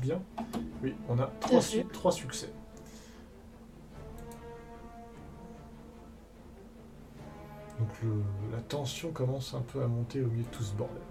Bien 0.00 0.22
Oui, 0.82 0.94
on 1.08 1.18
a 1.18 1.26
trois, 1.40 1.60
su- 1.60 1.84
trois 1.86 2.12
succès. 2.12 2.52
Donc 7.78 7.88
le- 8.02 8.22
la 8.52 8.60
tension 8.62 9.10
commence 9.10 9.54
un 9.54 9.60
peu 9.60 9.82
à 9.82 9.86
monter 9.88 10.22
au 10.22 10.28
milieu 10.28 10.44
de 10.44 10.48
tout 10.48 10.62
ce 10.62 10.74
bordel. 10.74 11.02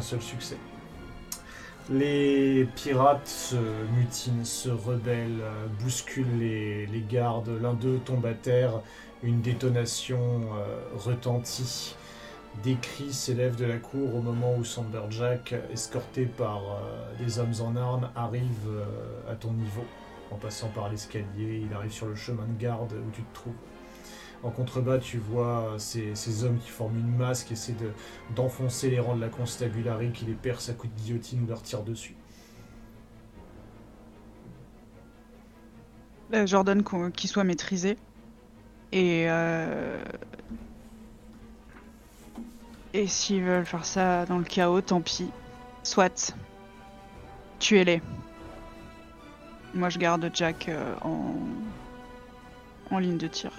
Seul 0.00 0.20
succès. 0.20 0.56
Les 1.92 2.68
pirates 2.76 3.26
se 3.26 3.56
mutinent, 3.96 4.44
se 4.44 4.68
rebellent, 4.68 5.40
euh, 5.42 5.66
bousculent 5.82 6.38
les, 6.38 7.04
gardes. 7.08 7.50
L'un 7.60 7.74
d'eux 7.74 7.98
tombe 8.04 8.24
à 8.26 8.34
terre. 8.34 8.80
Une 9.24 9.40
détonation 9.40 10.40
euh, 10.54 10.78
retentit. 10.94 11.96
Des 12.62 12.76
cris 12.76 13.12
s'élèvent 13.12 13.56
de 13.56 13.64
la 13.64 13.78
cour 13.78 14.14
au 14.14 14.22
moment 14.22 14.54
où 14.56 14.64
Samberjack, 14.64 15.54
escorté 15.72 16.26
par 16.26 16.58
euh, 16.58 17.24
des 17.24 17.40
hommes 17.40 17.54
en 17.60 17.74
armes, 17.74 18.10
arrive 18.14 18.68
à 19.28 19.34
ton 19.34 19.52
niveau. 19.52 19.84
En 20.30 20.36
passant 20.36 20.68
par 20.68 20.88
l'escalier, 20.90 21.64
il 21.68 21.74
arrive 21.74 21.92
sur 21.92 22.06
le 22.06 22.14
chemin 22.14 22.44
de 22.46 22.62
garde 22.62 22.92
où 22.92 23.10
tu 23.10 23.22
te 23.22 23.34
trouves. 23.34 23.54
En 24.42 24.50
contrebas, 24.50 24.98
tu 24.98 25.18
vois 25.18 25.74
ces, 25.78 26.14
ces 26.14 26.44
hommes 26.44 26.58
qui 26.58 26.70
forment 26.70 26.98
une 26.98 27.16
masse, 27.16 27.44
qui 27.44 27.52
essaient 27.52 27.72
de, 27.74 27.90
d'enfoncer 28.34 28.88
les 28.88 28.98
rangs 28.98 29.14
de 29.16 29.20
la 29.20 29.28
constabulary, 29.28 30.12
qui 30.12 30.24
les 30.24 30.32
percent 30.34 30.70
à 30.70 30.72
coups 30.74 30.94
de 30.94 31.00
guillotine 31.00 31.42
ou 31.44 31.46
leur 31.46 31.62
tirent 31.62 31.82
dessus. 31.82 32.16
Euh, 36.32 36.46
qu'on- 36.82 37.10
qu'il 37.10 37.28
soit 37.28 37.44
maîtrisé. 37.44 37.98
Et 38.92 39.26
euh... 39.28 40.02
Et 42.92 43.06
s'ils 43.06 43.42
veulent 43.42 43.66
faire 43.66 43.84
ça 43.84 44.26
dans 44.26 44.38
le 44.38 44.44
chaos, 44.44 44.80
tant 44.80 45.00
pis. 45.00 45.30
Soit. 45.82 46.34
Tuez-les. 47.58 48.00
Moi 49.74 49.90
je 49.90 49.98
garde 49.98 50.28
Jack 50.32 50.68
euh, 50.68 50.94
en 52.90 52.98
ligne 52.98 53.18
de 53.18 53.28
tir. 53.28 53.52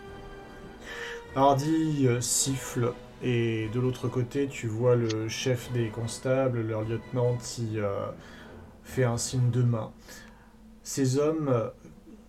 Hardy 1.33 2.07
euh, 2.07 2.19
siffle 2.19 2.91
et 3.23 3.69
de 3.73 3.79
l'autre 3.79 4.09
côté 4.09 4.47
tu 4.47 4.67
vois 4.67 4.97
le 4.97 5.29
chef 5.29 5.71
des 5.71 5.87
constables, 5.87 6.61
leur 6.61 6.81
lieutenant 6.81 7.37
qui 7.37 7.79
euh, 7.79 8.07
fait 8.83 9.05
un 9.05 9.17
signe 9.17 9.49
de 9.49 9.63
main. 9.63 9.93
Ces 10.83 11.17
hommes 11.17 11.47
euh, 11.47 11.69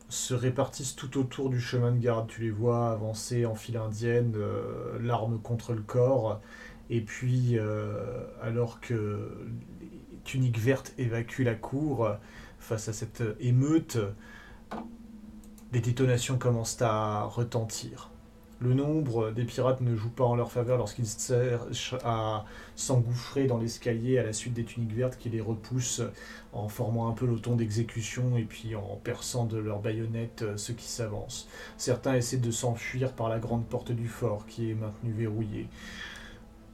se 0.08 0.34
répartissent 0.34 0.94
tout 0.94 1.18
autour 1.18 1.50
du 1.50 1.60
chemin 1.60 1.90
de 1.90 1.98
garde. 1.98 2.28
Tu 2.28 2.42
les 2.42 2.50
vois 2.50 2.92
avancer 2.92 3.44
en 3.44 3.56
file 3.56 3.78
indienne, 3.78 4.36
l'arme 5.00 5.40
contre 5.40 5.72
le 5.72 5.80
corps. 5.80 6.40
Et 6.90 7.00
puis, 7.00 7.56
alors 8.42 8.80
que 8.80 9.30
les 9.80 10.18
tuniques 10.24 10.58
vertes 10.58 10.92
évacuent 10.98 11.44
la 11.44 11.54
cour 11.54 12.10
face 12.58 12.88
à 12.88 12.92
cette 12.92 13.22
émeute, 13.40 13.96
des 15.72 15.80
détonations 15.80 16.36
commencent 16.36 16.82
à 16.82 17.22
retentir. 17.22 18.11
Le 18.62 18.74
nombre 18.74 19.32
des 19.32 19.42
pirates 19.42 19.80
ne 19.80 19.96
joue 19.96 20.10
pas 20.10 20.22
en 20.22 20.36
leur 20.36 20.52
faveur 20.52 20.78
lorsqu'ils 20.78 21.08
cherchent 21.08 21.96
à 22.04 22.44
s'engouffrer 22.76 23.48
dans 23.48 23.58
l'escalier 23.58 24.18
à 24.18 24.22
la 24.22 24.32
suite 24.32 24.54
des 24.54 24.62
tuniques 24.62 24.94
vertes 24.94 25.16
qui 25.16 25.30
les 25.30 25.40
repoussent 25.40 26.02
en 26.52 26.68
formant 26.68 27.08
un 27.08 27.12
peloton 27.12 27.56
d'exécution 27.56 28.36
et 28.36 28.44
puis 28.44 28.76
en 28.76 29.00
perçant 29.02 29.46
de 29.46 29.58
leurs 29.58 29.80
baïonnettes 29.80 30.44
ceux 30.56 30.74
qui 30.74 30.86
s'avancent. 30.86 31.48
Certains 31.76 32.14
essaient 32.14 32.36
de 32.36 32.52
s'enfuir 32.52 33.14
par 33.14 33.28
la 33.28 33.40
grande 33.40 33.66
porte 33.66 33.90
du 33.90 34.06
fort 34.06 34.46
qui 34.46 34.70
est 34.70 34.74
maintenue 34.74 35.12
verrouillée. 35.12 35.68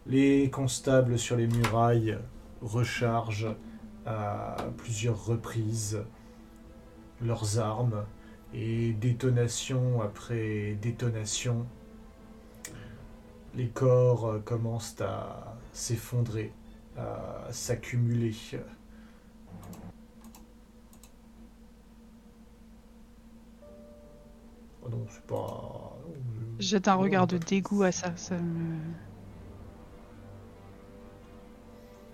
Les 0.07 0.51
constables 0.51 1.19
sur 1.19 1.37
les 1.37 1.47
murailles 1.47 2.19
rechargent 2.61 3.57
à 4.05 4.57
plusieurs 4.77 5.25
reprises 5.25 6.03
leurs 7.23 7.59
armes 7.59 8.05
et 8.53 8.93
détonation 8.93 10.03
après 10.03 10.77
détonation, 10.83 11.67
les 13.55 13.69
corps 13.69 14.27
euh, 14.27 14.39
commencent 14.41 15.01
à 15.01 15.57
s'effondrer, 15.73 16.53
à 16.97 17.47
s'accumuler. 17.51 18.35
Oh 24.85 24.89
non, 24.91 25.07
c'est 25.09 25.27
pas. 25.27 25.97
Jette 26.59 26.89
un 26.89 26.95
regard 26.95 27.27
de 27.27 27.39
dégoût 27.39 27.83
à 27.83 27.93
ça, 27.93 28.17
ça 28.17 28.37
me. 28.37 28.79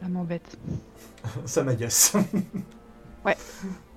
Ça 0.01 0.09
m'embête. 0.09 0.59
ça 1.47 1.63
m'agace. 1.63 2.17
ouais. 3.25 3.37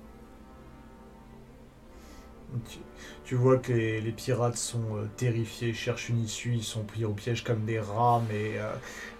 Tu, 3.28 3.34
vois 3.34 3.58
que 3.58 3.74
les, 3.74 4.12
pirates 4.12 4.56
sont 4.56 4.96
euh, 4.96 5.06
terrifiés, 5.18 5.74
cherchent 5.74 6.08
une 6.08 6.24
issue, 6.24 6.54
ils 6.54 6.64
sont 6.64 6.82
pris 6.82 7.04
au 7.04 7.12
piège 7.12 7.44
comme 7.44 7.66
des 7.66 7.78
rats, 7.78 8.22
mais 8.26 8.56
euh, 8.56 8.72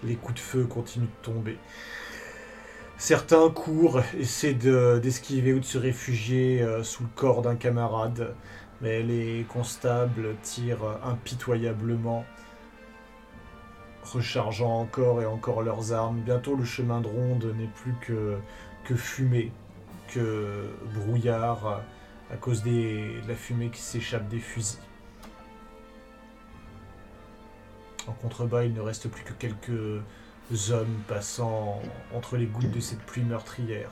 les 0.02 0.14
coups 0.14 0.36
de 0.36 0.40
feu 0.40 0.64
continuent 0.64 1.04
de 1.04 1.22
tomber. 1.22 1.58
Certains 2.96 3.50
courent, 3.50 4.00
essaient 4.18 4.54
d'esquiver 4.54 5.52
ou 5.52 5.60
de 5.60 5.64
se 5.66 5.76
réfugier 5.76 6.62
euh, 6.62 6.82
sous 6.82 7.02
le 7.02 7.10
corps 7.16 7.42
d'un 7.42 7.54
camarade, 7.54 8.34
mais 8.80 9.02
les 9.02 9.44
constables 9.46 10.36
tirent 10.42 10.98
impitoyablement, 11.04 12.24
rechargeant 14.04 14.80
encore 14.80 15.20
et 15.20 15.26
encore 15.26 15.60
leurs 15.60 15.92
armes. 15.92 16.20
Bientôt 16.20 16.56
le 16.56 16.64
chemin 16.64 17.02
de 17.02 17.08
ronde 17.08 17.54
n'est 17.58 17.70
plus 17.74 17.94
que, 18.00 18.38
que 18.84 18.94
fumée, 18.94 19.52
que 20.14 20.64
brouillard 20.94 21.82
à 22.32 22.36
cause 22.36 22.62
de 22.62 23.26
la 23.26 23.34
fumée 23.34 23.70
qui 23.70 23.80
s'échappe 23.80 24.28
des 24.28 24.38
fusils. 24.38 24.80
En 28.06 28.12
contrebas, 28.12 28.64
il 28.64 28.72
ne 28.72 28.80
reste 28.80 29.08
plus 29.08 29.22
que 29.22 29.32
quelques 29.34 30.70
hommes 30.70 31.02
passant 31.06 31.80
entre 32.14 32.36
les 32.36 32.46
gouttes 32.46 32.70
de 32.70 32.80
cette 32.80 33.00
pluie 33.00 33.22
meurtrière. 33.22 33.90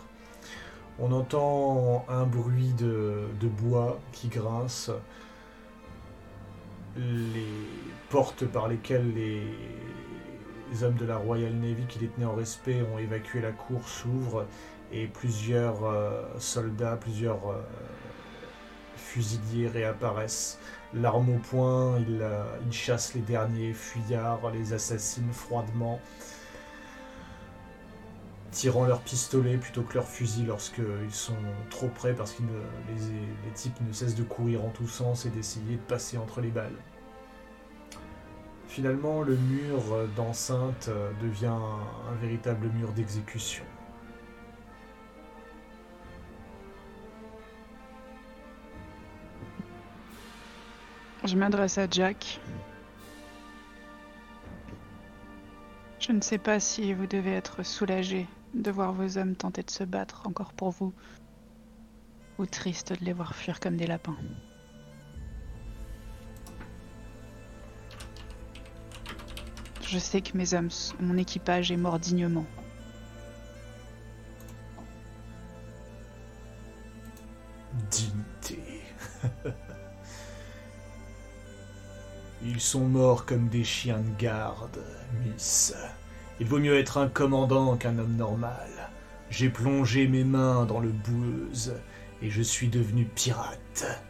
On 0.98 1.12
entend 1.12 2.06
un 2.08 2.24
bruit 2.24 2.72
de, 2.78 3.28
bois 3.42 4.00
qui 4.12 4.28
grince. 4.28 4.90
Les 6.96 7.46
portes 8.08 8.46
par 8.46 8.68
lesquelles 8.68 9.12
les, 9.12 10.82
hommes 10.82 10.94
de 10.94 11.04
la 11.04 11.18
Royal 11.18 11.52
Navy 11.52 11.84
qui 11.86 11.98
les 11.98 12.08
tenaient 12.08 12.26
en 12.26 12.34
respect 12.34 12.82
ont 12.94 12.98
évacué 12.98 13.42
la 13.42 13.52
cour 13.52 13.86
s'ouvrent 13.86 14.46
et 14.92 15.06
plusieurs 15.06 15.84
euh, 15.84 16.22
soldats, 16.38 16.96
plusieurs 16.96 17.50
euh, 17.50 17.60
fusiliers 19.06 19.68
réapparaissent. 19.68 20.58
L'arme 20.94 21.30
au 21.30 21.38
poing, 21.38 21.98
ils, 22.00 22.20
euh, 22.22 22.44
chassent 22.70 23.14
les 23.14 23.20
derniers 23.20 23.72
fuyards, 23.72 24.50
les 24.52 24.72
assassinent 24.72 25.32
froidement, 25.32 26.00
tirant 28.50 28.86
leurs 28.86 29.00
pistolets 29.00 29.56
plutôt 29.56 29.82
que 29.82 29.94
leurs 29.94 30.08
fusils 30.08 30.46
lorsqu'ils 30.46 31.12
sont 31.12 31.34
trop 31.70 31.88
près 31.88 32.14
parce 32.14 32.32
que 32.32 32.42
les, 32.42 33.52
types 33.54 33.80
ne 33.86 33.92
cessent 33.92 34.14
de 34.14 34.22
courir 34.22 34.64
en 34.64 34.70
tous 34.70 34.88
sens 34.88 35.26
et 35.26 35.30
d'essayer 35.30 35.76
de 35.76 35.82
passer 35.82 36.18
entre 36.18 36.40
les 36.40 36.50
balles. 36.50 36.76
Finalement, 38.68 39.22
le 39.22 39.36
mur 39.36 39.80
d'enceinte 40.16 40.88
euh, 40.88 41.10
devient 41.22 41.46
un 41.46 42.14
véritable 42.20 42.68
mur 42.68 42.92
d'exécution. 42.92 43.64
Je 51.26 51.34
m'adresse 51.34 51.76
à 51.76 51.88
Jack. 51.90 52.40
Je 55.98 56.12
ne 56.12 56.20
sais 56.20 56.38
pas 56.38 56.60
si 56.60 56.94
vous 56.94 57.08
devez 57.08 57.32
être 57.32 57.64
soulagé 57.64 58.28
de 58.54 58.70
voir 58.70 58.92
vos 58.92 59.18
hommes 59.18 59.34
tenter 59.34 59.64
de 59.64 59.70
se 59.70 59.82
battre 59.82 60.22
encore 60.28 60.52
pour 60.52 60.70
vous, 60.70 60.94
ou 62.38 62.46
triste 62.46 62.92
de 62.92 63.04
les 63.04 63.12
voir 63.12 63.34
fuir 63.34 63.58
comme 63.58 63.76
des 63.76 63.88
lapins. 63.88 64.16
Je 69.82 69.98
sais 69.98 70.20
que 70.20 70.36
mes 70.36 70.54
hommes, 70.54 70.70
mon 71.00 71.16
équipage 71.16 71.72
est 71.72 71.76
mort 71.76 71.98
dignement. 71.98 72.46
Dignité. 77.90 78.82
Ils 82.44 82.60
sont 82.60 82.84
morts 82.84 83.24
comme 83.24 83.48
des 83.48 83.64
chiens 83.64 83.98
de 84.00 84.22
garde, 84.22 84.84
Miss. 85.24 85.74
Il 86.38 86.46
vaut 86.46 86.58
mieux 86.58 86.78
être 86.78 86.98
un 86.98 87.08
commandant 87.08 87.76
qu'un 87.76 87.98
homme 87.98 88.16
normal. 88.16 88.68
J'ai 89.30 89.48
plongé 89.48 90.06
mes 90.06 90.24
mains 90.24 90.66
dans 90.66 90.80
le 90.80 90.90
boueuse 90.90 91.74
et 92.22 92.30
je 92.30 92.42
suis 92.42 92.68
devenu 92.68 93.06
pirate. 93.06 94.02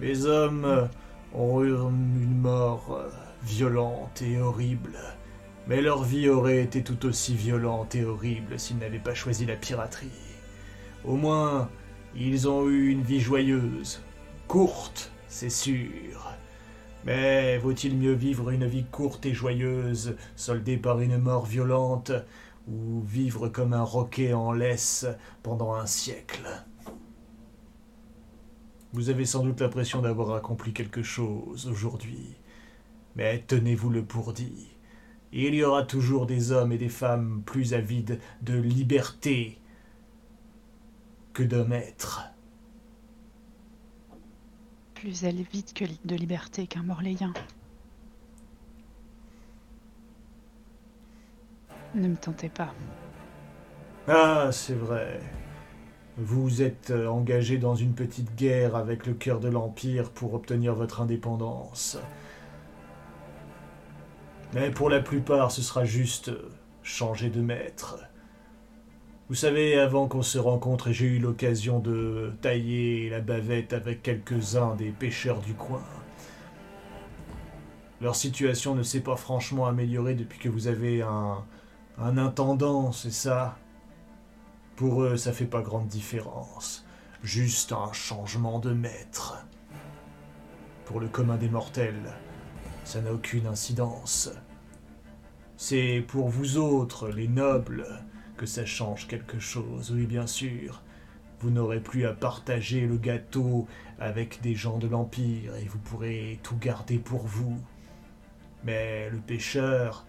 Mes 0.00 0.26
hommes 0.26 0.88
ont 1.34 1.62
eu 1.62 1.70
une 1.70 2.38
mort 2.38 3.00
violente 3.42 4.22
et 4.22 4.38
horrible, 4.38 4.98
mais 5.66 5.80
leur 5.80 6.02
vie 6.02 6.28
aurait 6.28 6.62
été 6.62 6.82
tout 6.82 7.06
aussi 7.06 7.34
violente 7.34 7.94
et 7.94 8.04
horrible 8.04 8.58
s'ils 8.58 8.78
n'avaient 8.78 8.98
pas 8.98 9.14
choisi 9.14 9.46
la 9.46 9.56
piraterie. 9.56 10.10
Au 11.04 11.16
moins, 11.16 11.68
ils 12.14 12.48
ont 12.48 12.68
eu 12.68 12.90
une 12.90 13.02
vie 13.02 13.20
joyeuse, 13.20 14.02
courte, 14.48 15.10
c'est 15.28 15.50
sûr, 15.50 16.32
mais 17.04 17.58
vaut-il 17.58 17.96
mieux 17.96 18.14
vivre 18.14 18.50
une 18.50 18.66
vie 18.66 18.84
courte 18.84 19.26
et 19.26 19.34
joyeuse, 19.34 20.16
soldée 20.36 20.78
par 20.78 21.00
une 21.00 21.18
mort 21.18 21.46
violente, 21.46 22.12
ou 22.66 23.02
vivre 23.02 23.48
comme 23.48 23.74
un 23.74 23.82
roquet 23.82 24.32
en 24.32 24.52
laisse 24.52 25.06
pendant 25.42 25.74
un 25.74 25.86
siècle? 25.86 26.46
Vous 28.92 29.10
avez 29.10 29.24
sans 29.24 29.42
doute 29.42 29.60
l'impression 29.60 30.00
d'avoir 30.00 30.34
accompli 30.34 30.72
quelque 30.72 31.02
chose 31.02 31.66
aujourd'hui, 31.66 32.36
mais 33.16 33.42
tenez-vous-le 33.46 34.04
pour 34.04 34.32
dit. 34.32 34.70
Il 35.32 35.54
y 35.54 35.64
aura 35.64 35.82
toujours 35.82 36.26
des 36.26 36.52
hommes 36.52 36.70
et 36.70 36.78
des 36.78 36.88
femmes 36.88 37.42
plus 37.44 37.74
avides 37.74 38.20
de 38.42 38.54
liberté 38.56 39.58
que 41.32 41.42
d'hommes 41.42 41.72
êtres 41.72 42.33
plus 44.94 45.24
elle 45.24 45.42
vite 45.42 45.74
que 45.74 45.84
de 46.04 46.16
liberté 46.16 46.66
qu'un 46.66 46.82
Morléen. 46.82 47.32
Ne 51.94 52.08
me 52.08 52.16
tentez 52.16 52.48
pas. 52.48 52.74
Ah, 54.08 54.50
c'est 54.52 54.74
vrai. 54.74 55.20
Vous 56.16 56.62
êtes 56.62 56.90
euh, 56.90 57.08
engagé 57.08 57.58
dans 57.58 57.74
une 57.74 57.94
petite 57.94 58.34
guerre 58.36 58.76
avec 58.76 59.06
le 59.06 59.14
cœur 59.14 59.40
de 59.40 59.48
l'Empire 59.48 60.10
pour 60.10 60.34
obtenir 60.34 60.74
votre 60.74 61.00
indépendance. 61.00 61.98
Mais 64.52 64.70
pour 64.70 64.90
la 64.90 65.00
plupart, 65.00 65.50
ce 65.50 65.62
sera 65.62 65.84
juste 65.84 66.30
changer 66.82 67.30
de 67.30 67.40
maître. 67.40 67.98
Vous 69.30 69.34
savez, 69.34 69.78
avant 69.78 70.06
qu'on 70.06 70.22
se 70.22 70.36
rencontre, 70.36 70.92
j'ai 70.92 71.06
eu 71.06 71.18
l'occasion 71.18 71.78
de 71.78 72.34
tailler 72.42 73.08
la 73.08 73.20
bavette 73.20 73.72
avec 73.72 74.02
quelques-uns 74.02 74.74
des 74.74 74.90
pêcheurs 74.90 75.40
du 75.40 75.54
coin. 75.54 75.82
Leur 78.02 78.16
situation 78.16 78.74
ne 78.74 78.82
s'est 78.82 79.00
pas 79.00 79.16
franchement 79.16 79.66
améliorée 79.66 80.14
depuis 80.14 80.38
que 80.38 80.50
vous 80.50 80.66
avez 80.66 81.00
un, 81.00 81.42
un 81.96 82.18
intendant, 82.18 82.92
c'est 82.92 83.10
ça? 83.10 83.56
Pour 84.76 85.02
eux, 85.02 85.16
ça 85.16 85.32
fait 85.32 85.46
pas 85.46 85.62
grande 85.62 85.86
différence. 85.86 86.84
Juste 87.22 87.72
un 87.72 87.94
changement 87.94 88.58
de 88.58 88.74
maître. 88.74 89.42
Pour 90.84 91.00
le 91.00 91.08
commun 91.08 91.38
des 91.38 91.48
mortels, 91.48 92.12
ça 92.84 93.00
n'a 93.00 93.14
aucune 93.14 93.46
incidence. 93.46 94.30
C'est 95.56 96.04
pour 96.06 96.28
vous 96.28 96.58
autres, 96.58 97.08
les 97.08 97.28
nobles, 97.28 97.86
que 98.36 98.46
ça 98.46 98.66
change 98.66 99.06
quelque 99.06 99.38
chose, 99.38 99.92
oui 99.92 100.06
bien 100.06 100.26
sûr. 100.26 100.82
vous 101.40 101.50
n'aurez 101.50 101.80
plus 101.80 102.06
à 102.06 102.12
partager 102.12 102.86
le 102.86 102.96
gâteau 102.96 103.66
avec 103.98 104.40
des 104.40 104.54
gens 104.54 104.78
de 104.78 104.88
l'Empire 104.88 105.54
et 105.56 105.66
vous 105.66 105.78
pourrez 105.78 106.40
tout 106.42 106.56
garder 106.56 106.98
pour 106.98 107.26
vous. 107.26 107.58
Mais 108.64 109.10
le 109.10 109.18
pêcheur, 109.18 110.06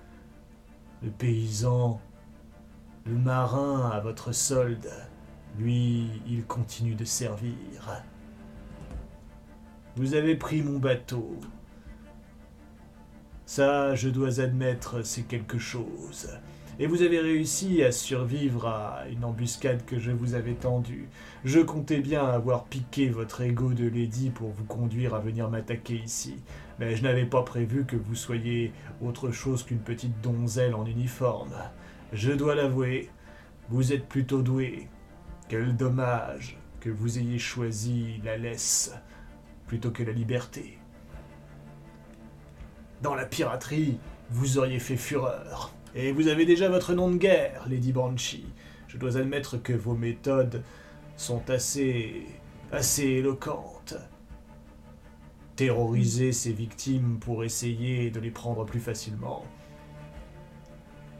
le 1.04 1.10
paysan, 1.10 2.00
le 3.06 3.18
marin 3.18 3.90
à 3.92 4.00
votre 4.00 4.32
solde, 4.32 4.90
lui, 5.58 6.10
il 6.26 6.46
continue 6.46 6.96
de 6.96 7.06
servir. 7.06 8.04
Vous 9.98 10.14
avez 10.14 10.36
pris 10.36 10.62
mon 10.62 10.80
bateau. 10.80 11.40
Ça, 13.46 13.94
je 13.96 14.10
dois 14.10 14.40
admettre, 14.40 15.04
c'est 15.04 15.24
quelque 15.24 15.60
chose. 15.60 16.30
Et 16.78 16.88
vous 16.88 17.04
avez 17.04 17.22
réussi 17.22 17.84
à 17.84 17.94
survivre 17.94 18.68
à 18.68 19.06
une 19.10 19.24
embuscade 19.24 19.86
que 19.86 19.98
je 19.98 20.12
vous 20.12 20.34
avais 20.34 20.56
tendue. 20.56 21.08
Je 21.46 21.62
comptais 21.62 22.02
bien 22.02 22.26
avoir 22.26 22.66
piqué 22.66 23.08
votre 23.08 23.40
ego 23.40 23.74
de 23.74 23.88
lady 23.88 24.30
pour 24.30 24.50
vous 24.50 24.66
conduire 24.66 25.16
à 25.16 25.20
venir 25.20 25.50
m'attaquer 25.50 25.96
ici. 25.96 26.36
Mais 26.80 26.98
je 26.98 27.04
n'avais 27.04 27.26
pas 27.26 27.44
prévu 27.44 27.86
que 27.86 27.96
vous 27.96 28.16
soyez 28.16 28.74
autre 29.02 29.32
chose 29.32 29.64
qu'une 29.64 29.80
petite 29.80 30.20
donzelle 30.22 30.76
en 30.76 30.86
uniforme. 30.86 31.56
Je 32.12 32.34
dois 32.34 32.56
l'avouer, 32.56 33.10
vous 33.70 33.94
êtes 33.94 34.10
plutôt 34.10 34.42
doué. 34.42 34.90
Quel 35.48 35.78
dommage 35.78 36.58
que 36.82 36.90
vous 36.90 37.20
ayez 37.20 37.40
choisi 37.40 38.20
la 38.26 38.36
laisse 38.36 38.94
plutôt 39.66 39.92
que 39.92 40.04
la 40.04 40.12
liberté. 40.12 40.78
Dans 43.02 43.16
la 43.16 43.26
piraterie, 43.26 43.98
vous 44.30 44.58
auriez 44.58 44.80
fait 44.80 44.98
fureur. 44.98 45.74
Et 45.96 46.12
vous 46.12 46.28
avez 46.28 46.46
déjà 46.46 46.68
votre 46.68 46.94
nom 46.94 47.10
de 47.10 47.16
guerre, 47.16 47.66
Lady 47.70 47.94
Banshee. 47.94 48.46
Je 48.90 48.98
dois 48.98 49.16
admettre 49.18 49.58
que 49.58 49.72
vos 49.72 49.96
méthodes 49.96 50.62
sont 51.16 51.50
assez. 51.50 52.26
assez 52.72 53.04
éloquentes. 53.04 53.96
Terroriser 55.56 56.34
ses 56.34 56.52
victimes 56.52 57.18
pour 57.20 57.46
essayer 57.46 58.12
de 58.12 58.20
les 58.20 58.32
prendre 58.32 58.66
plus 58.66 58.82
facilement. 58.82 59.46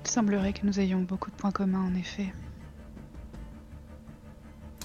Il 0.04 0.10
semblerait 0.10 0.52
que 0.52 0.66
nous 0.66 0.78
ayons 0.80 1.02
beaucoup 1.02 1.32
de 1.32 1.36
points 1.36 1.52
communs, 1.52 1.86
en 1.86 1.96
effet. 1.96 2.34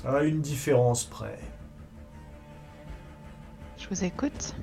À 0.05 0.23
une 0.23 0.41
différence 0.41 1.05
près. 1.05 1.41
Je 3.77 3.89
vous 3.89 4.05
écoute. 4.05 4.55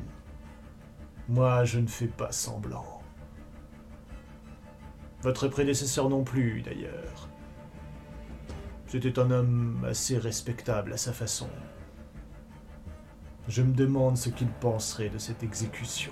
Moi, 1.27 1.65
je 1.65 1.79
ne 1.79 1.87
fais 1.87 2.07
pas 2.07 2.31
semblant. 2.31 2.96
Votre 5.21 5.47
prédécesseur 5.47 6.09
non 6.09 6.23
plus, 6.23 6.61
d'ailleurs. 6.61 7.29
C'était 8.87 9.19
un 9.19 9.31
homme 9.31 9.85
assez 9.87 10.17
respectable 10.17 10.93
à 10.93 10.97
sa 10.97 11.11
façon. 11.11 11.49
Je 13.47 13.61
me 13.61 13.73
demande 13.73 14.17
ce 14.17 14.29
qu'il 14.29 14.47
penserait 14.47 15.09
de 15.09 15.17
cette 15.17 15.43
exécution. 15.43 16.11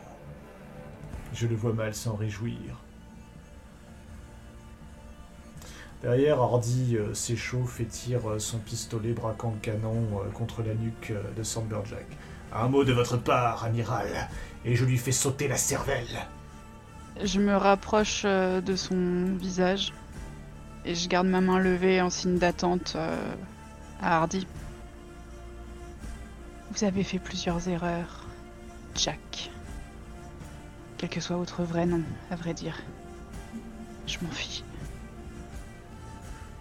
Je 1.34 1.48
le 1.48 1.56
vois 1.56 1.73
mal 1.73 1.94
s'en 1.94 2.15
réjouir. 2.15 2.82
Derrière, 6.02 6.40
Hardy 6.40 6.98
euh, 6.98 7.14
s'échauffe 7.14 7.80
et 7.82 7.86
tire 7.86 8.30
euh, 8.30 8.40
son 8.40 8.60
pistolet 8.60 9.14
braquant 9.14 9.52
le 9.52 9.60
canon 9.60 10.19
euh, 10.19 10.30
contre 10.32 10.61
la 10.61 10.73
nuque 10.76 11.14
de 11.36 11.44
Samberjack. 11.44 12.06
Un 12.53 12.68
mot 12.68 12.84
de 12.84 12.94
votre 12.94 13.18
part, 13.18 13.64
amiral, 13.64 14.30
et 14.64 14.76
je 14.76 14.86
lui 14.86 14.98
fais 14.98 15.11
sauter 15.11 15.48
la 15.48 15.57
cervelle. 15.57 16.27
Je 17.24 17.40
me 17.40 17.56
rapproche 17.56 18.24
de 18.24 18.76
son 18.76 19.36
visage 19.38 19.94
et 20.84 20.96
je 20.96 21.08
garde 21.08 21.28
ma 21.28 21.42
main 21.42 21.60
levée 21.60 22.02
en 22.02 22.10
signe 22.10 22.38
d'attente 22.38 22.96
à 24.02 24.18
Hardy. 24.18 24.46
Vous 26.72 26.84
avez 26.84 27.04
fait 27.04 27.20
plusieurs 27.20 27.68
erreurs, 27.70 28.28
Jack. 28.96 29.50
Quel 30.98 31.10
que 31.10 31.22
soit 31.22 31.38
votre 31.38 31.64
vrai 31.64 31.86
nom, 31.86 32.04
à 32.30 32.36
vrai 32.36 32.54
dire. 32.54 32.82
Je 34.08 34.18
m'en 34.22 34.32
fiche. 34.32 34.64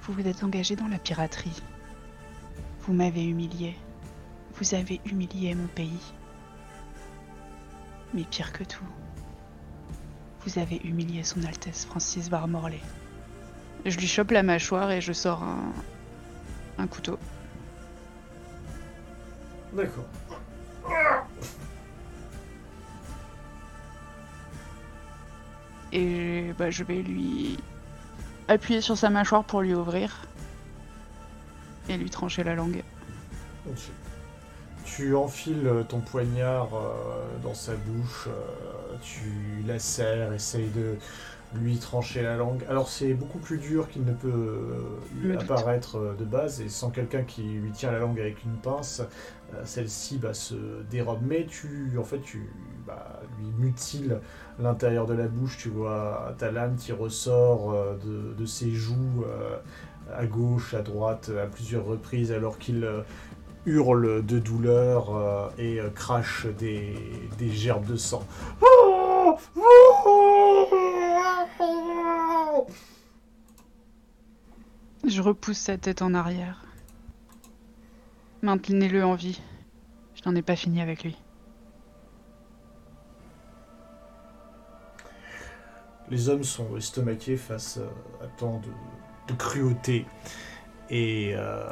Vous 0.02 0.12
vous 0.12 0.26
êtes 0.26 0.44
engagé 0.44 0.76
dans 0.76 0.88
la 0.88 0.98
piraterie. 0.98 1.62
Vous 2.82 2.92
m'avez 2.92 3.24
humilié. 3.24 3.76
Vous 4.54 4.74
avez 4.74 5.00
humilié 5.04 5.54
mon 5.54 5.66
pays. 5.66 6.12
Mais 8.12 8.22
pire 8.22 8.52
que 8.52 8.62
tout, 8.62 8.84
vous 10.46 10.58
avez 10.58 10.80
humilié 10.84 11.22
son 11.22 11.42
Altesse 11.44 11.86
Francis 11.86 12.28
Barmorley. 12.28 12.80
Je 13.84 13.98
lui 13.98 14.06
chope 14.06 14.30
la 14.30 14.42
mâchoire 14.42 14.90
et 14.90 15.00
je 15.00 15.12
sors 15.12 15.42
un, 15.42 15.72
un 16.78 16.86
couteau. 16.86 17.18
D'accord. 19.72 20.04
Et 25.92 26.52
bah, 26.58 26.70
je 26.70 26.84
vais 26.84 27.02
lui 27.02 27.56
appuyer 28.48 28.80
sur 28.80 28.96
sa 28.96 29.10
mâchoire 29.10 29.44
pour 29.44 29.62
lui 29.62 29.74
ouvrir 29.74 30.26
et 31.88 31.96
lui 31.96 32.10
trancher 32.10 32.42
la 32.42 32.54
langue. 32.54 32.82
Tu 34.84 35.14
enfiles 35.16 35.84
ton 35.88 36.00
poignard 36.00 36.68
euh, 36.74 37.42
dans 37.42 37.54
sa 37.54 37.72
bouche, 37.72 38.28
euh, 38.28 38.96
tu 39.00 39.64
la 39.66 39.78
serres, 39.78 40.32
essayes 40.32 40.68
de 40.68 40.96
lui 41.58 41.78
trancher 41.78 42.22
la 42.22 42.36
langue. 42.36 42.64
Alors 42.68 42.88
c'est 42.88 43.14
beaucoup 43.14 43.38
plus 43.38 43.58
dur 43.58 43.88
qu'il 43.88 44.04
ne 44.04 44.12
peut 44.12 44.28
euh, 45.24 45.38
apparaître 45.38 46.14
de 46.18 46.24
base, 46.24 46.60
et 46.60 46.68
sans 46.68 46.90
quelqu'un 46.90 47.22
qui 47.22 47.42
lui 47.42 47.70
tient 47.70 47.92
la 47.92 47.98
langue 47.98 48.20
avec 48.20 48.44
une 48.44 48.56
pince, 48.56 49.02
celle-ci 49.64 50.18
bah, 50.18 50.34
se 50.34 50.54
dérobe. 50.90 51.20
Mais 51.22 51.46
tu, 51.46 51.92
en 51.98 52.04
fait, 52.04 52.20
tu 52.20 52.50
bah, 52.86 53.20
lui 53.38 53.46
mutiles 53.56 54.20
l'intérieur 54.58 55.06
de 55.06 55.14
la 55.14 55.28
bouche, 55.28 55.56
tu 55.56 55.70
vois 55.70 56.34
ta 56.38 56.50
lame 56.50 56.76
qui 56.76 56.92
ressort 56.92 57.74
de, 58.04 58.46
ses 58.46 58.70
joues 58.70 59.24
à 60.14 60.26
gauche, 60.26 60.74
à 60.74 60.82
droite, 60.82 61.30
à 61.42 61.46
plusieurs 61.46 61.86
reprises, 61.86 62.32
alors 62.32 62.58
qu'il 62.58 62.86
hurle 63.66 64.24
de 64.24 64.38
douleur 64.38 65.52
et 65.58 65.78
crache 65.94 66.46
des, 66.58 66.94
des 67.38 67.50
gerbes 67.50 67.86
de 67.86 67.96
sang. 67.96 68.22
Je 75.06 75.20
repousse 75.20 75.58
sa 75.58 75.76
tête 75.78 76.02
en 76.02 76.14
arrière. 76.14 76.64
Maintenez-le 78.42 79.04
en 79.04 79.14
vie. 79.14 79.40
Je 80.14 80.28
n'en 80.28 80.36
ai 80.36 80.42
pas 80.42 80.56
fini 80.56 80.80
avec 80.80 81.04
lui. 81.04 81.16
les 86.10 86.28
hommes 86.28 86.44
sont 86.44 86.76
estomaqués 86.76 87.36
face 87.36 87.78
à 88.22 88.26
tant 88.38 88.60
de, 88.60 89.34
cruauté 89.34 90.06
et 90.90 91.32
euh, 91.34 91.64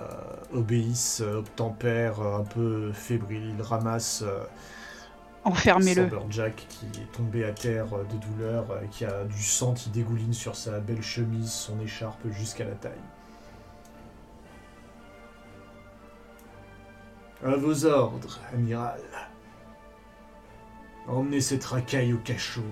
obéissent, 0.52 1.20
obtempèrent, 1.20 2.20
un 2.20 2.44
peu 2.44 2.92
fébriles. 2.92 3.60
Ramassent 3.60 4.22
euh, 4.22 4.44
Enfermez-le. 5.44 6.08
Jack 6.30 6.66
qui 6.68 6.86
est 7.00 7.12
tombé 7.12 7.44
à 7.44 7.52
terre 7.52 7.86
de 7.88 8.16
douleur, 8.16 8.70
euh, 8.70 8.86
qui 8.90 9.04
a 9.04 9.24
du 9.24 9.42
sang 9.42 9.74
qui 9.74 9.90
dégouline 9.90 10.32
sur 10.32 10.56
sa 10.56 10.78
belle 10.78 11.02
chemise, 11.02 11.50
son 11.50 11.80
écharpe 11.80 12.26
jusqu'à 12.30 12.64
la 12.64 12.74
taille. 12.74 12.92
À 17.44 17.56
vos 17.56 17.86
ordres, 17.86 18.38
amiral. 18.54 19.00
Emmenez 21.08 21.40
cette 21.40 21.64
racaille 21.64 22.12
au 22.12 22.18
cachot 22.18 22.62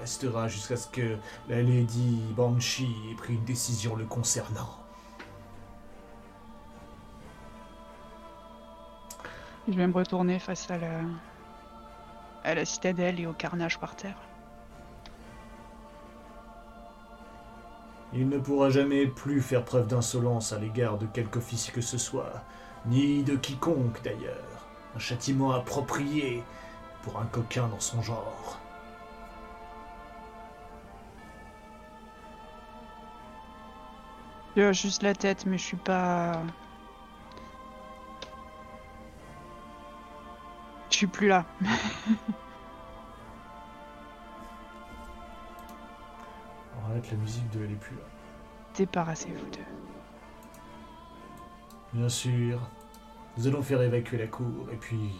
restera 0.00 0.48
jusqu'à 0.48 0.76
ce 0.76 0.88
que 0.88 1.16
la 1.48 1.62
Lady 1.62 2.20
Banshee 2.34 2.96
ait 3.10 3.14
pris 3.14 3.34
une 3.34 3.44
décision 3.44 3.94
le 3.94 4.06
concernant. 4.06 4.79
Je 9.68 9.74
vais 9.74 9.86
me 9.86 9.92
retourner 9.92 10.38
face 10.38 10.70
à 10.70 10.78
la, 10.78 11.00
à 12.44 12.54
la 12.54 12.64
citadelle 12.64 13.20
et 13.20 13.26
au 13.26 13.32
carnage 13.32 13.78
par 13.78 13.94
terre. 13.94 14.16
Il 18.12 18.28
ne 18.28 18.38
pourra 18.38 18.70
jamais 18.70 19.06
plus 19.06 19.40
faire 19.40 19.64
preuve 19.64 19.86
d'insolence 19.86 20.52
à 20.52 20.58
l'égard 20.58 20.98
de 20.98 21.06
quelque 21.06 21.38
officier 21.38 21.72
que 21.72 21.80
ce 21.80 21.98
soit, 21.98 22.42
ni 22.86 23.22
de 23.22 23.36
quiconque 23.36 24.02
d'ailleurs. 24.02 24.66
Un 24.96 24.98
châtiment 24.98 25.52
approprié 25.52 26.42
pour 27.02 27.20
un 27.20 27.26
coquin 27.26 27.68
dans 27.68 27.78
son 27.78 28.02
genre. 28.02 28.58
Je 34.56 34.72
juste 34.72 35.02
la 35.02 35.14
tête, 35.14 35.46
mais 35.46 35.56
je 35.56 35.64
suis 35.64 35.76
pas. 35.76 36.42
Suis 41.00 41.06
plus 41.06 41.28
là. 41.28 41.46
On 46.76 46.90
la 46.92 47.16
musique 47.16 47.48
de 47.50 47.64
Elle 47.64 47.72
est 47.72 47.76
plus 47.76 47.96
là. 47.96 48.02
Débarrassez-vous 48.76 49.50
d'eux. 49.50 49.64
Bien 51.94 52.08
sûr. 52.10 52.60
Nous 53.38 53.46
allons 53.46 53.62
faire 53.62 53.80
évacuer 53.80 54.18
la 54.18 54.26
cour 54.26 54.68
et 54.70 54.76
puis 54.76 55.12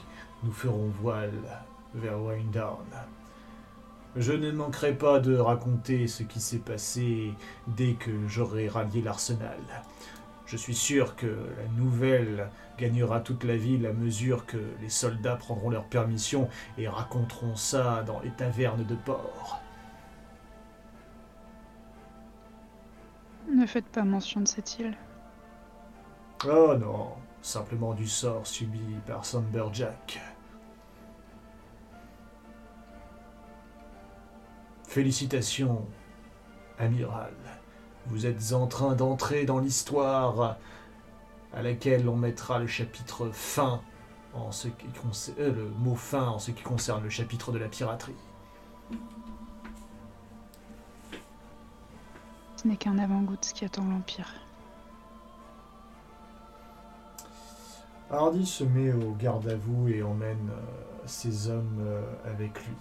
nous 0.42 0.52
ferons 0.52 0.90
voile 1.00 1.32
vers 1.94 2.20
Windown. 2.20 2.84
Je 4.16 4.32
ne 4.32 4.52
manquerai 4.52 4.92
pas 4.92 5.18
de 5.18 5.38
raconter 5.38 6.08
ce 6.08 6.24
qui 6.24 6.40
s'est 6.40 6.58
passé 6.58 7.32
dès 7.68 7.94
que 7.94 8.10
j'aurai 8.28 8.68
rallié 8.68 9.00
l'arsenal. 9.00 9.60
Je 10.50 10.56
suis 10.56 10.74
sûr 10.74 11.14
que 11.14 11.26
la 11.26 11.68
nouvelle 11.76 12.50
gagnera 12.76 13.20
toute 13.20 13.44
la 13.44 13.56
ville 13.56 13.86
à 13.86 13.92
mesure 13.92 14.46
que 14.46 14.58
les 14.80 14.88
soldats 14.88 15.36
prendront 15.36 15.70
leur 15.70 15.84
permission 15.84 16.48
et 16.76 16.88
raconteront 16.88 17.54
ça 17.54 18.02
dans 18.02 18.18
les 18.18 18.32
tavernes 18.32 18.84
de 18.84 18.96
port. 18.96 19.60
Ne 23.48 23.64
faites 23.64 23.86
pas 23.86 24.02
mention 24.02 24.40
de 24.40 24.48
cette 24.48 24.76
île. 24.80 24.96
Oh 26.44 26.74
non, 26.76 27.12
simplement 27.42 27.94
du 27.94 28.08
sort 28.08 28.44
subi 28.44 28.80
par 29.06 29.22
Jack. 29.72 30.20
Félicitations, 34.88 35.86
amiral. 36.76 37.34
Vous 38.10 38.26
êtes 38.26 38.52
en 38.52 38.66
train 38.66 38.94
d'entrer 38.94 39.44
dans 39.44 39.60
l'histoire 39.60 40.58
à 41.52 41.62
laquelle 41.62 42.08
on 42.08 42.16
mettra 42.16 42.58
le 42.58 42.66
chapitre 42.66 43.30
fin 43.32 43.80
en 44.34 44.50
ce 44.52 44.68
qui 44.68 44.86
concerne 44.88 45.36
euh, 45.40 45.52
le 45.52 45.68
mot 45.78 45.94
fin 45.94 46.26
en 46.26 46.38
ce 46.38 46.50
qui 46.50 46.62
concerne 46.62 47.02
le 47.02 47.10
chapitre 47.10 47.52
de 47.52 47.58
la 47.58 47.68
piraterie. 47.68 48.14
Ce 52.56 52.66
n'est 52.68 52.76
qu'un 52.76 52.98
avant-goût 52.98 53.36
de 53.36 53.44
ce 53.44 53.54
qui 53.54 53.64
attend 53.64 53.84
l'Empire. 53.84 54.32
Hardy 58.10 58.44
se 58.44 58.64
met 58.64 58.92
au 58.92 59.12
garde 59.12 59.48
à 59.48 59.56
vous 59.56 59.88
et 59.88 60.02
emmène 60.02 60.50
euh, 60.50 61.06
ses 61.06 61.48
hommes 61.48 61.78
euh, 61.80 62.02
avec 62.24 62.58
lui. 62.66 62.74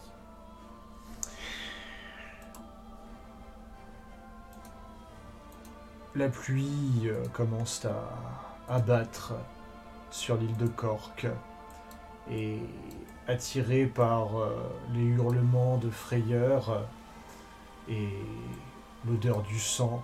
La 6.16 6.28
pluie 6.28 7.04
euh, 7.06 7.24
commence 7.34 7.86
à 7.86 8.74
abattre 8.74 9.34
sur 10.12 10.38
l'île 10.38 10.58
de 10.58 10.68
Cork 10.68 11.28
et 12.32 12.60
attiré 13.28 13.86
par 13.86 14.30
les 14.94 15.04
hurlements 15.04 15.78
de 15.78 15.90
frayeur 15.90 16.88
et 17.88 18.10
l'odeur 19.08 19.42
du 19.44 19.60
sang, 19.60 20.04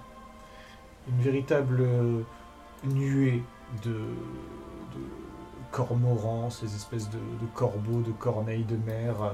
une 1.08 1.22
véritable 1.22 1.88
nuée 2.84 3.44
de 3.84 4.00
cormorans, 5.76 6.50
ces 6.50 6.74
espèces 6.74 7.10
de, 7.10 7.20
corbeaux, 7.54 8.02
de 8.02 8.12
corneilles 8.12 8.64
de 8.64 8.78
mer 8.78 9.22
euh, 9.22 9.32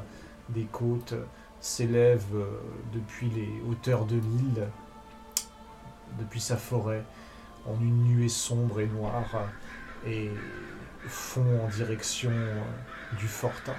des 0.49 0.63
côtes 0.63 1.13
s'élèvent 1.59 2.35
euh, 2.35 2.59
depuis 2.93 3.29
les 3.29 3.61
hauteurs 3.69 4.05
de 4.05 4.15
l'île, 4.15 4.67
depuis 6.19 6.39
sa 6.39 6.57
forêt, 6.57 7.03
en 7.65 7.79
une 7.79 8.03
nuée 8.03 8.29
sombre 8.29 8.79
et 8.79 8.87
noire, 8.87 9.49
et 10.05 10.31
font 11.07 11.63
en 11.63 11.67
direction 11.67 12.31
euh, 12.31 12.63
du 13.17 13.27
fortin. 13.27 13.75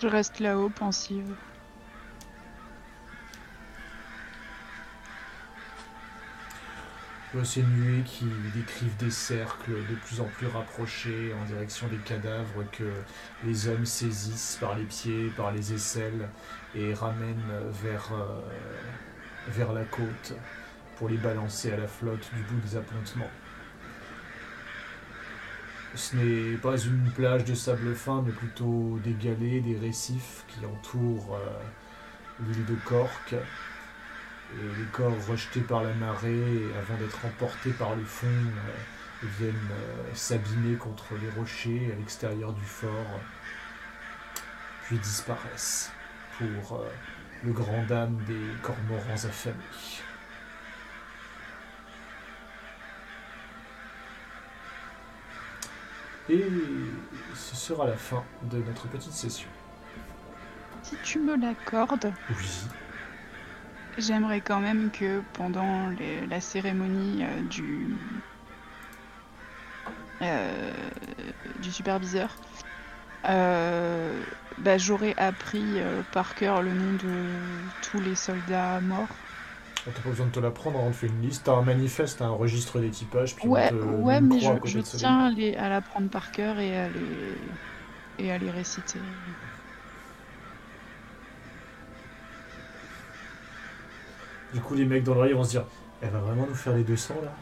Je 0.00 0.06
reste 0.06 0.40
là-haut, 0.40 0.70
pensive. 0.70 1.34
Ces 7.42 7.62
nuées 7.62 8.02
qui 8.04 8.26
décrivent 8.54 8.96
des 8.98 9.10
cercles 9.10 9.72
de 9.72 9.94
plus 10.06 10.20
en 10.20 10.26
plus 10.26 10.46
rapprochés 10.46 11.32
en 11.34 11.44
direction 11.46 11.88
des 11.88 11.96
cadavres 11.96 12.64
que 12.70 12.84
les 13.44 13.66
hommes 13.66 13.86
saisissent 13.86 14.58
par 14.60 14.76
les 14.76 14.84
pieds, 14.84 15.32
par 15.36 15.50
les 15.50 15.72
aisselles 15.72 16.28
et 16.76 16.94
ramènent 16.94 17.50
vers, 17.82 18.10
euh, 18.12 18.40
vers 19.48 19.72
la 19.72 19.84
côte 19.84 20.34
pour 20.96 21.08
les 21.08 21.16
balancer 21.16 21.72
à 21.72 21.76
la 21.76 21.88
flotte 21.88 22.30
du 22.34 22.42
bout 22.42 22.60
des 22.60 22.76
appontements. 22.76 23.30
Ce 25.96 26.16
n'est 26.16 26.56
pas 26.56 26.76
une 26.76 27.10
plage 27.10 27.44
de 27.44 27.54
sable 27.54 27.94
fin, 27.94 28.22
mais 28.24 28.32
plutôt 28.32 28.98
des 29.02 29.14
galets, 29.14 29.60
des 29.60 29.78
récifs 29.80 30.44
qui 30.48 30.64
entourent 30.66 31.36
euh, 31.36 32.44
l'île 32.46 32.64
de 32.66 32.74
Cork 32.84 33.34
les 34.78 34.84
corps 34.92 35.14
rejetés 35.28 35.60
par 35.60 35.82
la 35.82 35.92
marée, 35.94 36.64
avant 36.78 36.96
d'être 36.98 37.24
emportés 37.24 37.70
par 37.70 37.96
le 37.96 38.04
fond, 38.04 38.26
euh, 38.26 39.26
viennent 39.38 39.54
euh, 39.72 40.14
s'abîmer 40.14 40.76
contre 40.76 41.14
les 41.20 41.30
rochers 41.30 41.90
à 41.92 41.96
l'extérieur 41.96 42.52
du 42.52 42.64
fort, 42.64 43.20
puis 44.84 44.98
disparaissent 44.98 45.90
pour 46.38 46.78
euh, 46.78 46.88
le 47.44 47.52
grand 47.52 47.84
dame 47.86 48.16
des 48.26 48.62
cormorans 48.62 49.24
affamés. 49.24 49.54
Et 56.28 56.42
ce 57.34 57.54
sera 57.54 57.86
la 57.86 57.96
fin 57.96 58.24
de 58.44 58.58
notre 58.58 58.88
petite 58.88 59.12
session. 59.12 59.48
Si 60.82 60.96
tu 61.02 61.18
me 61.18 61.36
l'accordes. 61.36 62.12
Oui. 62.30 62.66
J'aimerais 63.96 64.40
quand 64.40 64.60
même 64.60 64.90
que 64.90 65.20
pendant 65.32 65.88
la 66.28 66.40
cérémonie 66.40 67.24
euh, 67.24 67.42
du, 67.42 67.96
euh, 70.22 70.72
du 71.56 71.70
superviseur, 71.72 72.40
euh, 73.28 74.24
bah, 74.58 74.78
j'aurais 74.78 75.14
appris 75.16 75.80
par 76.12 76.34
cœur 76.34 76.62
le 76.62 76.74
nom 76.74 76.92
de 76.94 77.70
tous 77.80 78.00
les 78.00 78.16
soldats 78.16 78.80
morts. 78.80 79.24
T'as 79.84 80.00
pas 80.00 80.08
besoin 80.10 80.26
de 80.26 80.32
te 80.32 80.40
l'apprendre, 80.40 80.80
on 80.80 80.90
te 80.92 80.96
fait 80.96 81.08
une 81.08 81.20
liste, 81.20 81.44
t'as 81.44 81.52
un 81.52 81.62
manifeste, 81.62 82.18
t'as 82.18 82.26
un 82.26 82.30
registre 82.30 82.80
d'équipage, 82.80 83.36
puis 83.36 83.48
ouais, 83.48 83.70
ouais, 83.72 84.20
mais 84.20 84.40
je, 84.40 84.52
je 84.64 84.80
tiens 84.80 85.26
à, 85.26 85.30
les, 85.30 85.54
à 85.56 85.68
l'apprendre 85.68 86.08
par 86.08 86.30
cœur 86.30 86.58
et 86.58 86.76
à 86.76 86.88
les, 86.88 87.54
et 88.18 88.32
à 88.32 88.38
les 88.38 88.50
réciter. 88.50 89.00
Du 94.54 94.60
coup, 94.60 94.74
les 94.74 94.84
mecs 94.84 95.02
dans 95.02 95.20
le 95.20 95.34
vont 95.34 95.42
se 95.42 95.50
dire 95.50 95.64
Elle 96.00 96.10
va 96.10 96.20
vraiment 96.20 96.46
nous 96.46 96.54
faire 96.54 96.74
les 96.74 96.84
200 96.84 97.16
là? 97.24 97.32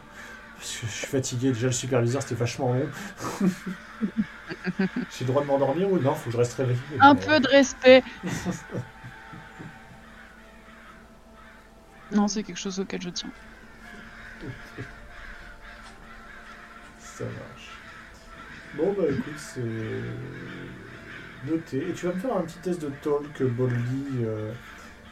Parce 0.57 0.77
que 0.77 0.87
je 0.87 0.91
suis 0.91 1.07
fatigué, 1.07 1.49
déjà 1.49 1.67
le 1.67 1.73
superviseur 1.73 2.23
c'était 2.23 2.35
vachement 2.35 2.73
long. 2.73 2.89
J'ai 5.11 5.25
le 5.25 5.27
droit 5.27 5.43
de 5.43 5.47
m'endormir 5.47 5.91
ou 5.91 5.99
non? 5.99 6.15
Faut 6.15 6.25
que 6.25 6.31
je 6.31 6.37
reste 6.37 6.53
réveillé. 6.55 6.79
Un 6.99 7.15
peu 7.15 7.39
de 7.39 7.47
respect 7.49 8.03
Non, 12.11 12.27
c'est 12.27 12.43
quelque 12.43 12.57
chose 12.59 12.79
auquel 12.79 13.01
je 13.01 13.09
tiens. 13.09 13.29
Ça 16.99 17.25
marche. 17.25 17.69
Bon 18.75 18.93
bah 18.97 19.03
écoute, 19.09 19.37
c'est 19.37 19.61
noté. 21.45 21.89
Et 21.89 21.93
tu 21.93 22.07
vas 22.07 22.13
me 22.13 22.19
faire 22.19 22.37
un 22.37 22.41
petit 22.41 22.57
test 22.59 22.81
de 22.81 22.89
talk 23.03 23.43
boldly. 23.43 24.23
Euh 24.23 24.51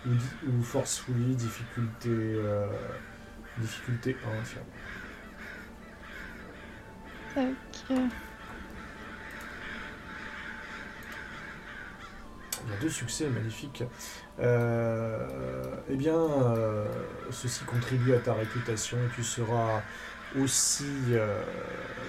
ou, 0.06 0.62
force 0.64 1.04
oui, 1.10 1.36
difficulté, 1.36 2.10
euh, 2.10 2.68
difficulté 3.58 4.18
1, 4.26 4.44
tiens. 4.44 4.62
Tac. 7.34 7.56
Il 12.64 12.70
y 12.70 12.74
a 12.74 12.78
deux 12.82 12.90
succès 12.90 13.28
magnifiques. 13.28 13.84
Euh, 14.40 15.28
eh 15.90 15.96
bien, 15.96 16.16
euh, 16.16 16.86
ceci 17.32 17.64
contribue 17.66 18.14
à 18.14 18.20
ta 18.20 18.34
réputation 18.34 18.98
et 18.98 19.16
tu 19.16 19.24
seras 19.24 19.82
aussi, 20.40 20.86
euh, 21.10 21.44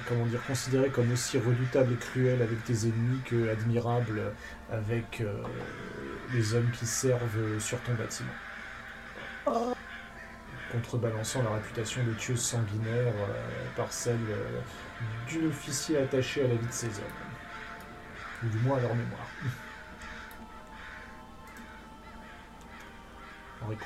comment 0.09 0.27
dire, 0.27 0.45
considéré 0.47 0.91
comme 0.91 1.11
aussi 1.13 1.39
redoutable 1.39 1.95
et 1.95 1.97
cruel 1.97 2.43
avec 2.43 2.65
tes 2.65 2.87
ennemis 2.87 3.21
que 3.25 3.51
admirable 3.51 4.23
avec 4.71 5.23
les 6.33 6.55
hommes 6.55 6.71
qui 6.71 6.87
servent 6.87 7.59
sur 7.59 7.81
ton 7.83 7.95
bâtiment. 7.95 8.33
Contrebalançant 10.71 11.43
la 11.43 11.51
réputation 11.51 12.03
de 12.05 12.13
tueuse 12.15 12.41
sanguinaire 12.41 13.13
euh, 13.29 13.67
par 13.77 13.93
celle 13.93 14.17
d'une 15.29 15.49
officier 15.49 15.99
attachée 15.99 16.45
à 16.45 16.49
la 16.49 16.55
vie 16.55 16.67
de 16.67 16.73
ses 16.73 16.87
hommes. 16.87 18.45
Ou 18.45 18.49
du 18.49 18.59
moins 18.59 18.79
à 18.79 18.81
leur 18.81 18.95
mémoire. 18.95 19.29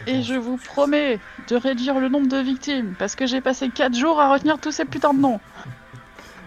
Et 0.06 0.22
je 0.22 0.34
vous 0.34 0.56
promets 0.56 1.18
de 1.48 1.56
réduire 1.56 1.98
le 1.98 2.08
nombre 2.08 2.28
de 2.28 2.38
victimes, 2.38 2.94
parce 2.98 3.14
que 3.14 3.26
j'ai 3.26 3.40
passé 3.40 3.68
4 3.68 3.94
jours 3.94 4.20
à 4.20 4.32
retenir 4.32 4.58
tous 4.58 4.70
ces 4.70 4.84
putains 4.84 5.14
de 5.14 5.20
noms. 5.20 5.40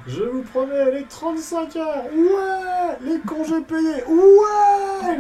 Je 0.08 0.24
vous 0.24 0.42
promets 0.42 0.92
les 0.92 1.04
35 1.04 1.76
heures, 1.76 2.06
ouais 2.16 2.98
Les 3.02 3.20
congés 3.20 3.62
payés, 3.62 4.04
ouais 4.08 5.18